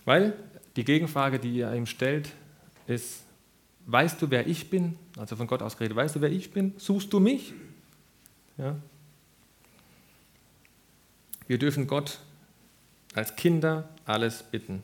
Weil 0.06 0.34
die 0.76 0.86
Gegenfrage, 0.86 1.40
die 1.40 1.60
er 1.60 1.76
ihm 1.76 1.86
stellt, 1.86 2.34
ist, 2.88 3.24
weißt 3.86 4.22
du, 4.22 4.32
wer 4.32 4.48
ich 4.48 4.70
bin? 4.70 4.98
Also 5.18 5.36
von 5.36 5.46
Gott 5.46 5.62
aus 5.62 5.78
geredet, 5.78 5.98
weißt 5.98 6.16
du, 6.16 6.22
wer 6.22 6.32
ich 6.32 6.52
bin? 6.52 6.74
Suchst 6.78 7.12
du 7.12 7.20
mich? 7.20 7.54
Ja. 8.60 8.76
Wir 11.48 11.58
dürfen 11.58 11.88
Gott 11.88 12.20
als 13.16 13.36
Kinder 13.38 13.88
alles 14.06 14.44
bitten. 14.44 14.84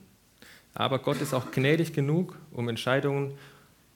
Aber 0.73 0.99
Gott 0.99 1.19
ist 1.21 1.33
auch 1.33 1.51
gnädig 1.51 1.93
genug, 1.93 2.37
um 2.51 2.69
Entscheidungen, 2.69 3.37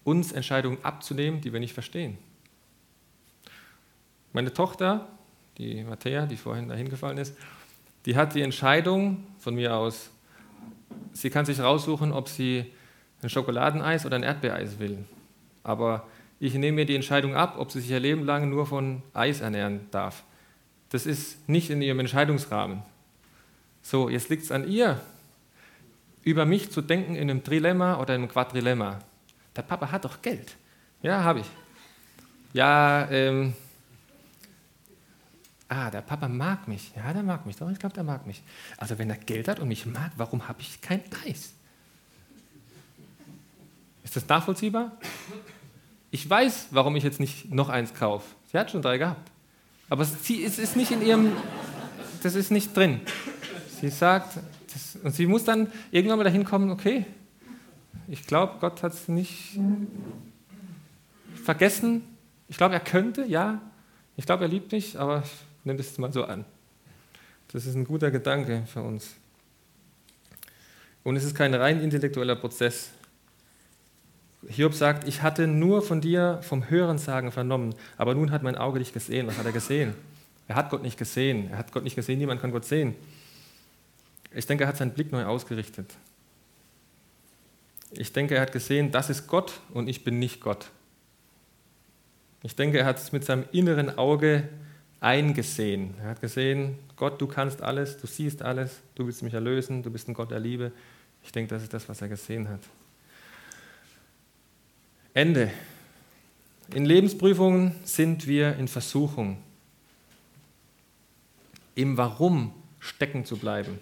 uns 0.04 0.34
Entscheidungen 0.34 0.84
abzunehmen, 0.84 1.40
die 1.40 1.54
wir 1.54 1.62
nicht 1.62 1.74
verstehen. 1.74 2.18
Meine 4.34 4.54
Tochter, 4.54 5.08
die 5.58 5.84
Matthäa, 5.84 6.26
die 6.26 6.38
vorhin 6.38 6.68
dahin 6.68 6.90
gefallen 6.90 7.18
ist, 7.18 7.36
die 8.06 8.18
hat 8.18 8.36
die 8.36 8.42
Entscheidung 8.42 9.26
von 9.40 9.56
mir 9.56 9.76
aus, 9.76 10.10
sie 11.14 11.30
kann 11.30 11.46
sich 11.46 11.60
raussuchen, 11.60 12.12
ob 12.12 12.28
sie 12.28 12.72
ein 13.22 13.30
Schokoladeneis 13.30 14.06
oder 14.06 14.18
ein 14.18 14.24
Erdbeereis 14.24 14.78
will. 14.78 15.06
Aber 15.64 16.06
ich 16.40 16.54
nehme 16.54 16.76
mir 16.76 16.86
die 16.86 16.96
Entscheidung 16.96 17.36
ab, 17.36 17.56
ob 17.58 17.72
sie 17.72 17.82
sich 17.82 17.92
ihr 17.92 18.00
Leben 18.00 18.24
lang 18.24 18.50
nur 18.50 18.66
von 18.66 19.04
Eis 19.14 19.42
ernähren 19.42 19.88
darf. 19.92 20.24
Das 20.90 21.06
ist 21.06 21.48
nicht 21.50 21.70
in 21.70 21.82
ihrem 21.82 22.00
Entscheidungsrahmen. 22.00 22.82
So, 23.82 24.10
jetzt 24.10 24.30
liegt 24.30 24.44
es 24.44 24.52
an 24.52 24.68
ihr, 24.68 25.02
über 26.24 26.46
mich 26.46 26.72
zu 26.72 26.82
denken 26.82 27.16
in 27.16 27.30
einem 27.30 27.44
Trilemma 27.44 28.00
oder 28.00 28.14
einem 28.14 28.28
Quadrilemma. 28.28 29.00
Der 29.56 29.62
Papa 29.62 29.92
hat 29.92 30.06
doch 30.06 30.22
Geld. 30.22 30.56
Ja, 31.02 31.24
habe 31.24 31.42
ich. 31.42 31.48
Ja, 32.54 33.10
ähm, 33.12 33.54
ah, 35.68 35.90
der 35.92 36.02
Papa 36.02 36.28
mag 36.28 36.68
mich. 36.68 36.92
Ja, 36.96 37.14
der 37.14 37.24
mag 37.24 37.46
mich. 37.46 37.58
Doch, 37.58 37.70
ich 37.70 37.80
glaube, 37.80 37.96
der 37.96 38.04
mag 38.04 38.26
mich. 38.26 38.42
Also 38.78 38.98
wenn 38.98 39.10
er 39.10 39.18
Geld 39.18 39.48
hat 39.48 39.60
und 39.60 39.68
mich 39.68 39.86
mag, 39.86 40.12
warum 40.18 40.48
habe 40.48 40.62
ich 40.62 40.82
kein 40.82 41.04
Eis? 41.26 41.54
Ist 44.04 44.16
das 44.16 44.28
nachvollziehbar? 44.28 44.92
Ich 46.12 46.28
weiß, 46.28 46.68
warum 46.72 46.96
ich 46.96 47.04
jetzt 47.04 47.20
nicht 47.20 47.52
noch 47.54 47.70
eins 47.70 47.94
kaufe. 47.94 48.26
Sie 48.52 48.58
hat 48.58 48.72
schon 48.72 48.82
drei 48.82 48.98
gehabt. 48.98 49.32
Aber 49.90 50.04
es 50.04 50.30
ist 50.30 50.76
nicht 50.76 50.92
in 50.92 51.02
ihrem, 51.02 51.32
das 52.24 52.36
ist 52.36 52.52
nicht 52.52 52.76
drin. 52.76 53.02
Sie 53.80 53.90
sagt, 53.90 54.40
das, 54.72 54.98
und 55.04 55.16
sie 55.16 55.26
muss 55.26 55.44
dann 55.44 55.72
irgendwann 55.92 56.18
mal 56.18 56.24
dahin 56.24 56.44
kommen, 56.44 56.70
okay, 56.70 57.06
ich 58.08 58.26
glaube, 58.26 58.56
Gott 58.60 58.82
hat 58.84 58.94
es 58.94 59.08
nicht 59.08 59.60
vergessen. 61.44 62.04
Ich 62.48 62.58
glaube, 62.58 62.74
er 62.74 62.80
könnte, 62.80 63.26
ja. 63.26 63.62
Ich 64.18 64.26
glaube, 64.26 64.46
er 64.46 64.50
liebt 64.50 64.72
mich, 64.72 65.00
aber 65.00 65.24
ich 65.24 65.32
nehme 65.64 65.78
das 65.78 65.98
mal 65.98 66.12
so 66.12 66.24
an. 66.24 66.46
Das 67.52 67.66
ist 67.66 67.76
ein 67.76 67.86
guter 67.86 68.12
Gedanke 68.12 68.64
für 68.72 68.82
uns. 68.82 69.16
Und 71.04 71.16
es 71.16 71.24
ist 71.24 71.36
kein 71.36 71.54
rein 71.54 71.82
intellektueller 71.82 72.36
Prozess. 72.36 72.90
Hiob 74.48 74.74
sagt, 74.74 75.08
ich 75.08 75.22
hatte 75.22 75.48
nur 75.48 75.82
von 75.82 76.00
dir 76.00 76.40
vom 76.42 76.70
Hörensagen 76.70 77.32
vernommen, 77.32 77.76
aber 77.98 78.16
nun 78.16 78.32
hat 78.32 78.42
mein 78.42 78.56
Auge 78.56 78.80
dich 78.80 78.94
gesehen. 78.94 79.28
Was 79.28 79.38
hat 79.38 79.46
er 79.46 79.52
gesehen? 79.52 79.94
Er 80.48 80.56
hat 80.56 80.70
Gott 80.70 80.82
nicht 80.82 80.98
gesehen. 80.98 81.50
Er 81.52 81.58
hat 81.58 81.72
Gott 81.72 81.84
nicht 81.84 81.96
gesehen, 81.96 82.20
niemand 82.20 82.42
kann 82.42 82.52
Gott 82.52 82.66
sehen. 82.66 82.96
Ich 84.34 84.48
denke, 84.48 84.64
er 84.64 84.68
hat 84.68 84.78
seinen 84.78 84.92
Blick 84.92 85.12
neu 85.12 85.26
ausgerichtet. 85.26 85.94
Ich 87.92 88.14
denke, 88.14 88.36
er 88.36 88.42
hat 88.42 88.52
gesehen, 88.52 88.92
das 88.92 89.10
ist 89.10 89.28
Gott 89.28 89.60
und 89.74 89.88
ich 89.88 90.04
bin 90.04 90.20
nicht 90.20 90.42
Gott. 90.42 90.70
Ich 92.44 92.56
denke, 92.56 92.80
er 92.80 92.86
hat 92.86 92.98
es 92.98 93.12
mit 93.12 93.26
seinem 93.26 93.46
inneren 93.52 93.98
Auge 93.98 94.48
eingesehen. 95.02 95.96
Er 96.02 96.10
hat 96.10 96.22
gesehen, 96.22 96.78
Gott, 96.96 97.20
du 97.20 97.28
kannst 97.28 97.62
alles, 97.62 97.98
du 97.98 98.08
siehst 98.08 98.42
alles, 98.42 98.80
du 98.96 99.06
willst 99.06 99.24
mich 99.24 99.34
erlösen, 99.34 99.84
du 99.84 99.92
bist 99.92 100.08
ein 100.08 100.14
Gott 100.14 100.32
der 100.32 100.40
Liebe. 100.40 100.72
Ich 101.24 101.32
denke, 101.32 101.54
das 101.54 101.64
ist 101.64 101.74
das, 101.74 101.90
was 101.90 102.02
er 102.02 102.08
gesehen 102.08 102.48
hat. 102.48 102.62
Ende. 105.20 105.52
In 106.74 106.86
Lebensprüfungen 106.86 107.76
sind 107.84 108.26
wir 108.26 108.56
in 108.56 108.70
Versuchung, 108.70 109.36
im 111.76 111.98
Warum 111.98 112.54
stecken 112.80 113.26
zu 113.26 113.36
bleiben. 113.36 113.80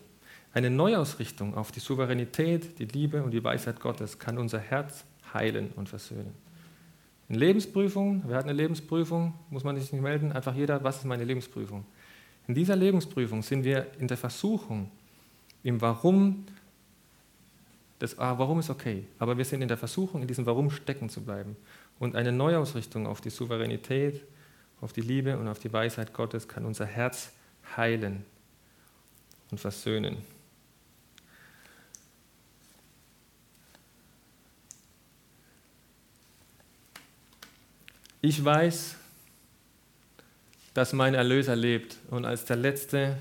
Eine 0.51 0.71
Neuausrichtung 0.71 1.53
auf 1.53 1.71
die 1.71 1.79
Souveränität, 1.79 2.79
die 2.79 2.85
Liebe 2.85 3.21
und 3.21 3.29
die 3.35 3.43
Weisheit 3.43 3.79
Gottes 3.79 4.17
kann 4.17 4.39
unser 4.39 4.57
Herz 4.57 5.05
heilen 5.31 5.69
und 5.75 5.89
versöhnen. 5.89 6.33
In 7.29 7.35
Lebensprüfungen, 7.35 8.23
wer 8.25 8.37
hat 8.37 8.45
eine 8.45 8.53
Lebensprüfung, 8.53 9.35
muss 9.51 9.63
man 9.63 9.79
sich 9.79 9.93
nicht 9.93 10.01
melden, 10.01 10.31
einfach 10.31 10.55
jeder, 10.55 10.83
was 10.83 10.97
ist 10.97 11.05
meine 11.05 11.23
Lebensprüfung? 11.23 11.85
In 12.47 12.55
dieser 12.55 12.75
Lebensprüfung 12.75 13.43
sind 13.43 13.63
wir 13.63 13.85
in 13.99 14.07
der 14.07 14.17
Versuchung, 14.17 14.89
im 15.61 15.81
Warum, 15.81 16.47
das 17.99 18.19
ah, 18.19 18.37
Warum 18.37 18.59
ist 18.59 18.69
okay, 18.69 19.05
aber 19.17 19.37
wir 19.37 19.45
sind 19.45 19.61
in 19.61 19.67
der 19.67 19.77
Versuchung, 19.77 20.21
in 20.21 20.27
diesem 20.27 20.45
Warum 20.45 20.69
stecken 20.69 21.09
zu 21.09 21.21
bleiben. 21.21 21.55
Und 21.99 22.15
eine 22.15 22.31
Neuausrichtung 22.31 23.07
auf 23.07 23.21
die 23.21 23.31
Souveränität, 23.31 24.23
auf 24.81 24.93
die 24.93 25.01
Liebe 25.01 25.37
und 25.37 25.47
auf 25.47 25.59
die 25.59 25.73
Weisheit 25.73 26.13
Gottes 26.13 26.47
kann 26.47 26.65
unser 26.65 26.85
Herz 26.85 27.31
heilen 27.75 28.23
und 29.49 29.59
versöhnen. 29.59 30.17
Ich 38.21 38.43
weiß, 38.43 38.95
dass 40.73 40.93
mein 40.93 41.15
Erlöser 41.15 41.55
lebt 41.55 41.97
und 42.11 42.25
als 42.25 42.45
der 42.45 42.57
Letzte 42.57 43.17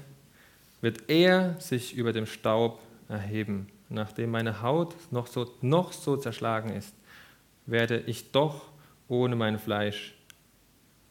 wird 0.82 1.08
er 1.08 1.58
sich 1.60 1.94
über 1.94 2.12
dem 2.12 2.26
Staub 2.26 2.80
erheben. 3.08 3.68
Nachdem 3.88 4.30
meine 4.30 4.62
Haut 4.62 4.94
noch 5.12 5.26
so, 5.26 5.52
noch 5.60 5.92
so 5.92 6.16
zerschlagen 6.16 6.70
ist, 6.70 6.94
werde 7.66 7.98
ich 8.00 8.32
doch 8.32 8.68
ohne 9.08 9.36
mein 9.36 9.58
Fleisch 9.58 10.14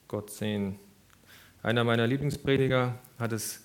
Gott 0.07 0.29
sehen. 0.29 0.77
Einer 1.63 1.83
meiner 1.83 2.05
Lieblingsprediger 2.05 2.95
hat 3.17 3.31
es 3.31 3.63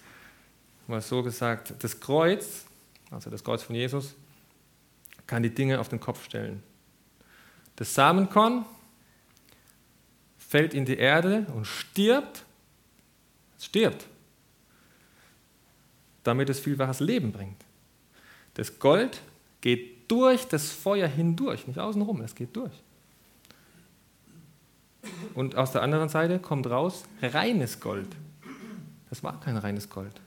mal 0.86 1.00
so 1.00 1.22
gesagt, 1.22 1.74
das 1.82 2.00
Kreuz, 2.00 2.64
also 3.10 3.30
das 3.30 3.42
Kreuz 3.42 3.62
von 3.62 3.74
Jesus, 3.74 4.14
kann 5.26 5.42
die 5.42 5.54
Dinge 5.54 5.80
auf 5.80 5.88
den 5.88 6.00
Kopf 6.00 6.24
stellen. 6.24 6.62
Das 7.76 7.94
Samenkorn 7.94 8.64
fällt 10.38 10.74
in 10.74 10.84
die 10.84 10.96
Erde 10.96 11.46
und 11.54 11.66
stirbt, 11.66 12.44
es 13.56 13.66
stirbt, 13.66 14.06
damit 16.24 16.50
es 16.50 16.58
vielfaches 16.58 17.00
Leben 17.00 17.32
bringt. 17.32 17.64
Das 18.54 18.78
Gold 18.78 19.20
geht 19.60 20.10
durch 20.10 20.46
das 20.46 20.72
Feuer 20.72 21.06
hindurch, 21.06 21.66
nicht 21.66 21.78
außenrum, 21.78 22.20
es 22.22 22.34
geht 22.34 22.54
durch. 22.56 22.72
Und 25.34 25.56
aus 25.56 25.72
der 25.72 25.82
anderen 25.82 26.08
Seite 26.08 26.38
kommt 26.38 26.66
raus 26.66 27.04
reines 27.22 27.80
Gold. 27.80 28.08
Das 29.08 29.22
war 29.22 29.40
kein 29.40 29.56
reines 29.56 29.88
Gold. 29.88 30.20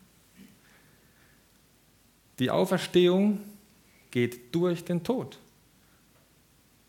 Die 2.39 2.49
Auferstehung 2.49 3.39
geht 4.11 4.53
durch 4.53 4.83
den 4.83 5.03
Tod. 5.03 5.37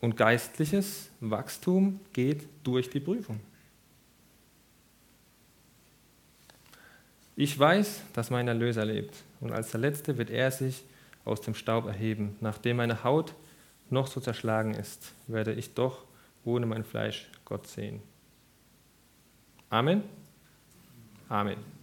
Und 0.01 0.17
geistliches 0.17 1.09
Wachstum 1.19 1.99
geht 2.13 2.47
durch 2.63 2.89
die 2.89 2.99
Prüfung. 2.99 3.39
Ich 7.35 7.57
weiß, 7.57 8.01
dass 8.13 8.29
mein 8.29 8.47
Erlöser 8.47 8.85
lebt, 8.85 9.15
und 9.41 9.51
als 9.51 9.71
der 9.71 9.81
Letzte 9.81 10.17
wird 10.17 10.29
er 10.29 10.51
sich 10.51 10.83
aus 11.25 11.41
dem 11.41 11.55
Staub 11.55 11.87
erheben. 11.87 12.37
Nachdem 12.39 12.77
meine 12.77 13.03
Haut 13.03 13.33
noch 13.89 14.07
so 14.07 14.19
zerschlagen 14.21 14.73
ist, 14.73 15.13
werde 15.27 15.53
ich 15.53 15.73
doch 15.73 16.05
ohne 16.43 16.65
mein 16.65 16.83
Fleisch 16.83 17.29
Gott 17.43 17.67
sehen. 17.67 18.01
Amen. 19.69 20.03
Amen. 21.27 21.74